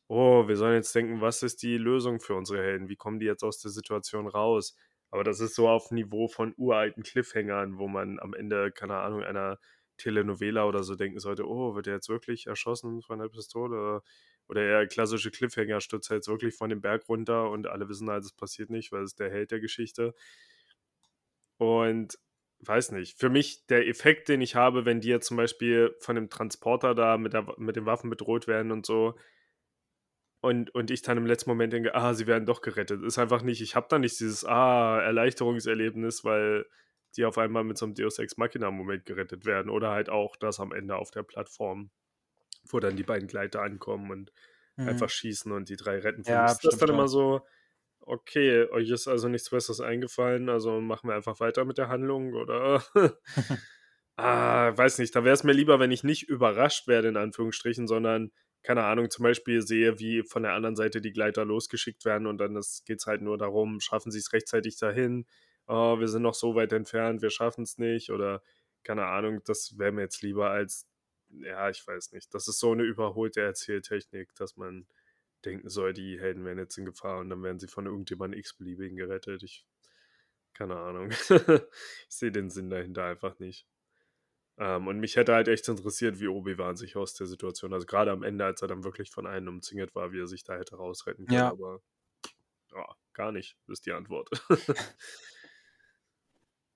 oh, 0.07 0.47
wir 0.47 0.55
sollen 0.57 0.75
jetzt 0.75 0.95
denken, 0.95 1.21
was 1.21 1.43
ist 1.43 1.61
die 1.61 1.77
Lösung 1.77 2.19
für 2.19 2.35
unsere 2.35 2.63
Helden? 2.63 2.89
Wie 2.89 2.95
kommen 2.95 3.19
die 3.19 3.27
jetzt 3.27 3.43
aus 3.43 3.59
der 3.59 3.71
Situation 3.71 4.27
raus? 4.27 4.75
Aber 5.11 5.23
das 5.23 5.39
ist 5.39 5.55
so 5.55 5.69
auf 5.69 5.91
Niveau 5.91 6.27
von 6.27 6.53
uralten 6.57 7.03
Cliffhangern, 7.03 7.77
wo 7.77 7.87
man 7.87 8.19
am 8.19 8.33
Ende, 8.33 8.71
keine 8.71 8.97
Ahnung, 8.97 9.23
einer 9.23 9.59
Telenovela 9.99 10.65
oder 10.65 10.83
so 10.83 10.95
denken 10.95 11.19
sollte, 11.19 11.47
oh, 11.47 11.75
wird 11.75 11.87
er 11.87 11.93
jetzt 11.93 12.09
wirklich 12.09 12.47
erschossen 12.47 13.01
von 13.01 13.19
der 13.19 13.29
Pistole? 13.29 14.01
Oder 14.47 14.63
eher 14.63 14.87
klassische 14.87 15.31
Cliffhanger 15.31 15.81
stürzt 15.81 16.09
er 16.09 16.17
jetzt 16.17 16.27
wirklich 16.27 16.55
von 16.55 16.69
dem 16.71 16.81
Berg 16.81 17.07
runter 17.07 17.51
und 17.51 17.67
alle 17.67 17.87
wissen 17.89 18.09
halt, 18.09 18.23
es 18.23 18.33
passiert 18.33 18.71
nicht, 18.71 18.91
weil 18.91 19.03
es 19.03 19.15
der 19.15 19.29
Held 19.29 19.51
der 19.51 19.59
Geschichte. 19.59 20.15
Und 21.57 22.17
weiß 22.61 22.91
nicht, 22.91 23.19
für 23.19 23.29
mich 23.29 23.65
der 23.67 23.87
Effekt, 23.87 24.29
den 24.29 24.41
ich 24.41 24.55
habe, 24.55 24.85
wenn 24.85 25.01
die 25.01 25.09
jetzt 25.09 25.27
zum 25.27 25.37
Beispiel 25.37 25.95
von 25.99 26.15
dem 26.15 26.29
Transporter 26.29 26.95
da 26.95 27.17
mit, 27.17 27.33
der, 27.33 27.45
mit 27.57 27.75
den 27.75 27.85
Waffen 27.85 28.09
bedroht 28.09 28.47
werden 28.47 28.71
und 28.71 28.85
so, 28.85 29.15
und, 30.41 30.73
und 30.73 30.89
ich 30.89 31.01
dann 31.01 31.17
im 31.17 31.25
letzten 31.25 31.49
Moment 31.49 31.73
denke, 31.73 31.93
ah, 31.95 32.13
sie 32.13 32.27
werden 32.27 32.45
doch 32.45 32.61
gerettet, 32.61 33.03
ist 33.03 33.17
einfach 33.19 33.41
nicht, 33.41 33.61
ich 33.61 33.75
habe 33.75 33.87
da 33.89 33.99
nicht 33.99 34.19
dieses, 34.19 34.45
ah, 34.45 34.99
Erleichterungserlebnis, 35.01 36.23
weil 36.23 36.65
die 37.17 37.25
auf 37.25 37.37
einmal 37.37 37.63
mit 37.63 37.77
so 37.77 37.85
einem 37.85 37.95
Deus 37.95 38.19
Ex 38.19 38.37
Machina-Moment 38.37 39.05
gerettet 39.05 39.45
werden. 39.45 39.69
Oder 39.69 39.91
halt 39.91 40.09
auch 40.09 40.35
das 40.35 40.59
am 40.59 40.71
Ende 40.71 40.95
auf 40.95 41.11
der 41.11 41.23
Plattform, 41.23 41.91
wo 42.69 42.79
dann 42.79 42.95
die 42.95 43.03
beiden 43.03 43.27
Gleiter 43.27 43.61
ankommen 43.61 44.11
und 44.11 44.31
mhm. 44.75 44.89
einfach 44.89 45.09
schießen 45.09 45.51
und 45.51 45.69
die 45.69 45.75
drei 45.75 45.99
retten. 45.99 46.23
Ja, 46.23 46.45
ist 46.45 46.63
das 46.63 46.77
dann 46.77 46.89
immer 46.89 47.07
so, 47.07 47.41
okay, 48.01 48.67
euch 48.71 48.89
ist 48.89 49.07
also 49.07 49.27
nichts 49.27 49.49
Besseres 49.49 49.81
eingefallen, 49.81 50.49
also 50.49 50.81
machen 50.81 51.09
wir 51.09 51.15
einfach 51.15 51.39
weiter 51.39 51.65
mit 51.65 51.77
der 51.77 51.89
Handlung 51.89 52.33
oder. 52.33 52.83
ah, 54.15 54.75
weiß 54.75 54.99
nicht, 54.99 55.15
da 55.15 55.23
wäre 55.23 55.33
es 55.33 55.43
mir 55.43 55.53
lieber, 55.53 55.79
wenn 55.79 55.91
ich 55.91 56.03
nicht 56.03 56.23
überrascht 56.27 56.87
werde, 56.87 57.09
in 57.09 57.17
Anführungsstrichen, 57.17 57.87
sondern 57.87 58.31
keine 58.61 58.83
Ahnung, 58.83 59.09
zum 59.09 59.23
Beispiel 59.23 59.61
sehe, 59.61 59.99
wie 59.99 60.23
von 60.23 60.43
der 60.43 60.53
anderen 60.53 60.75
Seite 60.75 61.01
die 61.01 61.13
Gleiter 61.13 61.45
losgeschickt 61.45 62.03
werden 62.03 62.27
und 62.27 62.39
dann 62.39 62.59
geht 62.85 62.99
es 62.99 63.05
halt 63.05 63.21
nur 63.21 63.37
darum, 63.37 63.79
schaffen 63.79 64.11
sie 64.11 64.19
es 64.19 64.33
rechtzeitig 64.33 64.77
dahin, 64.77 65.25
oh, 65.69 65.99
wir 65.99 66.07
sind 66.07 66.23
noch 66.23 66.33
so 66.33 66.55
weit 66.55 66.73
entfernt, 66.73 67.21
wir 67.21 67.29
schaffen 67.29 67.63
es 67.63 67.77
nicht 67.77 68.09
oder 68.09 68.41
keine 68.83 69.05
Ahnung, 69.05 69.41
das 69.45 69.77
wäre 69.77 69.91
mir 69.91 70.01
jetzt 70.01 70.21
lieber 70.23 70.49
als, 70.49 70.87
ja, 71.29 71.69
ich 71.69 71.85
weiß 71.85 72.11
nicht. 72.13 72.33
Das 72.33 72.47
ist 72.47 72.59
so 72.59 72.71
eine 72.71 72.83
überholte 72.83 73.41
Erzähltechnik, 73.41 74.33
dass 74.35 74.57
man 74.57 74.87
denken 75.45 75.69
soll, 75.69 75.93
die 75.93 76.19
Helden 76.19 76.43
wären 76.43 76.57
jetzt 76.57 76.77
in 76.77 76.85
Gefahr 76.85 77.19
und 77.19 77.29
dann 77.29 77.43
werden 77.43 77.59
sie 77.59 77.67
von 77.67 77.85
irgendjemandem 77.85 78.39
x-beliebigen 78.39 78.97
gerettet. 78.97 79.43
Ich, 79.43 79.65
keine 80.53 80.75
Ahnung. 80.77 81.11
ich 81.29 81.67
sehe 82.09 82.31
den 82.31 82.49
Sinn 82.49 82.69
dahinter 82.69 83.05
einfach 83.05 83.37
nicht. 83.39 83.67
Ähm, 84.57 84.87
und 84.87 84.99
mich 84.99 85.15
hätte 85.17 85.35
halt 85.35 85.47
echt 85.49 85.67
interessiert, 85.67 86.19
wie 86.19 86.27
Obi-Wan 86.27 86.75
sich 86.77 86.95
aus 86.97 87.13
der 87.13 87.27
Situation, 87.27 87.73
also 87.73 87.85
gerade 87.85 88.11
am 88.11 88.23
Ende, 88.23 88.43
als 88.43 88.61
er 88.61 88.67
dann 88.67 88.83
wirklich 88.83 89.11
von 89.11 89.27
einem 89.27 89.47
umzingelt 89.49 89.93
war, 89.95 90.11
wie 90.11 90.19
er 90.19 90.27
sich 90.27 90.43
da 90.43 90.57
hätte 90.57 90.77
rausretten 90.77 91.27
können, 91.27 91.37
Ja. 91.37 91.51
aber 91.51 91.81
ja, 92.73 92.85
gar 93.13 93.31
nicht, 93.31 93.55
ist 93.67 93.85
die 93.85 93.93
Antwort. 93.93 94.29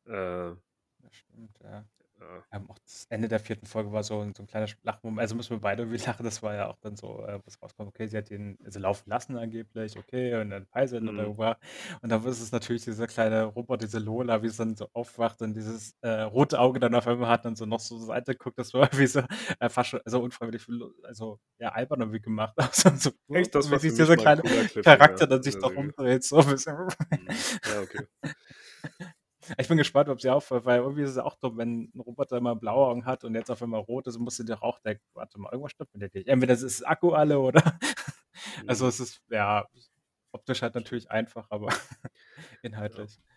äh, 0.06 0.56
Das 1.00 1.14
stimmt, 1.16 1.58
ja. 1.64 1.86
ja. 2.20 2.46
Ähm, 2.54 2.70
auch 2.70 2.80
das 2.80 3.06
Ende 3.10 3.28
der 3.30 3.40
vierten 3.40 3.66
Folge 3.68 3.92
war 3.94 4.04
so 4.04 4.22
'n 4.22 4.34
so 4.36 4.44
'n 4.44 4.48
kleiner 4.48 4.68
Lachmoment. 4.84 5.22
Also, 5.22 5.36
müssen 5.36 5.52
wir 5.52 5.60
beide 5.62 5.84
irgendwie 5.84 5.98
lachen. 6.22 6.24
Das 6.26 6.44
war 6.44 6.56
ja 6.56 6.68
auch 6.70 6.78
dann 6.82 6.96
so, 6.98 7.26
äh, 7.26 7.40
wo's 7.46 7.62
rauskommt, 7.62 7.90
okay, 7.90 8.08
sie 8.08 8.18
hat 8.18 8.32
ihn 8.32 8.58
also, 8.66 8.80
laufen 8.80 9.10
lassen 9.10 9.38
angeblich, 9.38 9.98
okay, 9.98 10.36
und 10.42 10.52
dann 10.52 10.68
peiseln 10.68 11.10
und 11.10 11.18
Mhm. 11.18 11.34
Und 12.02 12.10
dann 12.10 12.26
ist 12.26 12.42
es 12.42 12.52
natürlich 12.52 12.84
dieser 12.84 13.08
kleine 13.08 13.46
Roboter, 13.46 13.86
diese 13.86 14.00
Lola, 14.00 14.44
wie 14.44 14.50
sie 14.50 14.58
dann 14.58 14.76
so 14.76 14.90
aufwacht 14.94 15.42
und 15.42 15.54
dieses, 15.56 15.96
äh, 16.02 16.22
rote 16.22 16.60
Auge 16.60 16.80
dann 16.80 16.96
auf 16.96 17.08
einmal 17.08 17.30
hat 17.30 17.46
und 17.46 17.58
so 17.58 17.66
noch 17.66 17.80
so 17.80 17.98
zur 17.98 18.08
Seite 18.08 18.36
guckt. 18.36 18.60
Das 18.60 18.74
war 18.74 18.90
wie 19.06 19.08
so, 19.08 19.22
äh, 19.60 19.70
fast 19.70 19.90
schon 19.92 20.02
also, 20.06 20.22
unfreiwillig 20.24 20.68
also, 21.04 21.40
ja, 21.60 21.70
albern 21.72 22.02
irgendwie 22.02 22.22
gemacht. 22.22 22.56
Also, 22.86 22.90
so, 22.98 23.12
Echt? 23.32 23.54
Das 23.56 23.70
wie 23.72 23.72
war 23.72 23.80
für 23.82 23.92
sich 23.92 23.94
mich 23.94 24.12
dieser 24.12 24.16
mal 24.16 24.30
kleine 24.30 24.42
cooler 24.42 24.64
Cliffhanger 24.66 25.18
Charakter 25.18 25.28
dann 25.28 25.44
in 25.44 25.44
sich 25.44 25.58
der 25.58 25.60
doch 25.60 25.76
Serie. 25.76 25.76
umdreht, 25.76 26.24
so 26.24 26.38
'n 26.40 26.48
bisschen. 26.50 26.88
Mhm. 27.12 27.46
Ja, 27.66 27.82
okay. 27.82 28.08
Ich 29.58 29.68
bin 29.68 29.78
gespannt, 29.78 30.10
ob's 30.10 30.24
ihr 30.24 30.34
auffällt, 30.36 30.66
weil 30.66 30.80
irgendwie 30.82 31.04
ist 31.04 31.12
es 31.12 31.18
auch 31.18 31.36
dumm, 31.36 31.58
wenn 31.58 31.92
'n 31.94 32.00
Roboter 32.00 32.38
immer 32.38 32.56
blaue 32.56 32.88
Augen 32.88 33.06
hat 33.06 33.24
und 33.24 33.36
jetzt 33.36 33.50
auf 33.52 33.62
einmal 33.62 33.82
rot 33.82 34.08
ist, 34.08 34.18
musst 34.20 34.40
du 34.40 34.44
dir 34.44 34.54
doch 34.56 34.62
auch 34.62 34.80
denken: 34.80 35.04
„Warte 35.14 35.40
mal, 35.40 35.50
irgendwas 35.52 35.72
stimmt 35.72 35.94
mit 35.94 36.02
der 36.02 36.10
nicht.“ 36.14 36.28
Entweder 36.30 36.54
ist 36.54 36.64
das 36.64 36.84
Akku 36.84 37.12
alle 37.12 37.40
oder 37.40 37.62
also, 38.68 38.88
Mhm. 38.88 38.88
es 38.88 39.00
ist, 39.00 39.22
ja, 39.30 39.66
optisch 40.34 40.62
halt 40.62 40.76
natürlich 40.76 41.10
einfach, 41.12 41.48
aber 41.52 41.70
inhaltlich. 42.64 43.20
Ja, 43.20 43.33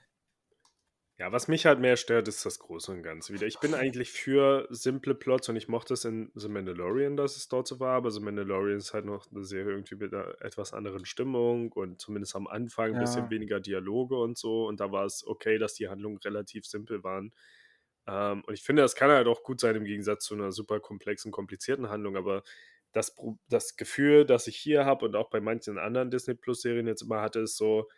was 1.32 1.48
mich 1.48 1.64
halt 1.64 1.80
mehr 1.80 1.96
stört, 1.96 2.28
ist 2.28 2.44
das 2.44 2.58
Große 2.58 2.92
und 2.92 3.02
Ganze 3.02 3.32
wieder. 3.32 3.46
Ich 3.46 3.58
bin 3.58 3.72
eigentlich 3.72 4.10
für 4.12 4.66
simple 4.68 5.14
Plots 5.14 5.48
und 5.48 5.56
ich 5.56 5.66
mochte 5.66 5.94
es 5.94 6.04
in 6.04 6.30
The 6.34 6.48
Mandalorian, 6.48 7.16
dass 7.16 7.36
es 7.38 7.48
dort 7.48 7.66
so 7.66 7.80
war, 7.80 7.94
aber 7.96 8.10
The 8.10 8.20
Mandalorian 8.20 8.76
ist 8.76 8.92
halt 8.92 9.06
noch 9.06 9.30
'ne 9.30 9.42
Serie 9.42 9.72
irgendwie 9.72 9.94
mit 9.94 10.12
'ner 10.12 10.34
etwas 10.42 10.74
anderen 10.74 11.06
Stimmung 11.06 11.72
und 11.72 12.02
zumindest 12.02 12.36
am 12.36 12.46
Anfang 12.46 12.90
'n 12.92 12.98
bisschen 12.98 13.30
Ja. 13.30 13.30
weniger 13.30 13.60
Dialoge 13.60 14.16
und 14.18 14.36
so 14.36 14.66
und 14.66 14.78
da 14.78 14.92
war 14.92 15.06
es 15.06 15.26
okay, 15.26 15.56
dass 15.56 15.72
die 15.72 15.88
Handlungen 15.88 16.18
relativ 16.18 16.66
simpel 16.66 17.02
waren. 17.02 17.32
Ähm, 18.06 18.44
und 18.46 18.52
ich 18.54 18.62
finde, 18.62 18.82
das 18.82 18.94
kann 18.94 19.10
halt 19.10 19.26
auch 19.26 19.42
gut 19.42 19.60
sein 19.60 19.74
im 19.76 19.84
Gegensatz 19.84 20.24
zu 20.26 20.36
'ner 20.36 20.52
super 20.52 20.80
komplexen, 20.80 21.32
komplizierten 21.32 21.88
Handlung, 21.88 22.16
aber 22.16 22.42
das 22.92 23.16
das 23.48 23.76
Gefühl, 23.76 24.26
das 24.26 24.46
ich 24.48 24.56
hier 24.58 24.84
habe 24.84 25.06
und 25.06 25.16
auch 25.16 25.30
bei 25.30 25.40
manchen 25.40 25.78
anderen 25.78 26.10
Disney-Plus-Serien 26.10 26.86
jetzt 26.86 27.02
immer 27.02 27.22
hatte, 27.22 27.40
ist 27.40 27.56
so 27.56 27.88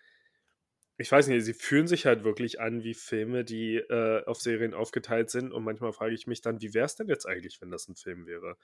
ich 0.99 1.11
weiß 1.13 1.29
nicht, 1.29 1.45
sie 1.45 1.55
fühlen 1.55 1.87
sich 1.89 2.07
halt 2.07 2.25
wirklich 2.25 2.61
an 2.61 2.83
wie 2.85 2.95
Filme, 2.95 3.45
die, 3.45 3.77
äh, 3.77 4.25
auf 4.27 4.41
Serien 4.41 4.75
aufgeteilt 4.75 5.31
sind 5.31 5.53
und 5.53 5.65
manchmal 5.65 5.93
frage 5.93 6.15
ich 6.15 6.27
mich 6.27 6.43
dann: 6.43 6.61
„Wie 6.61 6.75
wär's 6.75 6.97
denn 6.97 7.09
jetzt 7.09 7.27
eigentlich, 7.27 7.61
wenn 7.61 7.71
das 7.71 7.89
'n 7.89 7.97
Film 7.97 8.27
wäre?“ 8.27 8.57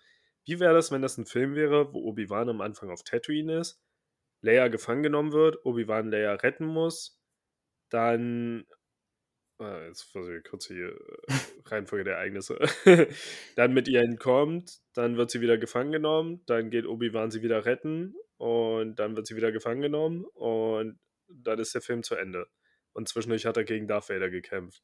Wie 0.46 0.60
wäre 0.60 0.74
das, 0.74 0.92
wenn 0.92 1.02
das 1.02 1.18
'n 1.18 1.26
Film 1.26 1.54
wäre, 1.56 1.92
wo 1.94 2.00
Obi-Wan 2.04 2.48
am 2.50 2.60
Anfang 2.60 2.90
auf 2.90 3.02
Tatooine 3.04 3.60
ist, 3.60 3.80
Leia 4.42 4.68
gefangen 4.68 5.02
genommen 5.04 5.32
wird, 5.32 5.64
Obi-Wan 5.66 6.10
Leia 6.10 6.34
retten 6.34 6.66
muss, 6.66 7.20
dann 7.90 8.66
äh, 9.60 9.88
jetzt 9.88 10.02
versuche 10.04 10.38
ich 10.38 10.44
kurz 10.44 10.66
hier, 10.66 10.88
äh, 10.90 11.34
Reihenfolge 11.66 12.04
der 12.04 12.14
Ereignisse. 12.16 12.58
Dann 13.56 13.72
mit 13.74 13.88
ihr 13.88 14.00
entkommt, 14.02 14.80
dann 14.94 15.16
wird 15.16 15.30
sie 15.30 15.40
wieder 15.40 15.58
gefangen 15.58 15.92
genommen, 15.92 16.42
dann 16.46 16.70
geht 16.70 16.86
Obi-Wan 16.86 17.30
sie 17.30 17.42
wieder 17.42 17.64
retten 17.66 18.14
und 18.38 18.96
dann 18.98 19.16
wird 19.16 19.26
sie 19.26 19.36
wieder 19.36 19.52
gefangen 19.52 19.80
genommen 19.82 20.24
und 20.34 20.98
dann 21.28 21.58
ist 21.58 21.74
der 21.74 21.82
Film 21.82 22.02
zu 22.02 22.14
Ende. 22.16 22.48
Und 22.92 23.08
zwischendurch 23.08 23.46
hat 23.46 23.56
er 23.56 23.64
gegen 23.64 23.88
Darth 23.88 24.08
Vader 24.10 24.30
gekämpft. 24.30 24.82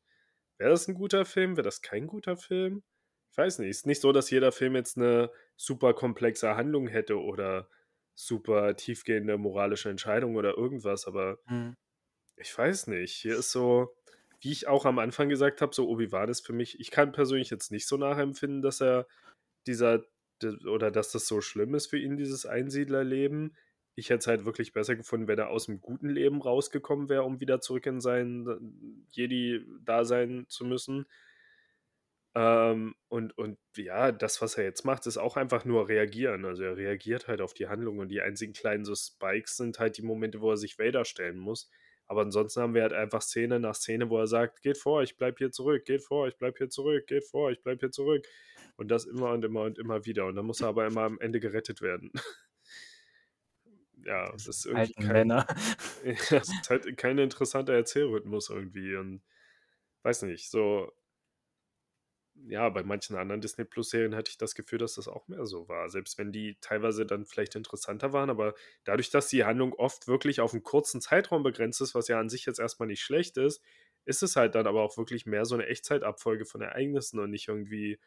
Wäre 0.59 0.70
das 0.70 0.88
'n 0.88 0.94
guter 0.94 1.24
Film? 1.26 1.57
Wäre 1.57 1.64
das 1.64 1.83
kein 1.83 2.07
guter 2.07 2.37
Film? 2.37 2.83
Ich 3.33 3.38
weiß 3.38 3.59
nicht. 3.61 3.70
Ist 3.70 3.87
nicht 3.87 4.00
so, 4.03 4.12
dass 4.12 4.31
jeder 4.31 4.53
Film 4.53 4.76
jetzt 4.76 4.96
'ne 4.98 5.31
super 5.57 5.94
komplexe 5.94 6.57
Handlung 6.57 6.88
hätte 6.88 7.20
oder 7.20 7.68
super 8.14 8.76
tiefgehende 8.76 9.38
moralische 9.38 9.90
Entscheidungen 9.90 10.37
oder 10.37 10.57
irgendwas, 10.57 11.07
aber 11.07 11.38
Mhm. 11.48 11.74
ich 12.37 12.57
weiß 12.57 12.87
nicht. 12.88 13.14
Hier 13.14 13.38
ist 13.38 13.50
so, 13.53 13.94
wie 14.40 14.53
ich 14.53 14.68
auch 14.68 14.87
am 14.87 14.98
Anfang 14.98 15.29
gesagt 15.29 15.61
habe, 15.62 15.74
so 15.74 15.88
Obi-Wan 15.88 16.29
ist 16.31 16.46
für 16.46 16.53
mich 16.55 16.81
ich 16.81 16.90
kann 16.90 17.12
persönlich 17.12 17.50
jetzt 17.50 17.70
nicht 17.72 17.87
so 17.88 17.96
nachempfinden, 17.96 18.62
dass 18.62 18.81
er 18.81 19.07
dieser 19.66 20.05
oder 20.68 20.90
dass 20.90 21.12
das 21.12 21.26
so 21.29 21.40
schlimm 21.42 21.74
ist 21.74 21.88
für 21.88 21.98
ihn, 21.98 22.16
dieses 22.16 22.46
Einsiedlerleben. 22.46 23.57
Ich 24.00 24.10
hätte 24.10 24.18
es 24.20 24.26
halt 24.26 24.44
wirklich 24.46 24.72
besser 24.72 24.96
gefunden, 24.96 25.28
wenn 25.28 25.38
er 25.38 25.50
aus'm 25.50 25.78
guten 25.80 26.08
Leben 26.08 26.40
rausgekommen 26.42 27.08
wäre, 27.08 27.24
um 27.24 27.40
wieder 27.40 27.60
zurück 27.60 27.86
in 27.86 28.00
sein 28.00 28.44
d 28.44 28.52
Jedi-Dasein 29.12 30.46
zu 30.48 30.64
müssen. 30.64 31.06
Ähm, 32.36 32.94
und 33.08 33.36
und 33.38 33.58
ja, 33.76 34.12
das, 34.12 34.40
was 34.40 34.56
er 34.56 34.62
jetzt 34.64 34.84
macht, 34.84 35.06
ist 35.06 35.16
auch 35.18 35.36
einfach 35.36 35.64
nur 35.64 35.88
reagieren. 35.88 36.44
Also, 36.44 36.62
er 36.62 36.76
reagiert 36.76 37.26
halt 37.28 37.40
auf 37.40 37.54
die 37.54 37.66
Handlung 37.68 37.98
und 37.98 38.08
die 38.08 38.20
einzigen 38.20 38.52
kleinen 38.52 38.84
so 38.84 38.94
Spikes 38.94 39.56
sind 39.56 39.78
halt 39.80 39.96
die 39.98 40.02
Momente, 40.02 40.40
wo 40.40 40.50
er 40.52 40.56
sich 40.56 40.78
Vader 40.78 41.04
stellen 41.04 41.38
muss. 41.38 41.68
Aber 42.06 42.22
ansonsten 42.22 42.60
haben 42.62 42.74
wir 42.74 42.82
halt 42.82 42.92
einfach 42.92 43.22
Szene 43.22 43.58
nach 43.60 43.74
Szene, 43.74 44.10
wo 44.10 44.18
er 44.18 44.26
sagt: 44.28 44.62
„Geht 44.62 44.78
vor, 44.78 45.02
ich 45.02 45.16
bleibe 45.16 45.38
hier 45.38 45.50
zurück. 45.50 45.84
Geht 45.84 46.02
vor, 46.04 46.28
ich 46.28 46.36
bleibe 46.36 46.56
hier 46.58 46.68
zurück. 46.70 47.06
Geht 47.08 47.24
vor, 47.24 47.50
ich 47.50 47.62
bleibe 47.62 47.80
hier 47.80 47.90
zurück.“ 47.90 48.24
Und 48.76 48.88
das 48.90 49.06
immer 49.06 49.30
und 49.32 49.44
immer 49.44 49.62
und 49.62 49.78
immer 49.78 50.04
wieder. 50.06 50.26
Und 50.26 50.36
dann 50.36 50.46
muss 50.46 50.60
er 50.60 50.68
aber 50.68 50.86
immer 50.86 51.02
am 51.02 51.18
Ende 51.20 51.40
gerettet 51.40 51.82
werden. 51.82 52.12
Ja, 54.04 54.30
das 54.32 54.46
ist 54.46 54.66
irgendwie 54.66 54.94
alten 54.94 54.94
kein 54.94 55.12
Männer. 55.12 55.46
ja, 56.04 56.38
es 56.38 56.54
ist 56.54 56.70
halt 56.70 56.96
kein 56.96 57.18
interessanter 57.18 57.74
Erzählrhythmus 57.74 58.50
irgendwie 58.50 58.96
und 58.96 59.22
weiß 60.02 60.22
nicht, 60.22 60.50
so 60.50 60.92
ja, 62.46 62.68
bei 62.70 62.82
manchen 62.82 63.16
anderen 63.16 63.40
Disney-Plus-Serien 63.40 64.14
hatte 64.14 64.30
ich 64.30 64.38
das 64.38 64.54
Gefühl, 64.54 64.78
dass 64.78 64.94
das 64.94 65.08
auch 65.08 65.28
mehr 65.28 65.44
so 65.46 65.68
war. 65.68 65.88
Selbst 65.90 66.16
wenn 66.18 66.32
die 66.32 66.56
teilweise 66.60 67.04
dann 67.04 67.26
vielleicht 67.26 67.54
interessanter 67.56 68.12
waren, 68.12 68.30
aber 68.30 68.54
dadurch, 68.84 69.10
dass 69.10 69.28
die 69.28 69.44
Handlung 69.44 69.72
oft 69.74 70.06
wirklich 70.08 70.40
auf 70.40 70.54
'n 70.54 70.62
kurzen 70.62 71.00
Zeitraum 71.00 71.42
begrenzt 71.42 71.80
ist, 71.80 71.94
was 71.94 72.08
ja 72.08 72.18
an 72.20 72.28
sich 72.30 72.46
jetzt 72.46 72.58
erst 72.60 72.80
mal 72.80 72.86
nicht 72.86 73.02
schlecht 73.02 73.36
ist, 73.36 73.62
ist 74.06 74.22
es 74.22 74.36
halt 74.36 74.54
dann 74.54 74.66
aber 74.66 74.82
auch 74.82 74.96
wirklich 74.96 75.26
mehr 75.26 75.44
so 75.44 75.56
'ne 75.56 75.66
Echtzeitabfolge 75.66 76.46
von 76.46 76.62
Ereignissen 76.62 77.18
und 77.20 77.30
nicht 77.30 77.48
irgendwie: 77.48 77.98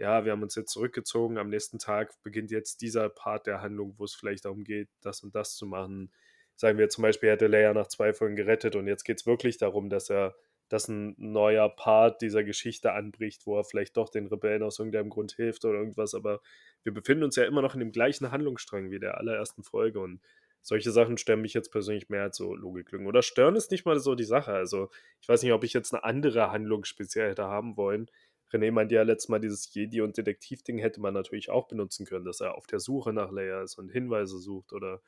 „Ja, 0.00 0.24
wir 0.24 0.32
haben 0.32 0.42
uns 0.42 0.54
jetzt 0.54 0.72
zurückgezogen, 0.72 1.36
am 1.36 1.50
nächsten 1.50 1.78
Tag 1.78 2.14
beginnt 2.22 2.50
jetzt 2.50 2.80
dieser 2.80 3.10
Part 3.10 3.46
der 3.46 3.60
Handlung, 3.60 3.94
wo 3.98 4.04
es 4.04 4.14
vielleicht 4.14 4.46
darum 4.46 4.64
geht, 4.64 4.88
das 5.02 5.22
und 5.22 5.34
das 5.34 5.56
zu 5.56 5.66
machen.“ 5.66 6.10
Sagen 6.56 6.78
wir 6.78 6.88
zum 6.88 7.02
Beispiel, 7.02 7.28
hätte 7.30 7.48
Leia 7.48 7.74
nach 7.74 7.86
2 7.88 8.14
Folgen 8.14 8.34
gerettet 8.34 8.76
und 8.76 8.86
jetzt 8.86 9.04
geht's 9.04 9.26
wirklich 9.26 9.58
darum, 9.58 9.90
dass 9.90 10.08
er 10.10 10.34
dass 10.70 10.88
'n 10.88 11.14
neuer 11.18 11.68
Part 11.68 12.22
dieser 12.22 12.44
Geschichte 12.44 12.92
anbricht, 12.92 13.44
wo 13.46 13.58
er 13.58 13.64
vielleicht 13.64 13.96
doch 13.98 14.08
den 14.08 14.26
Rebellen 14.28 14.62
aus 14.62 14.78
irgendeinem 14.78 15.10
Grund 15.10 15.32
hilft 15.32 15.64
oder 15.66 15.78
irgendwas, 15.80 16.14
aber 16.14 16.40
wir 16.84 16.94
befinden 16.94 17.24
uns 17.24 17.36
ja 17.36 17.44
immer 17.44 17.60
noch 17.60 17.74
in 17.74 17.80
dem 17.80 17.92
gleichen 17.92 18.30
Handlungsstrang 18.30 18.90
wie 18.90 19.00
der 19.00 19.18
allerersten 19.18 19.64
Folge 19.64 20.00
und 20.00 20.20
solche 20.62 20.92
Sachen 20.92 21.18
stören 21.18 21.40
mich 21.42 21.54
jetzt 21.54 21.70
persönlich 21.72 22.08
mehr 22.08 22.22
als 22.22 22.36
so 22.36 22.54
Logiklücken. 22.54 23.06
Oder 23.06 23.22
stören 23.22 23.56
ist 23.56 23.70
nicht 23.70 23.84
mal 23.86 23.98
so 23.98 24.14
die 24.14 24.24
Sache. 24.24 24.52
Also, 24.52 24.90
ich 25.20 25.28
weiß 25.28 25.42
nicht, 25.42 25.52
ob 25.52 25.64
ich 25.64 25.72
jetzt 25.72 25.92
'ne 25.92 26.04
andere 26.04 26.52
Handlung 26.52 26.84
speziell 26.84 27.30
hätte 27.30 27.44
haben 27.44 27.76
wollen. 27.76 28.10
René 28.52 28.72
meinte 28.72 28.94
ja 28.94 29.02
letztes 29.02 29.28
Mal, 29.28 29.40
dieses 29.40 29.72
Jedi 29.74 30.00
und 30.00 30.16
Detektiv-Ding 30.16 30.78
hätte 30.78 31.00
man 31.00 31.14
natürlich 31.14 31.50
auch 31.50 31.68
benutzen 31.68 32.06
können, 32.06 32.24
dass 32.24 32.40
er 32.40 32.56
auf 32.56 32.66
der 32.66 32.80
Suche 32.80 33.12
nach 33.12 33.30
Leia 33.30 33.62
ist 33.62 33.78
und 33.78 33.90
Hinweise 33.90 34.38
sucht 34.38 34.72
oder, 34.72 35.02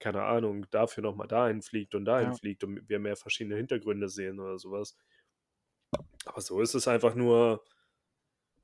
keine 0.00 0.24
Ahnung, 0.24 0.66
dafür 0.70 1.02
noch 1.02 1.16
mal 1.16 1.26
dahin 1.26 1.62
fliegt 1.62 1.94
und 1.94 2.04
dahin 2.06 2.32
Ja. 2.32 2.34
fliegt 2.34 2.64
und 2.64 2.88
wir 2.88 2.98
mehr 3.00 3.16
verschiedene 3.16 3.56
Hintergründe 3.56 4.08
sehen 4.08 4.40
oder 4.40 4.58
so 4.58 4.70
was. 4.72 4.96
Aber 6.26 6.40
so 6.40 6.60
ist 6.60 6.74
es 6.74 6.88
einfach 6.88 7.14
nur 7.14 7.64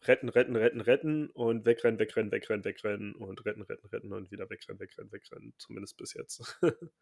retten, 0.07 0.29
retten, 0.29 0.57
retten, 0.57 0.81
retten 0.83 1.31
und 1.31 1.65
wegrennen, 1.67 1.99
wegrennen, 1.99 2.31
wegrennen, 2.33 2.65
wegrennen 2.65 3.15
und 3.15 3.45
retten, 3.47 3.63
retten, 3.63 3.87
retten 3.89 4.13
und 4.13 4.31
wieder 4.31 4.49
wegrennen, 4.51 4.81
wegrennen, 4.81 5.13
wegrennen, 5.13 5.55
zumindest 5.59 5.97
bis 5.97 6.15
jetzt. 6.15 6.59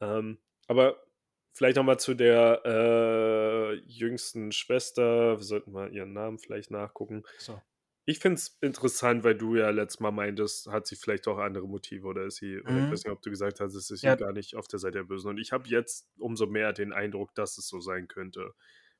Ähm, 0.00 0.38
aber 0.66 1.02
vielleicht 1.52 1.76
noch 1.76 1.84
mal 1.84 1.98
zu 1.98 2.14
der, 2.14 2.62
äh, 2.64 3.74
jüngsten 3.86 4.52
Schwester. 4.52 5.38
Wir 5.38 5.44
sollten 5.44 5.72
mal 5.72 5.92
ihren 5.92 6.12
Namen 6.12 6.38
vielleicht 6.38 6.70
nachgucken. 6.70 7.24
Ach 7.34 7.40
so. 7.40 7.62
Ich 8.04 8.18
finde 8.18 8.36
es 8.36 8.58
interessant, 8.60 9.22
weil 9.24 9.36
du 9.36 9.54
ja 9.56 9.70
letztes 9.70 10.00
Mal 10.00 10.10
meintest, 10.10 10.66
hat 10.68 10.86
sie 10.88 10.96
vielleicht 10.96 11.28
auch 11.28 11.38
andere 11.38 11.68
Motive 11.68 12.06
oder 12.08 12.24
ist 12.26 12.36
sie 12.36 12.60
oder 12.60 12.80
ich 12.80 12.86
Mhm. 12.86 12.92
weiß 12.92 13.04
nicht, 13.04 13.12
ob 13.12 13.22
du 13.22 13.30
gesagt 13.30 13.60
hast, 13.60 13.74
ist 13.76 13.88
sie 13.88 13.98
Ja. 14.02 14.16
gar 14.16 14.32
nicht 14.32 14.56
auf 14.56 14.66
der 14.68 14.80
Seite 14.80 14.98
der 14.98 15.04
Bösen. 15.04 15.28
Und 15.30 15.38
ich 15.38 15.52
habe 15.52 15.68
jetzt 15.68 16.10
umso 16.18 16.46
mehr 16.46 16.72
den 16.72 16.92
Eindruck, 16.92 17.34
dass 17.36 17.58
es 17.58 17.68
so 17.68 17.80
sein 17.80 18.08
könnte, 18.08 18.54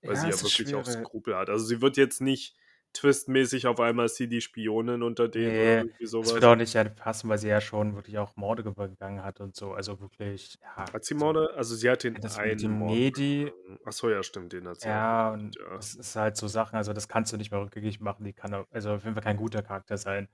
weil 0.05 0.17
sie 0.17 0.27
Ja, 0.27 0.29
ja 0.29 0.37
es 0.37 0.43
ist 0.43 0.59
wirklich 0.61 0.75
auch. 0.75 0.87
Skrupel 0.87 1.37
hat. 1.37 1.51
Also, 1.51 1.65
sie 1.67 1.81
wird 1.83 1.97
jetzt 1.97 2.21
nicht 2.21 2.57
twistmäßig 2.93 3.67
auf 3.67 3.81
einmal 3.81 4.07
ist 4.07 4.17
sie 4.17 4.29
die 4.29 4.41
Spionin 4.41 5.03
unter 5.03 5.29
denen 5.29 5.59
oder 5.59 5.75
Ne, 5.75 5.85
irgendwie 5.85 6.07
so 6.07 6.25
das 6.25 6.33
was. 6.33 6.45
auch 6.45 6.57
nicht, 6.57 6.75
passen, 6.95 7.29
weil 7.29 7.39
sie 7.39 7.49
ja 7.49 7.61
schon 7.61 7.95
wirklich 7.97 8.19
auch 8.19 8.37
Morde 8.37 8.63
begangen 8.89 9.25
hat 9.25 9.41
und 9.41 9.57
so. 9.57 9.73
Also, 9.73 10.01
wirklich, 10.01 10.59
ja, 10.63 10.93
Hat 10.93 11.05
sie 11.05 11.15
also 11.15 11.15
Morde? 11.15 11.55
Also, 11.57 11.75
sie 11.75 11.89
hat 11.91 12.03
den 12.05 12.21
das 12.21 12.39
einen 12.39 12.57
dem 12.57 12.73
Mord 12.79 13.03
Medi 13.13 13.53
begangen. 13.55 13.79
Ach 13.85 13.93
so, 13.93 14.11
ja, 14.11 14.23
stimmt, 14.23 14.53
den 14.53 14.69
hat 14.69 14.81
sie 14.81 14.91
Ja, 14.91 15.31
und 15.31 15.59
ja. 15.59 15.79
das 15.79 15.95
ist 15.95 16.17
halt 16.17 16.37
so 16.37 16.49
Sachen 16.49 16.77
also, 16.77 16.93
das 16.93 17.07
kannst 17.07 17.33
du 17.33 17.37
nicht 17.37 17.53
mehr 17.53 17.61
rückgängig 17.61 18.01
machen. 18.01 18.25
Die 18.25 18.33
kann 18.33 18.53
also, 18.71 18.91
auf 18.95 19.05
jeden 19.05 19.15
Fall 19.15 19.23
kein 19.23 19.37
guter 19.37 19.63
Charakter 19.63 19.97
sein. 19.97 20.29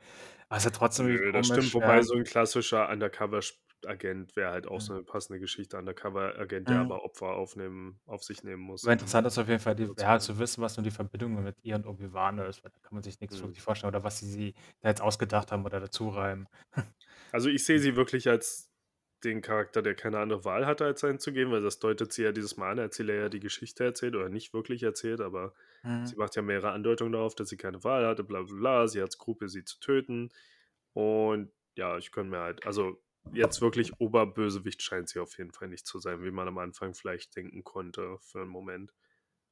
Ja 0.49 0.71
trotzdem 0.71 1.19
Nö, 1.19 1.33
das 1.33 1.47
komisch, 1.47 1.47
stimmt, 1.47 1.75
wobei 1.75 2.01
ja. 2.01 2.03
so 2.03 2.15
'n 2.15 2.25
klassischer 2.25 2.89
Undercover-Sp 2.91 3.61
Agent 3.87 4.37
wäre 4.37 4.51
halt 4.53 4.67
auch 4.67 4.81
so 4.81 4.95
eine 4.95 5.03
passende 5.05 5.41
Geschichte, 5.41 5.77
Undercover-Agent, 5.79 6.71
der 6.71 6.79
Mhm. 6.79 6.81
aber 6.81 7.05
Opfer 7.05 7.29
aufnehmen, 7.37 8.01
auf 8.07 8.23
sich 8.25 8.43
nehmen 8.45 8.63
muss. 8.63 8.83
Aber 8.83 8.93
interessant 8.93 9.27
ist 9.27 9.39
auf 9.39 9.49
jeden 9.49 9.61
Fall, 9.61 9.75
die, 9.75 9.91
ja, 9.99 10.19
zu 10.21 10.39
wissen, 10.39 10.63
was 10.63 10.77
nun 10.77 10.85
die 10.85 10.91
Verbindung 10.93 11.43
mit 11.43 11.57
ihr 11.65 11.75
und 11.77 11.87
Obi-Wan 11.87 12.39
ist, 12.39 12.63
weil 12.63 12.71
da 12.71 12.79
kann 12.81 12.95
man 12.95 13.03
sich 13.03 13.19
nichts 13.21 13.41
Mhm. 13.41 13.43
wirklich 13.43 13.61
vorstellen 13.63 13.89
oder 13.93 14.05
was 14.05 14.19
sie, 14.21 14.27
sie 14.31 14.55
da 14.81 14.89
jetzt 14.89 15.01
ausgedacht 15.01 15.51
haben 15.51 15.65
oder 15.65 15.81
dazu 15.81 16.09
reimen. 16.11 16.47
Also 17.33 17.49
ich 17.51 17.65
sehe 17.65 17.79
sie 17.79 17.97
wirklich 17.97 18.29
als 18.29 18.73
den 19.25 19.43
Charakter, 19.43 19.83
der 19.83 19.95
keine 19.95 20.19
andere 20.21 20.45
Wahl 20.45 20.67
hatte, 20.67 20.85
als 20.85 21.03
einzugehen, 21.05 21.51
weil 21.51 21.63
das 21.63 21.79
deutet 21.81 22.13
sie 22.13 22.23
ja 22.23 22.33
dieses 22.33 22.57
Mal 22.57 22.73
an, 22.73 22.79
als 22.79 22.97
sie 22.97 23.03
Leia 23.03 23.29
die 23.29 23.41
Geschichte 23.41 23.85
erzählt 23.85 24.15
oder 24.17 24.29
nicht 24.29 24.55
wirklich 24.55 24.83
erzählt, 24.85 25.21
aber 25.21 25.55
Mhm. 25.85 26.13
sie 26.13 26.17
macht 26.17 26.37
ja 26.37 26.43
mehrere 26.43 26.71
Andeutungen 26.73 27.13
darauf, 27.13 27.35
dass 27.35 27.49
sie 27.49 27.57
keine 27.57 27.83
Wahl 27.85 28.07
hatte, 28.07 28.25
bla 28.25 28.43
bla 28.43 28.55
bla, 28.57 28.89
sie 28.89 29.03
hat 29.03 29.13
Skrupel, 29.13 29.49
sie 29.49 29.65
zu 29.65 29.81
töten 29.81 30.31
und 30.95 31.53
ja, 31.77 31.99
ich 31.99 32.13
könnte 32.13 32.31
mir 32.31 32.41
halt, 32.41 32.67
also 32.67 33.03
jetzt 33.33 33.61
wirklich 33.61 33.93
Oberbösewicht 34.01 34.83
scheint 34.83 35.09
sie 35.09 35.21
auf 35.21 35.37
jeden 35.39 35.53
Fall 35.53 35.69
nicht 35.69 35.87
zu 35.87 35.99
sein, 35.99 36.23
wie 36.23 36.31
man 36.31 36.49
am 36.49 36.59
Anfang 36.59 36.95
vielleicht 36.95 37.37
denken 37.37 37.65
konnte 37.65 38.19
für 38.21 38.41
einen 38.41 38.51
Moment. 38.51 38.93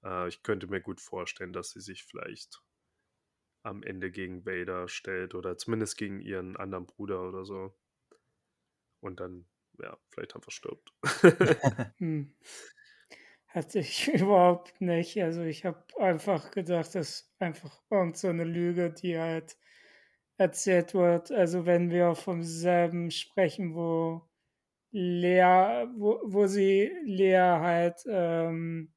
Äh, 0.05 0.29
ich 0.29 0.43
könnte 0.43 0.67
mir 0.67 0.81
gut 0.81 1.01
vorstellen, 1.01 1.53
dass 1.53 1.71
sie 1.71 1.81
sich 1.81 2.05
vielleicht 2.05 2.63
am 3.63 3.83
Ende 3.83 4.11
gegen 4.11 4.47
Vader 4.47 4.89
stellt 4.89 5.35
oder 5.35 5.59
zumindest 5.59 5.97
gegen 5.97 6.21
ihren 6.21 6.57
anderen 6.57 6.87
Bruder 6.87 7.29
oder 7.29 7.45
so. 7.45 7.77
Und 9.01 9.21
dann, 9.21 9.47
ja, 9.81 9.97
vielleicht 10.11 10.35
einfach 10.37 10.53
stirbt. 10.53 10.93
Hm. 11.99 12.35
Hatte 13.57 13.79
ich 13.79 14.09
überhaupt 14.13 14.81
nicht. 14.83 15.21
Also 15.23 15.43
ich 15.43 15.65
habe 15.65 15.83
einfach 15.99 16.51
gedacht, 16.51 16.95
das 16.95 17.09
ist 17.09 17.35
einfach 17.39 17.81
irgend 17.91 18.19
so 18.19 18.29
eine 18.29 18.45
Lüge, 18.45 18.93
die 18.93 19.19
halt 19.19 19.57
erzählt 20.39 20.95
wird. 20.95 21.31
Also 21.33 21.67
wenn 21.67 21.91
wir 21.91 22.15
vom 22.15 22.43
selben 22.43 23.11
sprechen, 23.11 23.75
wo 23.75 24.23
Lea, 24.93 25.87
wo, 25.97 26.21
wo 26.25 26.47
sie 26.47 26.91
Lea 27.05 27.37
halt 27.61 28.05
ähm, 28.09 28.95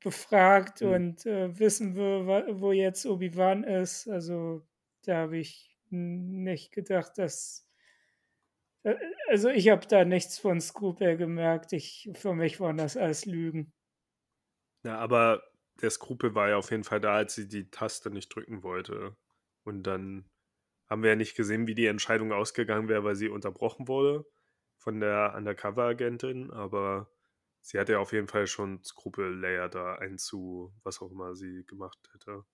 befragt 0.00 0.80
Hm. 0.80 0.92
und 0.94 1.26
äh, 1.26 1.58
wissen 1.58 1.94
will, 1.96 2.26
wo 2.60 2.72
jetzt 2.72 3.06
Obi-Wan 3.06 3.64
ist. 3.64 4.08
Also 4.08 4.66
da 5.04 5.16
habe 5.18 5.38
ich 5.38 5.78
nicht 5.90 6.72
gedacht, 6.72 7.18
dass 7.18 7.66
äh, 8.84 8.94
also 9.28 9.48
ich 9.48 9.68
habe 9.68 9.86
da 9.86 10.04
nichts 10.04 10.38
von 10.38 10.60
Skrupel 10.60 11.16
gemerkt. 11.16 11.72
Ich, 11.72 12.10
für 12.14 12.34
mich 12.34 12.60
waren 12.60 12.76
das 12.76 12.96
alles 12.96 13.26
Lügen. 13.26 13.72
Ja, 14.84 14.98
aber 14.98 15.42
der 15.80 15.90
Skrupel 15.90 16.34
war 16.34 16.48
ja 16.48 16.56
auf 16.56 16.70
jeden 16.70 16.84
Fall 16.84 17.00
da, 17.00 17.14
als 17.14 17.34
sie 17.34 17.48
die 17.48 17.70
Taste 17.70 18.10
nicht 18.10 18.28
drücken 18.34 18.62
wollte. 18.62 19.16
Und 19.64 19.84
dann 19.84 20.28
haben 20.88 21.02
wir 21.02 21.10
ja 21.10 21.16
nicht 21.16 21.36
gesehen, 21.36 21.66
wie 21.66 21.74
die 21.74 21.86
Entscheidung 21.86 22.32
ausgegangen 22.32 22.88
wäre, 22.88 23.04
weil 23.04 23.16
sie 23.16 23.28
unterbrochen 23.28 23.88
wurde 23.88 24.26
von 24.76 25.00
der 25.00 25.34
Undercover-Agentin. 25.36 26.50
Aber 26.50 27.10
sie 27.60 27.78
hatte 27.78 27.92
ja 27.92 27.98
auf 27.98 28.12
jeden 28.12 28.28
Fall 28.28 28.46
schon 28.46 28.82
Skrupel, 28.84 29.38
Leia 29.38 29.68
da 29.68 29.94
einzu, 29.94 30.74
was 30.82 31.00
auch 31.00 31.10
immer 31.10 31.34
sie 31.34 31.64
gemacht 31.66 31.98
hätte. 32.12 32.44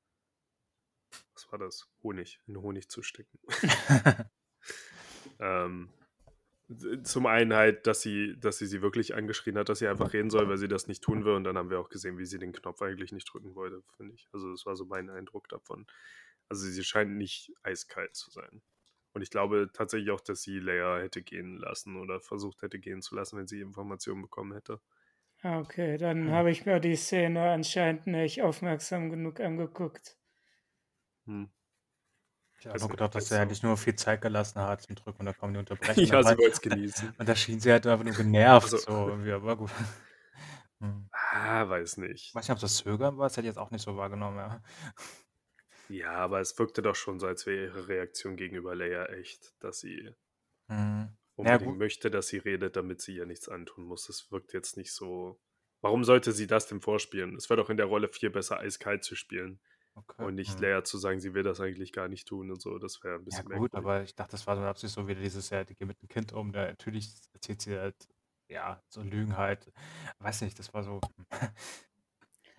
Was 1.34 1.50
war 1.50 1.58
das? 1.58 1.90
Honig, 2.02 2.40
in 2.46 2.60
Honig 2.60 2.88
zu 2.90 3.02
stecken. 3.02 3.38
ähm, 5.40 5.88
zum 7.02 7.26
einen 7.26 7.54
halt, 7.54 7.86
dass 7.86 8.02
sie, 8.02 8.38
dass 8.38 8.58
sie 8.58 8.66
sie 8.66 8.82
wirklich 8.82 9.14
angeschrien 9.14 9.56
hat, 9.56 9.70
dass 9.70 9.78
sie 9.78 9.88
einfach 9.88 10.12
reden 10.12 10.28
soll, 10.28 10.48
weil 10.48 10.58
sie 10.58 10.68
das 10.68 10.86
nicht 10.86 11.02
tun 11.02 11.24
will. 11.24 11.32
Und 11.32 11.44
dann 11.44 11.56
haben 11.56 11.70
wir 11.70 11.80
auch 11.80 11.88
gesehen, 11.88 12.18
wie 12.18 12.26
sie 12.26 12.38
den 12.38 12.52
Knopf 12.52 12.82
eigentlich 12.82 13.12
nicht 13.12 13.32
drücken 13.32 13.54
wollte, 13.54 13.82
finde 13.96 14.14
ich. 14.14 14.28
Also 14.32 14.50
das 14.50 14.66
war 14.66 14.76
so 14.76 14.84
mein 14.84 15.08
Eindruck 15.08 15.48
davon. 15.48 15.86
Also 16.48 16.66
sie 16.66 16.84
scheint 16.84 17.12
nicht 17.16 17.52
eiskalt 17.62 18.14
zu 18.16 18.30
sein. 18.30 18.62
Und 19.14 19.22
ich 19.22 19.30
glaube 19.30 19.70
tatsächlich 19.72 20.10
auch, 20.10 20.20
dass 20.20 20.42
sie 20.42 20.58
Leia 20.60 20.98
hätte 20.98 21.22
gehen 21.22 21.56
lassen 21.58 21.96
oder 21.96 22.20
versucht 22.20 22.62
hätte 22.62 22.78
gehen 22.78 23.02
zu 23.02 23.14
lassen, 23.16 23.38
wenn 23.38 23.46
sie 23.46 23.60
Informationen 23.60 24.22
bekommen 24.22 24.52
hätte. 24.52 24.80
Ah, 25.42 25.58
Okay, 25.58 25.96
dann 25.98 26.26
Hm. 26.26 26.30
habe 26.30 26.50
ich 26.52 26.64
mir 26.64 26.78
die 26.78 26.94
Szene 26.94 27.50
anscheinend 27.50 28.06
nicht 28.06 28.40
aufmerksam 28.42 29.10
genug 29.10 29.40
angeguckt. 29.40 30.16
Hm. 31.26 31.44
Ich 32.60 32.66
habe 32.66 32.78
nur 32.80 32.88
gedacht, 32.88 33.14
dass 33.14 33.24
vielleicht 33.26 33.32
er 33.40 33.42
eigentlich 33.42 33.62
nur 33.62 33.76
viel 33.76 33.94
Zeit 33.94 34.20
gelassen 34.20 34.60
hat 34.60 34.82
zum 34.82 34.96
Drücken 34.96 35.20
und 35.20 35.26
da 35.26 35.32
kamen 35.32 35.52
die 35.54 35.60
Unterbrechungen. 35.60 36.08
Ja, 36.12 36.22
sie 36.22 36.36
wollte 36.38 36.50
es 36.54 36.60
genießen. 36.60 37.14
Und 37.18 37.28
da 37.28 37.36
schien 37.36 37.60
sie 37.60 37.70
halt 37.70 37.86
einfach 37.86 38.04
nur 38.04 38.14
genervt. 38.14 38.64
Also- 38.72 38.78
so 38.78 39.08
irgendwie, 39.08 39.32
aber 39.32 39.56
gut. 39.56 39.70
Hm. 40.80 41.10
Ah, 41.10 41.68
weiß 41.68 41.96
nicht. 41.98 42.34
Weiß 42.34 42.44
nicht, 42.48 42.54
ob 42.54 42.60
das 42.60 42.76
Zögern 42.76 43.18
war, 43.18 43.26
das 43.26 43.36
hätte 43.36 43.46
ich 43.46 43.50
jetzt 43.50 43.58
auch 43.58 43.70
nicht 43.72 43.82
so 43.82 43.96
wahrgenommen, 43.96 44.38
ja. 44.38 44.62
Ja, 45.90 46.12
aber 46.14 46.40
es 46.40 46.58
wirkte 46.58 46.80
doch 46.80 46.94
schon 46.94 47.20
so, 47.20 47.26
als 47.26 47.44
wäre 47.44 47.64
ihre 47.66 47.88
Reaktion 47.88 48.36
gegenüber 48.36 48.74
Leia 48.74 49.04
echt, 49.06 49.52
dass 49.62 49.80
sie 49.80 50.14
Hm. 50.68 51.08
unbedingt 51.36 51.58
gut. 51.58 51.78
möchte, 51.78 52.10
dass 52.10 52.28
sie 52.28 52.36
redet, 52.38 52.76
damit 52.76 53.00
sie 53.00 53.16
ihr 53.16 53.24
nichts 53.26 53.48
antun 53.48 53.84
muss. 53.84 54.08
Es 54.08 54.30
wirkt 54.30 54.52
jetzt 54.52 54.76
nicht 54.76 54.92
so. 54.92 55.40
Warum 55.80 56.04
sollte 56.04 56.32
sie 56.32 56.46
das 56.46 56.66
denn 56.66 56.80
vorspielen? 56.82 57.36
Es 57.36 57.48
wäre 57.48 57.58
doch 57.60 57.70
in 57.70 57.76
der 57.76 57.86
Rolle 57.86 58.08
viel 58.08 58.30
besser, 58.30 58.58
eiskalt 58.58 59.04
zu 59.04 59.14
spielen 59.16 59.60
Okay. 59.96 60.24
und 60.24 60.34
nicht 60.34 60.58
hm. 60.58 60.62
Leia 60.62 60.84
zu 60.84 60.98
sagen, 60.98 61.20
sie 61.20 61.34
will 61.34 61.44
das 61.44 61.60
eigentlich 61.60 61.92
gar 61.92 62.08
nicht 62.08 62.28
tun 62.28 62.50
und 62.50 62.60
so. 62.62 62.78
Das 62.78 63.02
wäre 63.04 63.16
ein 63.16 63.24
Ja 63.30 63.42
bisschen 63.44 63.48
gut, 63.52 63.74
merkwürdig. 63.74 63.74
aber 63.74 64.02
ich 64.02 64.14
dachte, 64.14 64.32
das 64.32 64.46
war 64.46 64.56
so 64.56 64.62
absichtlich 64.62 64.94
so 64.94 65.06
wieder 65.08 65.20
dieses, 65.20 65.50
ja, 65.50 65.64
die 65.64 65.74
geht 65.74 65.86
mit 65.86 66.00
dem 66.00 66.08
Kind 66.08 66.32
um, 66.32 66.52
da 66.52 66.66
natürlich 66.66 67.12
erzählt 67.34 67.60
sie 67.60 67.76
halt, 67.78 68.08
ja, 68.48 68.82
so 68.88 69.02
Lügen 69.02 69.36
halt. 69.36 69.70
Weiß 70.18 70.40
nicht, 70.42 70.58
das 70.58 70.72
war 70.72 70.82
so. 70.82 71.00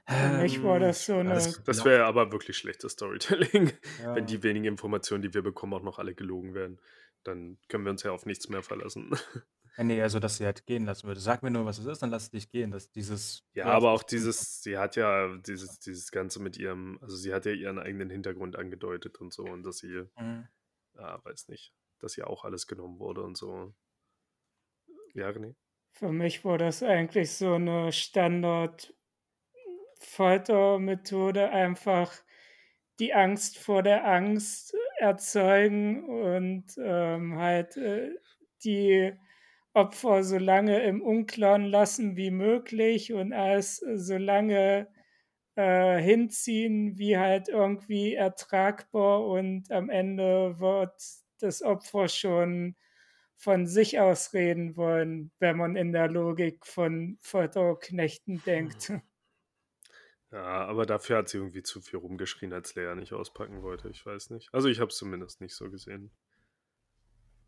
Für 0.09 0.41
mich 0.41 0.63
war 0.63 0.75
Ähm, 0.77 0.81
das 0.81 1.05
so 1.05 1.13
ja, 1.13 1.19
eine- 1.19 1.33
Das, 1.35 1.63
das 1.63 1.85
wäre 1.85 2.05
aber 2.05 2.31
wirklich 2.31 2.57
schlechtes 2.57 2.93
Storytelling. 2.93 3.71
ja. 4.03 4.15
Wenn 4.15 4.25
die 4.25 4.41
wenigen 4.43 4.65
Informationen, 4.65 5.21
die 5.21 5.33
wir 5.33 5.43
bekommen, 5.43 5.73
auch 5.73 5.83
noch 5.83 5.99
alle 5.99 6.15
gelogen 6.15 6.53
werden. 6.53 6.79
Dann 7.23 7.57
können 7.67 7.83
wir 7.83 7.91
uns 7.91 8.03
ja 8.03 8.11
auf 8.11 8.25
nichts 8.25 8.49
mehr 8.49 8.63
verlassen. 8.63 9.11
Ja, 9.77 9.85
nee, 9.85 10.01
also 10.01 10.19
dass 10.19 10.35
sie 10.37 10.45
halt 10.45 10.65
gehen 10.65 10.83
lassen 10.85 11.07
würde. 11.07 11.21
Sag 11.21 11.41
mir 11.41 11.51
nur, 11.51 11.63
was 11.63 11.77
es 11.77 11.85
ist, 11.85 12.01
dann 12.01 12.09
lass 12.09 12.31
dich 12.31 12.49
gehen. 12.51 12.71
Dass 12.71 12.91
dieses. 12.91 13.45
Ja, 13.53 13.65
hast 13.65 13.75
aber 13.75 13.91
auch 13.91 14.03
dieses, 14.03 14.61
sie 14.61 14.77
hat 14.77 14.97
ja 14.97 15.37
dieses, 15.37 15.79
dieses 15.79 16.11
Ganze 16.11 16.41
mit 16.41 16.57
ihrem, 16.57 16.97
also 17.01 17.15
sie 17.15 17.33
hat 17.33 17.45
ja 17.45 17.53
ihren 17.53 17.79
eigenen 17.79 18.09
Hintergrund 18.09 18.57
angedeutet 18.57 19.21
und 19.21 19.31
so 19.31 19.43
und 19.45 19.63
dass 19.63 19.77
sie, 19.77 20.03
Mhm. 20.19 20.47
ja, 20.97 21.23
weiß 21.23 21.47
nicht, 21.47 21.71
dass 21.99 22.17
ihr 22.17 22.27
auch 22.27 22.43
alles 22.43 22.67
genommen 22.67 22.99
wurde 22.99 23.21
und 23.21 23.37
so. 23.37 23.73
Ja, 25.13 25.29
René? 25.29 25.55
Für 25.93 26.11
mich 26.11 26.43
war 26.43 26.57
das 26.57 26.83
eigentlich 26.83 27.31
so 27.31 27.53
eine 27.53 27.93
Standard-Foltermethode, 29.99 31.49
einfach 31.51 32.13
die 32.99 33.13
Angst 33.13 33.57
vor 33.57 33.83
der 33.83 34.05
Angst 34.05 34.75
erzeugen 34.97 36.03
und 36.03 36.65
ähm, 36.77 37.37
halt 37.37 37.77
äh, 37.77 38.11
die 38.63 39.13
Opfer 39.73 40.23
so 40.23 40.37
lange 40.37 40.81
im 40.83 41.01
Unklaren 41.01 41.65
lassen 41.65 42.17
wie 42.17 42.31
möglich 42.31 43.13
und 43.13 43.31
alles 43.33 43.77
so 43.77 44.17
lange 44.17 44.87
äh, 45.55 46.01
hinziehen, 46.01 46.97
wie 46.97 47.17
halt 47.17 47.47
irgendwie 47.49 48.15
ertragbar 48.15 49.25
und 49.25 49.71
am 49.71 49.89
Ende 49.89 50.59
wird 50.59 50.93
das 51.39 51.61
Opfer 51.61 52.09
schon 52.09 52.75
von 53.37 53.67
sich 53.67 53.99
aus 53.99 54.33
reden 54.33 54.75
wollen, 54.75 55.31
wenn 55.39 55.57
man 55.57 55.75
in 55.77 55.93
der 55.93 56.09
Logik 56.09 56.65
von 56.65 57.17
Folterknechten 57.21 58.43
denkt. 58.43 58.91
Ja, 60.31 60.65
aber 60.65 60.85
dafür 60.85 61.17
hat 61.17 61.29
sie 61.29 61.37
irgendwie 61.37 61.63
zu 61.63 61.81
viel 61.81 61.97
rumgeschrien, 61.99 62.53
als 62.53 62.75
Lea 62.75 62.93
nicht 62.95 63.13
auspacken 63.13 63.63
wollte. 63.63 63.89
Ich 63.89 64.05
weiß 64.05 64.29
nicht. 64.29 64.53
Also 64.53 64.67
ich 64.67 64.79
habe 64.79 64.89
es 64.89 64.97
zumindest 64.97 65.41
nicht 65.41 65.55
so 65.55 65.69
gesehen. 65.71 66.11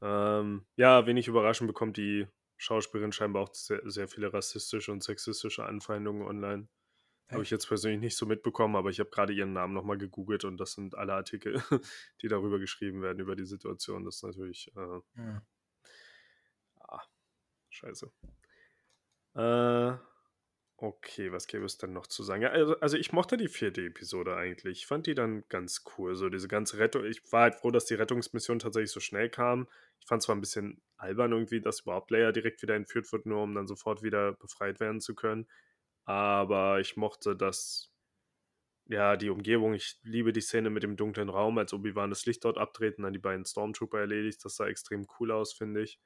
Ähm, 0.01 0.65
ja, 0.77 1.05
wenig 1.05 1.27
überraschend 1.27 1.67
bekommt 1.67 1.97
die 1.97 2.27
Schauspielerin 2.57 3.11
scheinbar 3.11 3.43
auch 3.43 3.53
sehr, 3.53 3.81
sehr 3.85 4.07
viele 4.07 4.33
rassistische 4.33 4.91
und 4.91 5.03
sexistische 5.03 5.65
Anfeindungen 5.65 6.23
online. 6.23 6.67
Habe 7.29 7.43
ich 7.43 7.49
jetzt 7.49 7.67
persönlich 7.67 8.01
nicht 8.01 8.17
so 8.17 8.25
mitbekommen, 8.25 8.75
aber 8.75 8.89
ich 8.89 8.99
habe 8.99 9.09
gerade 9.09 9.31
ihren 9.31 9.53
Namen 9.53 9.73
nochmal 9.73 9.97
gegoogelt 9.97 10.43
und 10.43 10.57
das 10.57 10.73
sind 10.73 10.95
alle 10.95 11.13
Artikel, 11.13 11.53
die 12.21 12.27
darüber 12.27 12.59
geschrieben 12.59 13.01
werden, 13.01 13.19
über 13.19 13.37
die 13.37 13.45
Situation. 13.45 14.03
Das 14.03 14.17
ist 14.17 14.23
natürlich 14.23 14.69
äh, 14.75 14.99
Mhm. 15.13 15.41
ah, 16.81 17.01
scheiße. 17.69 18.11
Äh, 19.35 19.93
okay, 20.81 21.31
was 21.31 21.47
gäbe 21.47 21.65
es 21.65 21.77
denn 21.77 21.93
noch 21.93 22.07
zu 22.07 22.23
sagen? 22.23 22.41
Ja, 22.41 22.49
also, 22.49 22.79
also 22.79 22.97
ich 22.97 23.13
mochte 23.13 23.37
die 23.37 23.47
vierte 23.47 23.81
Episode 23.85 24.35
eigentlich. 24.35 24.79
Ich 24.79 24.87
fand 24.87 25.07
die 25.07 25.15
dann 25.15 25.43
ganz 25.49 25.83
cool. 25.97 26.15
So 26.15 26.29
diese 26.29 26.47
ganze 26.47 26.79
Rettung. 26.79 27.05
Ich 27.05 27.21
war 27.31 27.43
halt 27.43 27.55
froh, 27.55 27.71
dass 27.71 27.85
die 27.85 27.93
Rettungsmission 27.93 28.59
tatsächlich 28.59 28.91
so 28.91 28.99
schnell 28.99 29.29
kam. 29.29 29.67
Ich 29.99 30.07
fand 30.07 30.23
zwar 30.23 30.35
ein 30.35 30.41
bisschen 30.41 30.81
albern 30.97 31.31
irgendwie, 31.31 31.61
dass 31.61 31.81
überhaupt 31.81 32.11
Leia 32.11 32.31
direkt 32.31 32.61
wieder 32.63 32.75
entführt 32.75 33.11
wird, 33.11 33.25
nur 33.25 33.43
um 33.43 33.53
dann 33.55 33.67
sofort 33.67 34.01
wieder 34.03 34.33
befreit 34.33 34.79
werden 34.79 35.01
zu 35.01 35.15
können. 35.15 35.47
Aber 36.05 36.79
ich 36.79 36.97
mochte 36.97 37.35
das, 37.35 37.93
ja, 38.87 39.17
die 39.17 39.29
Umgebung. 39.29 39.73
Ich 39.75 39.99
liebe 40.03 40.33
die 40.33 40.41
Szene 40.41 40.69
mit 40.69 40.83
dem 40.83 40.97
dunklen 40.97 41.29
Raum, 41.29 41.57
als 41.57 41.73
Obi-Wan 41.73 42.09
das 42.09 42.25
Licht 42.25 42.43
dort 42.45 42.57
abdreht 42.57 42.97
und 42.97 43.03
dann 43.03 43.13
die 43.13 43.19
beiden 43.19 43.45
Stormtrooper 43.45 43.99
erledigt. 43.99 44.43
Das 44.43 44.55
sah 44.55 44.67
extrem 44.67 45.07
cool 45.19 45.31
aus, 45.31 45.53
finde 45.53 45.83
ich. 45.83 45.99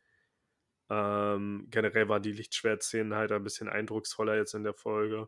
Ähm, 0.90 1.68
generell 1.72 2.10
waren 2.10 2.22
die 2.22 2.32
Lichtschwertszenen 2.32 3.16
halt 3.16 3.32
ein 3.32 3.44
bisschen 3.44 3.70
eindrucksvoller 3.70 4.36
jetzt 4.36 4.54
in 4.54 4.64
der 4.64 4.74
Folge. 4.74 5.28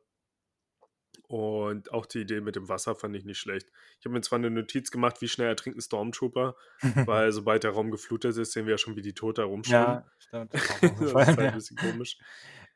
Und 1.28 1.92
auch 1.92 2.06
die 2.06 2.20
Idee 2.20 2.40
mit 2.40 2.56
dem 2.56 2.70
Wasser 2.70 2.96
fand 2.96 3.16
ich 3.16 3.26
nicht 3.26 3.40
schlecht. 3.40 3.70
Ich 4.00 4.06
habe 4.06 4.14
mir 4.14 4.22
zwar 4.22 4.40
eine 4.40 4.50
Notiz 4.50 4.92
gemacht, 4.92 5.22
wie 5.22 5.28
schnell 5.28 5.48
ertrinkt 5.48 5.78
ein 5.78 5.82
Stormtrooper, 5.82 6.56
weil 7.06 7.32
sobald 7.32 7.64
der 7.64 7.72
Raum 7.72 7.92
geflutet 7.92 8.38
ist, 8.38 8.54
sehen 8.54 8.66
wir 8.66 8.76
ja 8.76 8.78
schon, 8.78 8.96
wie 8.96 9.02
die 9.02 9.14
Tote 9.14 9.42
herumschwimmen. 9.42 9.88
Ja, 9.88 10.06
stimmt. 10.20 10.54
Das, 10.54 10.80
das 10.82 11.02
ist 11.02 11.16
halt 11.16 11.40
ein 11.40 11.54
bisschen 11.56 11.78
komisch. 11.78 12.18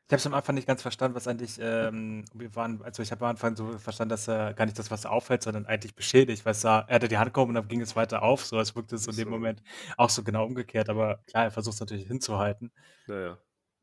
Ich 0.08 0.12
habe 0.12 0.18
es 0.18 0.26
am 0.26 0.34
Anfang 0.34 0.54
nicht 0.56 0.66
ganz 0.66 0.82
verstanden, 0.82 1.14
was 1.14 1.26
eigentlich, 1.26 1.58
ähm, 1.60 2.24
wir 2.34 2.54
waren, 2.54 2.82
also 2.82 3.02
ich 3.02 3.10
habe 3.12 3.24
am 3.24 3.30
Anfang 3.30 3.56
so 3.56 3.78
verstanden, 3.78 4.10
dass 4.10 4.28
er 4.28 4.52
gar 4.52 4.66
nicht 4.66 4.78
das 4.78 4.90
Wasser 4.90 5.10
auffällt, 5.10 5.42
sondern 5.42 5.64
eigentlich 5.64 5.94
beschädigt, 5.94 6.44
weil 6.44 6.54
er, 6.64 6.84
er 6.88 6.94
hatte 6.96 7.08
die 7.08 7.16
Hand 7.18 7.32
gehoben 7.32 7.50
und 7.50 7.54
dann 7.54 7.68
ging 7.68 7.80
es 7.80 7.96
weiter 7.96 8.22
auf, 8.22 8.44
so 8.44 8.58
als 8.58 8.76
wirkte 8.76 8.96
es 8.96 9.06
in 9.06 9.16
dem 9.16 9.30
Moment 9.30 9.62
auch 9.96 10.10
so 10.10 10.22
genau 10.22 10.44
umgekehrt, 10.44 10.90
aber 10.90 11.20
klar, 11.26 11.44
er 11.44 11.50
versucht 11.50 11.74
es 11.74 11.80
natürlich 11.80 12.06
hinzuhalten. 12.06 12.72
Naja. 13.06 13.38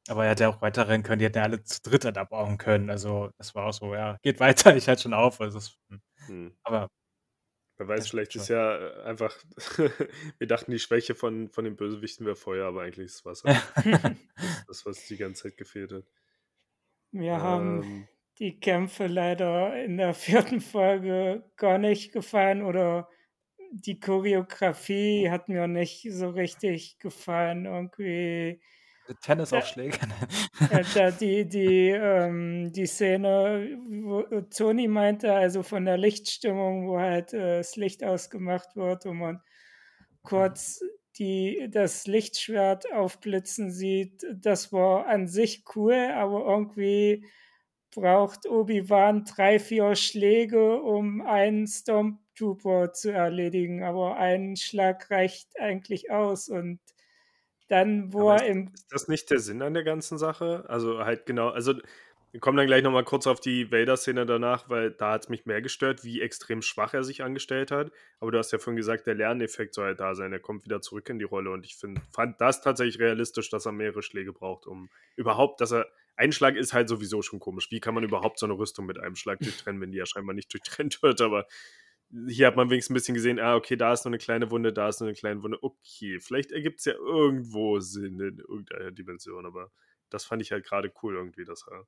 Aber 0.07 0.24
er 0.26 0.32
hätte 0.32 0.43
ja 0.43 0.49
auch 0.49 0.61
weiterrennen 0.61 1.03
können, 1.03 1.20
die 1.20 1.26
hätten 1.26 1.38
ja 1.38 1.43
alle 1.43 1.63
zu 1.63 1.82
dritt 1.82 2.05
abbauen 2.17 2.57
können. 2.57 2.89
Also, 2.89 3.30
das 3.38 3.53
war 3.55 3.65
auch 3.67 3.74
so, 3.74 3.93
ja, 3.93 4.17
geht 4.22 4.39
weiter, 4.39 4.76
ich 4.76 4.88
halte 4.88 5.03
schon 5.03 5.13
auf. 5.13 5.39
Also, 5.41 5.59
das, 5.59 5.78
hm. 5.89 6.01
hm. 6.28 6.57
Aber 6.63 6.89
Wer 7.80 7.88
weiß, 7.88 8.09
vielleicht 8.09 8.36
ist 8.36 8.49
ja 8.49 8.75
äh, 8.75 9.03
einfach, 9.03 9.34
wir 10.38 10.47
dachten, 10.47 10.71
die 10.71 10.80
Schwäche 10.80 11.15
von, 11.15 11.47
von 11.47 11.63
den 11.63 11.77
Bösewichten 11.77 12.25
wäre 12.25 12.36
Feuer, 12.36 12.67
aber 12.67 12.82
eigentlich 12.82 13.05
ist 13.05 13.15
es 13.15 13.25
Wasser. 13.25 13.57
das, 13.75 13.86
das, 14.67 14.86
was 14.86 15.07
die 15.07 15.15
ganze 15.15 15.43
Zeit 15.43 15.55
gefehlt 15.55 15.93
hat. 15.93 16.03
Mir 17.11 17.36
ähm, 17.36 17.41
haben 17.41 18.07
die 18.38 18.59
Kämpfe 18.59 19.07
leider 19.07 19.82
in 19.82 19.95
der 19.95 20.13
vierten 20.13 20.59
Folge 20.59 21.49
gar 21.55 21.77
nicht 21.77 22.11
gefallen 22.11 22.63
oder 22.63 23.07
die 23.71 23.97
Choreografie 23.97 25.30
hat 25.30 25.47
mir 25.47 25.67
nicht 25.67 26.05
so 26.11 26.32
richtig 26.32 26.99
gefallen. 26.99 27.65
Irgendwie 27.65 28.61
Tennisaufschläge. 29.16 29.97
Äh, 30.72 31.12
die, 31.20 31.47
die, 31.47 31.89
ähm, 31.89 32.72
die 32.72 32.86
Szene, 32.86 33.78
wo 33.88 34.24
Toni 34.41 34.88
meinte, 34.88 35.34
also 35.34 35.64
von 35.64 35.86
der 35.86 35.97
Lichtstimmung, 35.97 36.88
wo 36.88 36.99
halt 36.99 37.34
äh, 37.34 37.57
das 37.57 37.76
Licht 37.76 38.03
ausgemacht 38.03 38.76
wird 38.76 39.05
und 39.05 39.18
man 39.18 39.41
kurz 40.24 40.82
die, 41.18 41.68
das 41.70 42.07
Lichtschwert 42.07 42.91
aufblitzen 42.93 43.72
sieht, 43.72 44.26
das 44.34 44.72
war 44.72 45.07
an 45.07 45.28
sich 45.28 45.64
cool, 45.76 45.95
aber 46.14 46.45
irgendwie 46.45 47.26
braucht 47.91 48.47
Obi-Wan 48.47 49.26
drei, 49.26 49.60
vier 49.60 49.95
Schläge, 49.95 50.82
um 50.82 51.22
einen 51.22 51.68
Stormtrooper 51.68 52.93
zu 52.93 53.12
erledigen, 53.12 53.84
aber 53.84 54.18
ein 54.18 54.55
Schlag 54.55 55.10
reicht 55.10 55.60
eigentlich 55.60 56.12
aus 56.12 56.49
und 56.49 56.80
dann, 57.70 58.11
wo 58.13 58.32
Aber 58.32 58.41
er 58.41 58.47
im. 58.47 58.72
Ist 58.74 58.91
das 58.91 59.07
nicht 59.07 59.30
der 59.30 59.39
Sinn 59.39 59.61
an 59.61 59.74
der 59.74 59.84
ganzen 59.84 60.17
Sache? 60.17 60.65
Also 60.67 60.99
halt 60.99 61.26
genau, 61.26 61.49
also 61.49 61.74
wir 62.32 62.39
kommen 62.39 62.57
dann 62.57 62.67
gleich 62.67 62.84
nochmal 62.84 63.03
kurz 63.03 63.26
auf 63.26 63.39
die 63.39 63.72
Vader-Szene 63.72 64.26
danach, 64.26 64.70
weil 64.70 64.91
da 64.91 65.13
hat 65.13 65.24
es 65.24 65.30
mich 65.30 65.47
mehr 65.47 65.63
gestört, 65.63 66.03
wie 66.03 66.22
extrem 66.22 66.61
schwach 66.61 66.93
er 66.93 67.03
sich 67.03 67.24
angestellt 67.24 67.72
hat. 67.72 67.91
Aber 68.20 68.32
du 68.32 68.38
hast 68.38 68.51
ja 68.51 68.59
vorhin 68.59 68.78
gesagt, 68.78 69.07
der 69.07 69.15
Lerneffekt 69.15 69.74
soll 69.74 69.86
halt 69.86 69.99
da 69.99 70.13
sein. 70.13 70.32
Er 70.32 70.39
kommt 70.39 70.63
wieder 70.63 70.80
zurück 70.82 71.09
in 71.09 71.17
die 71.17 71.26
Rolle. 71.26 71.49
Und 71.49 71.65
ich 71.65 71.76
find, 71.76 71.99
fand 72.11 72.39
das 72.39 72.61
tatsächlich 72.61 72.99
realistisch, 72.99 73.49
dass 73.49 73.65
er 73.65 73.72
mehrere 73.72 74.03
Schläge 74.03 74.32
braucht, 74.32 74.67
um 74.67 74.89
überhaupt, 75.15 75.61
dass 75.61 75.72
er. 75.72 75.88
Ein 76.15 76.34
Schlag 76.34 76.57
ist 76.57 76.74
halt 76.74 76.89
sowieso 76.89 77.22
schon 77.22 77.39
komisch. 77.39 77.72
Wie 77.72 77.80
kann 77.80 77.95
man 77.95 78.03
überhaupt 78.03 78.39
so 78.39 78.45
eine 78.45 78.57
Rüstung 78.57 78.86
mit 78.86 78.99
einem 78.99 79.15
Schlag 79.15 79.39
durchtrennen, 79.39 79.80
wenn 79.82 79.93
die 79.93 79.99
ja 79.99 80.05
scheinbar 80.05 80.36
nicht 80.36 80.51
durchtrennt 80.53 81.01
wird? 81.01 81.22
Aber 81.22 81.47
hier 82.28 82.47
hat 82.47 82.55
man 82.55 82.70
wenigstens 82.70 82.91
ein 82.91 82.95
bisschen 82.95 83.16
gesehen, 83.16 83.39
ah, 83.39 83.55
okay, 83.55 83.76
da 83.76 83.93
ist 83.93 84.03
nur 84.03 84.10
eine 84.10 84.18
kleine 84.18 84.49
Wunde, 84.49 84.74
da 84.74 84.89
ist 84.89 84.99
nur 84.99 85.07
eine 85.10 85.16
kleine 85.16 85.43
Wunde. 85.43 85.60
Okay, 85.62 86.20
vielleicht 86.20 86.51
ergibt 86.51 86.80
es 86.80 86.86
ja 86.86 86.93
irgendwo 86.93 87.80
Sinn 87.80 88.20
in 88.20 88.39
irgendeiner 88.39 88.91
Dimension, 88.91 89.45
aber 89.45 89.72
das 90.10 90.26
fand 90.26 90.41
ich 90.41 90.51
halt 90.51 90.66
gerade 90.66 90.91
cool 91.03 91.16
irgendwie, 91.16 91.45
dass 91.45 91.66
er. 91.68 91.86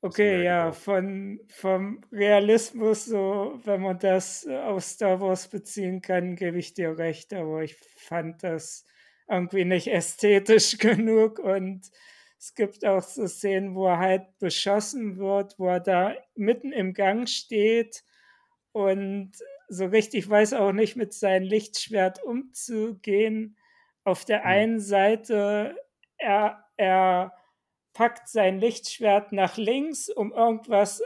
Okay, 0.00 0.44
ja, 0.44 0.72
von, 0.72 1.40
vom 1.48 2.04
Realismus, 2.12 3.06
so, 3.06 3.58
wenn 3.64 3.80
man 3.80 3.98
das 3.98 4.46
auf 4.46 4.84
Star 4.84 5.20
Wars 5.20 5.48
beziehen 5.48 6.02
kann, 6.02 6.36
gebe 6.36 6.58
ich 6.58 6.74
dir 6.74 6.98
recht, 6.98 7.32
aber 7.32 7.62
ich 7.62 7.76
fand 7.76 8.42
das 8.42 8.84
irgendwie 9.28 9.64
nicht 9.64 9.88
ästhetisch 9.88 10.78
genug 10.78 11.38
und 11.38 11.90
es 12.38 12.54
gibt 12.54 12.84
auch 12.84 13.02
so 13.02 13.26
Szenen, 13.26 13.74
wo 13.74 13.86
er 13.86 13.98
halt 13.98 14.38
beschossen 14.38 15.16
wird, 15.16 15.58
wo 15.58 15.68
er 15.68 15.80
da 15.80 16.14
mitten 16.34 16.72
im 16.72 16.92
Gang 16.92 17.26
steht 17.26 18.04
und 18.74 19.30
so 19.68 19.86
richtig 19.86 20.28
weiß 20.28 20.54
auch 20.54 20.72
nicht 20.72 20.96
mit 20.96 21.14
seinem 21.14 21.44
Lichtschwert 21.44 22.22
umzugehen. 22.24 23.56
Auf 24.02 24.24
der 24.24 24.40
hm. 24.40 24.46
einen 24.46 24.80
Seite, 24.80 25.76
er, 26.18 26.64
er 26.76 27.32
packt 27.92 28.28
sein 28.28 28.58
Lichtschwert 28.58 29.30
nach 29.30 29.56
links, 29.56 30.08
um 30.08 30.32
irgendwas 30.32 31.00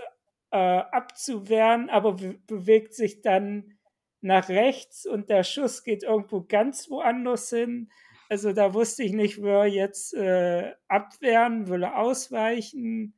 äh, 0.51 0.57
abzuwehren, 0.57 1.91
aber 1.91 2.15
bewegt 2.47 2.95
sich 2.95 3.21
dann 3.21 3.79
nach 4.23 4.49
rechts 4.49 5.05
und 5.05 5.29
der 5.29 5.45
Schuss 5.45 5.85
geht 5.85 6.05
irgendwo 6.05 6.41
ganz 6.41 6.89
woanders 6.89 7.51
hin. 7.51 7.91
Also 8.31 8.55
da 8.55 8.73
wusste 8.73 9.03
ich 9.03 9.13
nicht, 9.13 9.43
will 9.43 9.51
er 9.51 9.67
jetzt 9.67 10.15
äh, 10.15 10.73
abwehren, 10.89 11.69
will 11.69 11.83
er 11.83 11.99
ausweichen. 11.99 13.18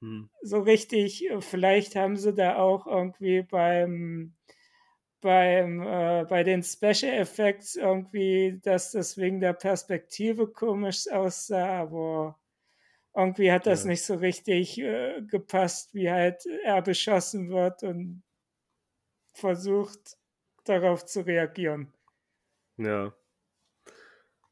Hm. 0.00 0.30
So 0.42 0.60
richtig, 0.60 1.28
äh, 1.28 1.40
vielleicht 1.40 1.96
haben 1.96 2.16
sie 2.16 2.32
da 2.32 2.56
auch 2.56 2.86
irgendwie 2.86 3.42
beim, 3.42 4.34
beim 5.20 5.82
äh, 5.82 6.24
bei 6.28 6.44
den 6.44 6.62
Special 6.62 7.12
Effects 7.12 7.76
irgendwie, 7.76 8.60
dass 8.62 8.92
das 8.92 9.16
wegen 9.16 9.40
der 9.40 9.54
Perspektive 9.54 10.48
komisch 10.48 11.08
aussah, 11.10 11.80
aber 11.80 12.38
irgendwie 13.14 13.50
hat 13.50 13.66
das 13.66 13.82
ja. 13.82 13.90
nicht 13.90 14.04
so 14.04 14.14
richtig 14.14 14.78
äh, 14.78 15.22
gepasst, 15.22 15.94
wie 15.94 16.10
halt 16.10 16.46
er 16.64 16.82
beschossen 16.82 17.50
wird 17.50 17.82
und 17.82 18.22
versucht 19.32 20.16
darauf 20.64 21.04
zu 21.04 21.26
reagieren. 21.26 21.92
Ja. 22.76 23.12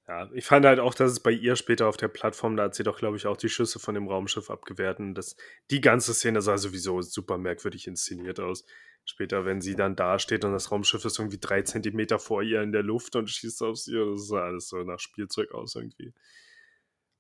Ja, 0.09 0.31
ich 0.35 0.45
fand 0.45 0.65
halt 0.65 0.79
auch, 0.79 0.95
dass 0.95 1.11
es 1.11 1.21
bei 1.21 1.33
ihr 1.33 1.57
später 1.57 1.89
auf 1.89 1.97
der 1.97 2.07
Plattform, 2.09 2.57
da 2.57 2.65
hat 2.65 2.77
sie 2.77 2.85
doch, 2.85 2.99
glaube 2.99 3.17
ich, 3.17 3.27
auch 3.27 3.37
die 3.37 3.49
Schüsse 3.49 3.81
von 3.81 3.95
dem 3.95 4.07
Raumschiff 4.07 4.51
abgewehrt. 4.51 5.01
Und 5.01 5.15
das, 5.15 5.37
die 5.71 5.81
ganze 5.81 6.15
Szene 6.15 6.43
sah 6.43 6.59
sowieso 6.59 7.03
super 7.03 7.39
merkwürdig 7.39 7.89
inszeniert 7.89 8.39
aus. 8.39 8.65
Später, 9.05 9.45
wenn 9.45 9.61
sie 9.61 9.75
dann 9.75 9.97
da 9.97 10.19
steht 10.21 10.45
und 10.45 10.53
das 10.53 10.71
Raumschiff 10.71 11.05
ist 11.05 11.19
irgendwie 11.19 11.39
drei 11.41 11.63
Zentimeter 11.63 12.19
vor 12.21 12.43
ihr 12.43 12.63
in 12.63 12.73
der 12.73 12.83
Luft 12.85 13.17
und 13.17 13.29
schießt 13.31 13.63
auf 13.63 13.79
sie, 13.79 13.95
das 13.95 14.29
sah 14.29 14.45
alles 14.45 14.69
so 14.69 14.79
nach 14.85 15.01
Spielzeug 15.01 15.53
aus 15.53 15.75
irgendwie. 15.75 16.13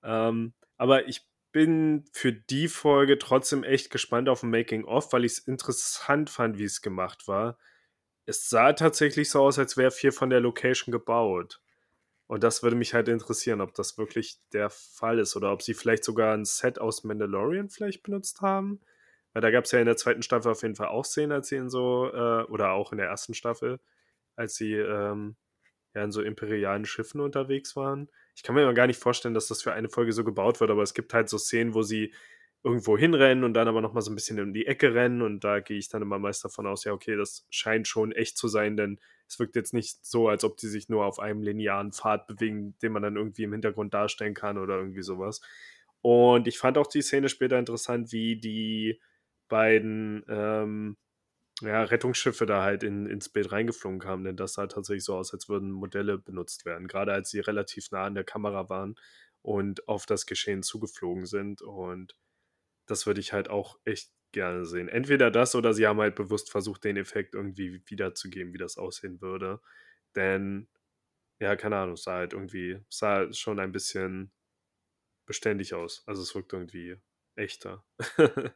Ähm, 0.02 0.54
aber 0.76 1.08
ich 1.08 1.22
bin 1.52 2.04
für 2.12 2.32
die 2.32 2.68
Folge 2.68 3.18
trotzdem 3.18 3.64
echt 3.64 3.90
gespannt 3.90 4.28
auf 4.28 4.42
ein 4.42 4.50
Making-of, 4.50 5.12
weil 5.12 5.24
ich 5.24 5.32
es 5.32 5.38
interessant 5.40 6.30
fand, 6.30 6.58
wie 6.58 6.64
es 6.64 6.82
gemacht 6.82 7.26
war. 7.28 7.58
Es 8.26 8.48
sah 8.50 8.72
tatsächlich 8.74 9.30
so 9.30 9.42
aus, 9.42 9.58
als 9.58 9.76
wäre 9.76 9.90
viel 9.90 10.12
von 10.12 10.30
der 10.30 10.40
Location 10.40 10.92
gebaut. 10.92 11.60
Und 12.26 12.42
das 12.42 12.62
würde 12.62 12.76
mich 12.76 12.92
halt 12.92 13.08
interessieren, 13.08 13.60
ob 13.60 13.74
das 13.74 13.98
wirklich 13.98 14.38
der 14.52 14.68
Fall 14.70 15.18
ist 15.18 15.36
oder 15.36 15.52
ob 15.52 15.62
sie 15.62 15.74
vielleicht 15.74 16.04
sogar 16.04 16.34
ein 16.34 16.44
Set 16.44 16.80
aus 16.80 17.04
Mandalorian 17.04 17.68
vielleicht 17.68 18.02
benutzt 18.02 18.40
haben. 18.40 18.80
Weil 19.32 19.42
da 19.42 19.50
gab 19.50 19.64
es 19.64 19.72
ja 19.72 19.78
in 19.78 19.86
der 19.86 19.96
zweiten 19.96 20.22
Staffel 20.22 20.50
auf 20.50 20.62
jeden 20.62 20.74
Fall 20.74 20.88
auch 20.88 21.04
Szenen, 21.04 21.32
als 21.32 21.48
sie 21.48 21.56
in 21.56 21.68
so, 21.68 22.10
äh, 22.12 22.42
oder 22.44 22.72
auch 22.72 22.92
in 22.92 22.98
der 22.98 23.06
ersten 23.06 23.34
Staffel, 23.34 23.78
als 24.34 24.56
sie 24.56 24.72
ähm, 24.74 25.36
ja 25.94 26.02
in 26.02 26.10
so 26.10 26.22
imperialen 26.22 26.84
Schiffen 26.84 27.20
unterwegs 27.20 27.76
waren. 27.76 28.08
Ich 28.34 28.42
kann 28.42 28.54
mir 28.54 28.62
immer 28.62 28.74
gar 28.74 28.86
nicht 28.86 29.00
vorstellen, 29.00 29.34
dass 29.34 29.48
das 29.48 29.62
für 29.62 29.72
eine 29.72 29.88
Folge 29.88 30.12
so 30.12 30.24
gebaut 30.24 30.60
wird, 30.60 30.70
aber 30.70 30.82
es 30.82 30.94
gibt 30.94 31.14
halt 31.14 31.28
so 31.28 31.38
Szenen, 31.38 31.74
wo 31.74 31.82
sie 31.82 32.12
irgendwo 32.62 32.98
hinrennen 32.98 33.44
und 33.44 33.54
dann 33.54 33.68
aber 33.68 33.80
nochmal 33.80 34.02
so 34.02 34.10
ein 34.10 34.14
bisschen 34.16 34.38
in 34.38 34.52
die 34.52 34.66
Ecke 34.66 34.94
rennen 34.94 35.22
und 35.22 35.44
da 35.44 35.60
gehe 35.60 35.78
ich 35.78 35.88
dann 35.88 36.02
immer 36.02 36.18
meist 36.18 36.44
davon 36.44 36.66
aus, 36.66 36.84
ja, 36.84 36.92
okay, 36.92 37.16
das 37.16 37.46
scheint 37.50 37.86
schon 37.86 38.12
echt 38.12 38.36
zu 38.36 38.48
sein, 38.48 38.76
denn 38.76 38.98
es 39.28 39.38
wirkt 39.38 39.56
jetzt 39.56 39.74
nicht 39.74 40.04
so, 40.04 40.28
als 40.28 40.44
ob 40.44 40.56
die 40.56 40.68
sich 40.68 40.88
nur 40.88 41.04
auf 41.04 41.18
einem 41.18 41.42
linearen 41.42 41.92
Pfad 41.92 42.26
bewegen, 42.26 42.76
den 42.82 42.92
man 42.92 43.02
dann 43.02 43.16
irgendwie 43.16 43.44
im 43.44 43.52
Hintergrund 43.52 43.94
darstellen 43.94 44.34
kann 44.34 44.58
oder 44.58 44.78
irgendwie 44.78 45.02
sowas. 45.02 45.40
Und 46.02 46.46
ich 46.48 46.58
fand 46.58 46.78
auch 46.78 46.86
die 46.86 47.02
Szene 47.02 47.28
später 47.28 47.58
interessant, 47.58 48.12
wie 48.12 48.36
die 48.36 49.00
beiden 49.48 50.24
ähm, 50.28 50.96
ja, 51.62 51.82
Rettungsschiffe 51.82 52.46
da 52.46 52.62
halt 52.62 52.82
in, 52.82 53.06
ins 53.06 53.28
Bild 53.28 53.50
reingeflogen 53.50 53.98
kamen, 53.98 54.24
denn 54.24 54.36
das 54.36 54.54
sah 54.54 54.66
tatsächlich 54.66 55.04
so 55.04 55.16
aus, 55.16 55.32
als 55.32 55.48
würden 55.48 55.70
Modelle 55.70 56.18
benutzt 56.18 56.64
werden, 56.66 56.86
gerade 56.86 57.12
als 57.12 57.30
sie 57.30 57.40
relativ 57.40 57.90
nah 57.90 58.04
an 58.04 58.14
der 58.14 58.24
Kamera 58.24 58.68
waren 58.68 58.96
und 59.42 59.88
auf 59.88 60.06
das 60.06 60.26
Geschehen 60.26 60.62
zugeflogen 60.62 61.26
sind. 61.26 61.62
Und 61.62 62.14
das 62.86 63.06
würde 63.06 63.20
ich 63.20 63.32
halt 63.32 63.50
auch 63.50 63.78
echt 63.84 64.12
gerne 64.32 64.66
sehen. 64.66 64.88
Entweder 64.88 65.30
das 65.30 65.54
oder 65.54 65.72
sie 65.74 65.86
haben 65.86 66.00
halt 66.00 66.14
bewusst 66.16 66.50
versucht, 66.50 66.84
den 66.84 66.96
Effekt 66.96 67.34
irgendwie 67.34 67.82
wiederzugeben, 67.86 68.52
wie 68.54 68.58
das 68.58 68.76
aussehen 68.78 69.20
würde. 69.20 69.60
Denn, 70.14 70.68
ja, 71.40 71.56
keine 71.56 71.78
Ahnung, 71.78 71.96
sah 71.96 72.14
halt 72.16 72.32
irgendwie, 72.34 72.80
sah 72.90 73.32
schon 73.32 73.60
ein 73.60 73.72
bisschen 73.72 74.32
beständig 75.26 75.74
aus. 75.74 76.02
Also 76.06 76.22
es 76.22 76.34
wirkt 76.34 76.52
irgendwie 76.52 76.96
echter. 77.36 77.84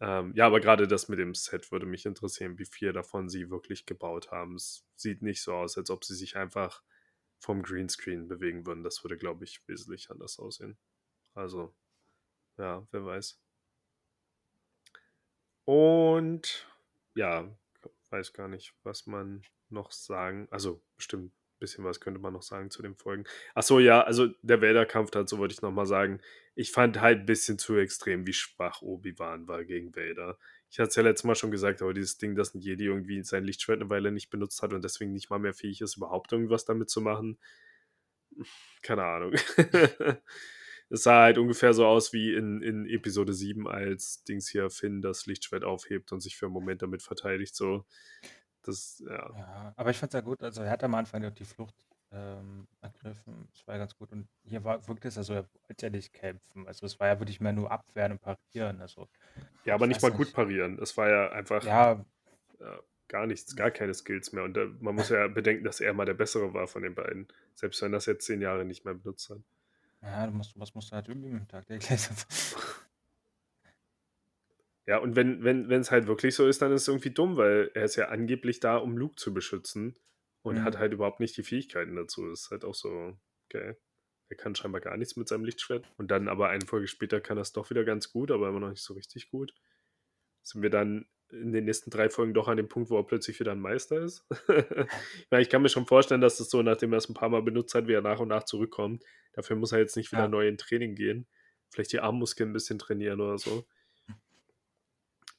ähm, 0.00 0.32
ja, 0.34 0.46
aber 0.46 0.60
gerade 0.60 0.88
das 0.88 1.08
mit 1.08 1.18
dem 1.18 1.34
Set 1.34 1.70
würde 1.72 1.86
mich 1.86 2.06
interessieren, 2.06 2.58
wie 2.58 2.64
viel 2.66 2.92
davon 2.92 3.28
sie 3.28 3.50
wirklich 3.50 3.86
gebaut 3.86 4.30
haben. 4.30 4.56
Es 4.56 4.86
sieht 4.96 5.22
nicht 5.22 5.42
so 5.42 5.54
aus, 5.54 5.76
als 5.78 5.90
ob 5.90 6.04
sie 6.04 6.14
sich 6.14 6.36
einfach 6.36 6.82
vom 7.40 7.62
Greenscreen 7.62 8.28
bewegen 8.28 8.66
würden. 8.66 8.84
Das 8.84 9.02
würde, 9.04 9.16
glaube 9.16 9.44
ich, 9.44 9.62
wesentlich 9.68 10.10
anders 10.10 10.38
aussehen. 10.38 10.78
Also, 11.34 11.74
ja, 12.58 12.86
wer 12.92 13.04
weiß. 13.06 13.40
Und 15.64 16.66
ja, 17.14 17.48
weiß 18.10 18.32
gar 18.32 18.48
nicht, 18.48 18.74
was 18.82 19.06
man 19.06 19.42
noch 19.68 19.92
sagen. 19.92 20.48
Also 20.50 20.82
bestimmt 20.96 21.26
ein 21.26 21.32
bisschen 21.58 21.84
was 21.84 22.00
könnte 22.00 22.20
man 22.20 22.32
noch 22.32 22.42
sagen 22.42 22.70
zu 22.70 22.82
den 22.82 22.96
Folgen. 22.96 23.24
Achso, 23.54 23.78
ja, 23.78 24.02
also 24.02 24.28
der 24.42 24.62
Vader-Kampf 24.62 25.10
dazu 25.10 25.38
wollte 25.38 25.52
ich 25.54 25.62
nochmal 25.62 25.86
sagen. 25.86 26.20
Ich 26.54 26.72
fand 26.72 27.00
halt 27.00 27.20
ein 27.20 27.26
bisschen 27.26 27.58
zu 27.58 27.76
extrem, 27.76 28.26
wie 28.26 28.32
schwach 28.32 28.82
Obi-Wan 28.82 29.46
war 29.46 29.64
gegen 29.64 29.94
Vader. 29.94 30.38
Ich 30.70 30.78
hatte 30.78 30.88
es 30.88 30.96
ja 30.96 31.02
letztes 31.02 31.24
Mal 31.24 31.34
schon 31.34 31.50
gesagt, 31.50 31.82
aber 31.82 31.94
dieses 31.94 32.18
Ding, 32.18 32.34
dass 32.34 32.54
ein 32.54 32.60
Jedi 32.60 32.84
irgendwie 32.84 33.22
sein 33.22 33.44
Lichtschwert 33.44 33.80
eine 33.80 33.90
Weile 33.90 34.12
nicht 34.12 34.30
benutzt 34.30 34.62
hat 34.62 34.72
und 34.72 34.82
deswegen 34.82 35.12
nicht 35.12 35.30
mal 35.30 35.38
mehr 35.38 35.54
fähig 35.54 35.80
ist, 35.80 35.96
überhaupt 35.96 36.32
irgendwas 36.32 36.64
damit 36.64 36.90
zu 36.90 37.00
machen. 37.00 37.38
Keine 38.82 39.04
Ahnung. 39.04 39.34
es 40.90 41.04
sah 41.04 41.22
halt 41.22 41.38
ungefähr 41.38 41.72
so 41.72 41.86
aus 41.86 42.12
wie 42.12 42.34
in, 42.34 42.62
in 42.62 42.84
Episode 42.86 43.32
7, 43.32 43.68
als 43.68 44.24
Dings 44.24 44.48
hier 44.48 44.70
Finn 44.70 45.00
das 45.00 45.26
Lichtschwert 45.26 45.64
aufhebt 45.64 46.10
und 46.10 46.20
sich 46.20 46.36
für 46.36 46.46
einen 46.46 46.52
Moment 46.52 46.82
damit 46.82 47.02
verteidigt. 47.02 47.54
So, 47.54 47.84
das, 48.62 49.02
ja. 49.06 49.30
Ja, 49.36 49.72
aber 49.76 49.90
ich 49.90 49.98
fand 49.98 50.12
es 50.12 50.18
ja 50.18 50.20
gut. 50.20 50.42
Also, 50.42 50.62
er 50.62 50.70
hat 50.70 50.82
am 50.82 50.94
Anfang 50.96 51.32
die 51.32 51.44
Flucht 51.44 51.74
ähm, 52.10 52.66
ergriffen. 52.80 53.48
Das 53.52 53.66
war 53.68 53.76
ja 53.76 53.78
ganz 53.78 53.94
gut. 53.94 54.10
Und 54.10 54.28
hier 54.42 54.64
war, 54.64 54.86
wirkte 54.88 55.06
es 55.06 55.14
ja 55.14 55.22
so, 55.22 55.32
er 55.32 55.48
wollte 55.68 55.86
ja 55.86 55.90
nicht 55.90 56.12
kämpfen. 56.12 56.66
Also, 56.66 56.84
es 56.86 56.98
war 56.98 57.06
ja 57.06 57.20
wirklich 57.20 57.40
mehr 57.40 57.52
nur 57.52 57.70
abwehren 57.70 58.12
und 58.12 58.20
parieren. 58.20 58.80
Also, 58.80 59.08
ja, 59.64 59.74
aber 59.74 59.86
nicht 59.86 60.02
mal 60.02 60.10
gut 60.10 60.32
parieren. 60.32 60.76
Es 60.82 60.96
war 60.96 61.08
ja 61.08 61.30
einfach 61.30 61.64
ja, 61.64 62.04
ja, 62.58 62.80
gar 63.06 63.28
nichts, 63.28 63.54
gar 63.54 63.70
keine 63.70 63.94
Skills 63.94 64.32
mehr. 64.32 64.42
Und 64.42 64.56
da, 64.56 64.66
man 64.80 64.96
muss 64.96 65.08
ja 65.08 65.28
bedenken, 65.28 65.62
dass 65.62 65.78
er 65.78 65.94
mal 65.94 66.04
der 66.04 66.14
Bessere 66.14 66.52
war 66.52 66.66
von 66.66 66.82
den 66.82 66.96
beiden. 66.96 67.28
Selbst 67.54 67.80
wenn 67.80 67.92
das 67.92 68.06
jetzt 68.06 68.26
zehn 68.26 68.42
Jahre 68.42 68.64
nicht 68.64 68.84
mehr 68.84 68.94
benutzt 68.94 69.30
hat. 69.30 69.38
Ja, 70.02 70.26
du 70.26 70.32
musst, 70.32 70.58
was 70.58 70.74
musst 70.74 70.90
du 70.90 70.96
halt 70.96 71.08
üben 71.08 71.46
tagtäglich. 71.48 71.90
Ja, 74.86 74.98
und 74.98 75.14
wenn 75.14 75.44
wenn 75.44 75.70
es 75.70 75.92
halt 75.92 76.08
wirklich 76.08 76.34
so 76.34 76.48
ist, 76.48 76.62
dann 76.62 76.72
ist 76.72 76.82
es 76.82 76.88
irgendwie 76.88 77.12
dumm, 77.12 77.36
weil 77.36 77.70
er 77.74 77.84
ist 77.84 77.94
ja 77.94 78.08
angeblich 78.08 78.58
da, 78.58 78.76
um 78.76 78.96
Luke 78.96 79.14
zu 79.14 79.32
beschützen 79.32 79.96
und 80.42 80.56
mhm. 80.56 80.64
hat 80.64 80.78
halt 80.78 80.92
überhaupt 80.92 81.20
nicht 81.20 81.36
die 81.36 81.44
Fähigkeiten 81.44 81.94
dazu. 81.94 82.28
Das 82.28 82.40
ist 82.40 82.50
halt 82.50 82.64
auch 82.64 82.74
so, 82.74 83.16
okay. 83.44 83.76
Er 84.30 84.36
kann 84.36 84.56
scheinbar 84.56 84.80
gar 84.80 84.96
nichts 84.96 85.16
mit 85.16 85.28
seinem 85.28 85.44
Lichtschwert. 85.44 85.92
Und 85.96 86.10
dann 86.10 86.28
aber 86.28 86.48
eine 86.48 86.64
Folge 86.64 86.88
später 86.88 87.20
kann 87.20 87.36
er 87.36 87.42
es 87.42 87.52
doch 87.52 87.70
wieder 87.70 87.84
ganz 87.84 88.12
gut, 88.12 88.30
aber 88.30 88.48
immer 88.48 88.60
noch 88.60 88.70
nicht 88.70 88.82
so 88.82 88.94
richtig 88.94 89.30
gut. 89.30 89.54
Sind 90.42 90.62
wir 90.62 90.70
dann 90.70 91.06
in 91.32 91.52
den 91.52 91.64
nächsten 91.64 91.90
drei 91.90 92.10
Folgen 92.10 92.34
doch 92.34 92.48
an 92.48 92.56
dem 92.56 92.68
Punkt, 92.68 92.90
wo 92.90 92.98
er 92.98 93.06
plötzlich 93.06 93.38
wieder 93.40 93.52
ein 93.52 93.60
Meister 93.60 94.00
ist. 94.00 94.24
ich, 94.48 95.26
meine, 95.30 95.42
ich 95.42 95.48
kann 95.48 95.62
mir 95.62 95.68
schon 95.68 95.86
vorstellen, 95.86 96.20
dass 96.20 96.38
das 96.38 96.50
so, 96.50 96.62
nachdem 96.62 96.92
er 96.92 96.98
es 96.98 97.08
ein 97.08 97.14
paar 97.14 97.28
Mal 97.28 97.42
benutzt 97.42 97.74
hat, 97.74 97.86
wie 97.86 97.92
er 97.92 98.02
nach 98.02 98.20
und 98.20 98.28
nach 98.28 98.44
zurückkommt. 98.44 99.04
Dafür 99.32 99.56
muss 99.56 99.72
er 99.72 99.78
jetzt 99.78 99.96
nicht 99.96 100.12
wieder 100.12 100.22
ja. 100.22 100.28
neu 100.28 100.48
in 100.48 100.58
Training 100.58 100.94
gehen. 100.94 101.26
Vielleicht 101.70 101.92
die 101.92 102.00
Armmuskeln 102.00 102.50
ein 102.50 102.52
bisschen 102.52 102.78
trainieren 102.78 103.20
oder 103.20 103.38
so. 103.38 103.66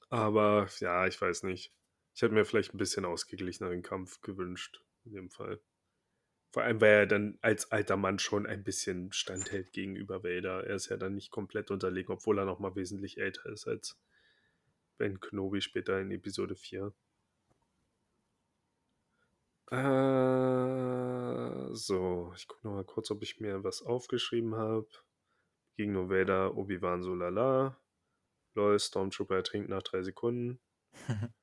Aber 0.09 0.67
ja, 0.79 1.07
ich 1.07 1.19
weiß 1.19 1.43
nicht. 1.43 1.73
Ich 2.13 2.21
hätte 2.21 2.33
mir 2.33 2.45
vielleicht 2.45 2.73
ein 2.73 2.77
bisschen 2.77 3.05
ausgeglicheneren 3.05 3.81
Kampf 3.81 4.21
gewünscht, 4.21 4.83
in 5.05 5.13
dem 5.13 5.29
Fall. 5.29 5.61
Vor 6.51 6.63
allem, 6.63 6.81
weil 6.81 6.91
er 6.91 7.07
dann 7.07 7.37
als 7.41 7.71
alter 7.71 7.95
Mann 7.95 8.19
schon 8.19 8.45
ein 8.45 8.63
bisschen 8.63 9.13
standhält 9.13 9.71
gegenüber 9.71 10.23
Vader. 10.23 10.65
Er 10.65 10.75
ist 10.75 10.89
ja 10.89 10.97
dann 10.97 11.15
nicht 11.15 11.31
komplett 11.31 11.71
unterlegen, 11.71 12.13
obwohl 12.13 12.39
er 12.39 12.45
noch 12.45 12.59
mal 12.59 12.75
wesentlich 12.75 13.17
älter 13.17 13.49
ist 13.49 13.67
als 13.67 13.97
Ben 15.01 15.19
Kenobi 15.19 15.61
später 15.61 15.99
in 15.99 16.11
Episode 16.11 16.55
4. 16.55 16.93
Äh, 19.71 19.75
so, 21.73 22.31
ich 22.35 22.47
gucke 22.47 22.67
noch 22.67 22.75
mal 22.75 22.83
kurz, 22.83 23.09
ob 23.09 23.23
ich 23.23 23.39
mir 23.39 23.63
was 23.63 23.81
aufgeschrieben 23.81 24.53
habe. 24.53 24.87
Gegen 25.75 25.95
Vader, 26.07 26.55
Obi-Wan 26.55 27.01
so 27.01 27.15
lala. 27.15 27.81
Lol, 28.53 28.79
Stormtrooper 28.79 29.37
ertrinkt 29.37 29.69
nach 29.69 29.81
drei 29.81 30.03
Sekunden. 30.03 30.59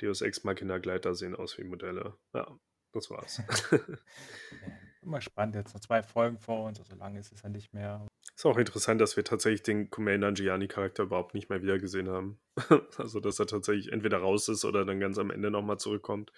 Deus 0.00 0.22
Ex 0.22 0.42
Machina 0.44 0.78
Gleiter 0.78 1.14
sehen 1.14 1.36
aus 1.36 1.58
wie 1.58 1.64
Modelle. 1.64 2.16
Ja, 2.32 2.58
das 2.92 3.10
war's. 3.10 3.42
Immer 5.02 5.20
spannend, 5.20 5.56
jetzt 5.56 5.74
noch 5.74 5.82
zwei 5.82 6.02
Folgen 6.02 6.38
vor 6.38 6.64
uns, 6.64 6.80
also 6.80 6.96
lange 6.96 7.20
ist 7.20 7.32
es 7.32 7.42
ja 7.42 7.50
nicht 7.50 7.74
mehr. 7.74 8.08
Ist 8.36 8.46
auch 8.46 8.56
interessant, 8.58 9.00
dass 9.00 9.16
wir 9.16 9.24
tatsächlich 9.24 9.62
den 9.62 9.90
Kumail 9.90 10.18
Nanjiani-Charakter 10.18 11.04
überhaupt 11.04 11.34
nicht 11.34 11.50
mehr 11.50 11.62
wiedergesehen 11.62 12.08
haben. 12.08 12.40
also, 12.98 13.20
dass 13.20 13.38
er 13.38 13.46
tatsächlich 13.46 13.92
entweder 13.92 14.18
raus 14.18 14.48
ist 14.48 14.64
oder 14.64 14.84
dann 14.84 14.98
ganz 14.98 15.18
am 15.18 15.30
Ende 15.30 15.50
nochmal 15.50 15.78
zurückkommt. 15.78 16.32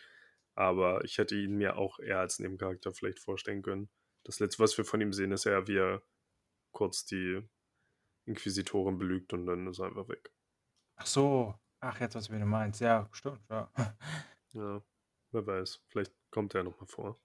Aber 0.55 1.05
ich 1.05 1.19
hätte 1.19 1.37
ihn 1.37 1.57
mir 1.57 1.77
auch 1.77 1.99
eher 1.99 2.21
als 2.21 2.39
Nebencharakter 2.39 2.93
vielleicht 2.93 3.21
vorstellen 3.21 3.63
können. 3.63 3.89
Das 4.25 4.41
letzte, 4.41 4.63
was 4.63 4.77
wir 4.77 4.85
von 4.85 5.01
ihm 5.01 5.13
sehen, 5.13 5.33
ist 5.33 5.45
ja, 5.45 5.67
wie 5.69 5.77
er 5.77 6.03
kurz 6.73 7.07
die 7.07 7.43
Inquisitorin 8.27 8.99
belügt 8.99 9.33
und 9.33 9.47
dann 9.47 9.67
ist 9.67 9.79
er 9.79 9.87
einfach 9.87 10.09
weg. 10.09 10.33
Ach 10.97 11.07
so. 11.07 11.55
Ach, 11.81 12.01
jetzt, 12.01 12.15
was 12.15 12.29
du 12.29 12.39
meinst. 12.39 12.81
Ja, 12.81 13.09
stimmt, 13.13 13.41
ja. 13.49 13.71
Ja, 14.53 14.83
wer 15.33 15.47
weiß. 15.47 15.83
Vielleicht 15.89 16.15
kommt 16.31 16.55
er 16.55 16.65
nochmal 16.65 16.87
vor. 16.87 17.21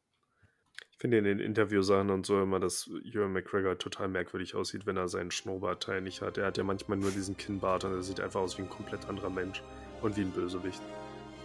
Ich 1.02 1.04
finde 1.04 1.18
in 1.18 1.24
den 1.24 1.40
Interviewsachen 1.40 2.12
und 2.12 2.28
so 2.28 2.44
immer, 2.44 2.60
dass 2.60 2.88
Ewan 3.04 3.34
McGregor 3.34 3.76
total 3.76 4.08
merkwürdig 4.08 4.54
aussieht, 4.54 4.86
wenn 4.86 4.98
er 4.98 5.08
seinen 5.08 5.32
Schnurrbartteil 5.32 6.00
nicht 6.00 6.22
hat. 6.22 6.38
Er 6.38 6.46
hat 6.46 6.60
ja 6.60 6.64
manchmal 6.64 7.00
nur 7.00 7.10
diesen 7.10 7.36
Kinnbart 7.38 7.86
und 7.86 7.94
er 7.94 8.04
sieht 8.04 8.20
einfach 8.20 8.40
aus 8.40 8.60
wie 8.60 8.62
ein 8.62 8.70
komplett 8.70 9.10
anderer 9.10 9.32
Mensch 9.32 9.64
und 10.04 10.16
wie 10.16 10.22
ein 10.22 10.30
Bösewicht. 10.30 10.80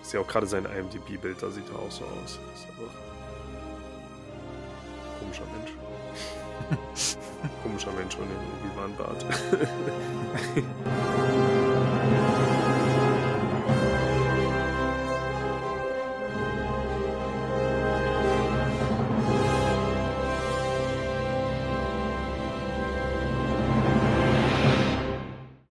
Ist 0.02 0.12
ja 0.12 0.20
auch 0.20 0.28
gerade 0.28 0.46
sein 0.46 0.66
IMDb-Bild, 0.66 1.42
da 1.42 1.48
sieht 1.48 1.70
er 1.70 1.78
auch 1.78 1.90
so 1.90 2.04
aus. 2.04 2.38
Ist 2.54 2.66
einfach 2.68 2.92
komischer 5.20 5.46
Mensch. 5.56 5.72
Komischer 7.62 7.92
Mensch 7.92 8.14
ohne 8.18 8.32
Obi-Wan-Bart. 8.60 9.24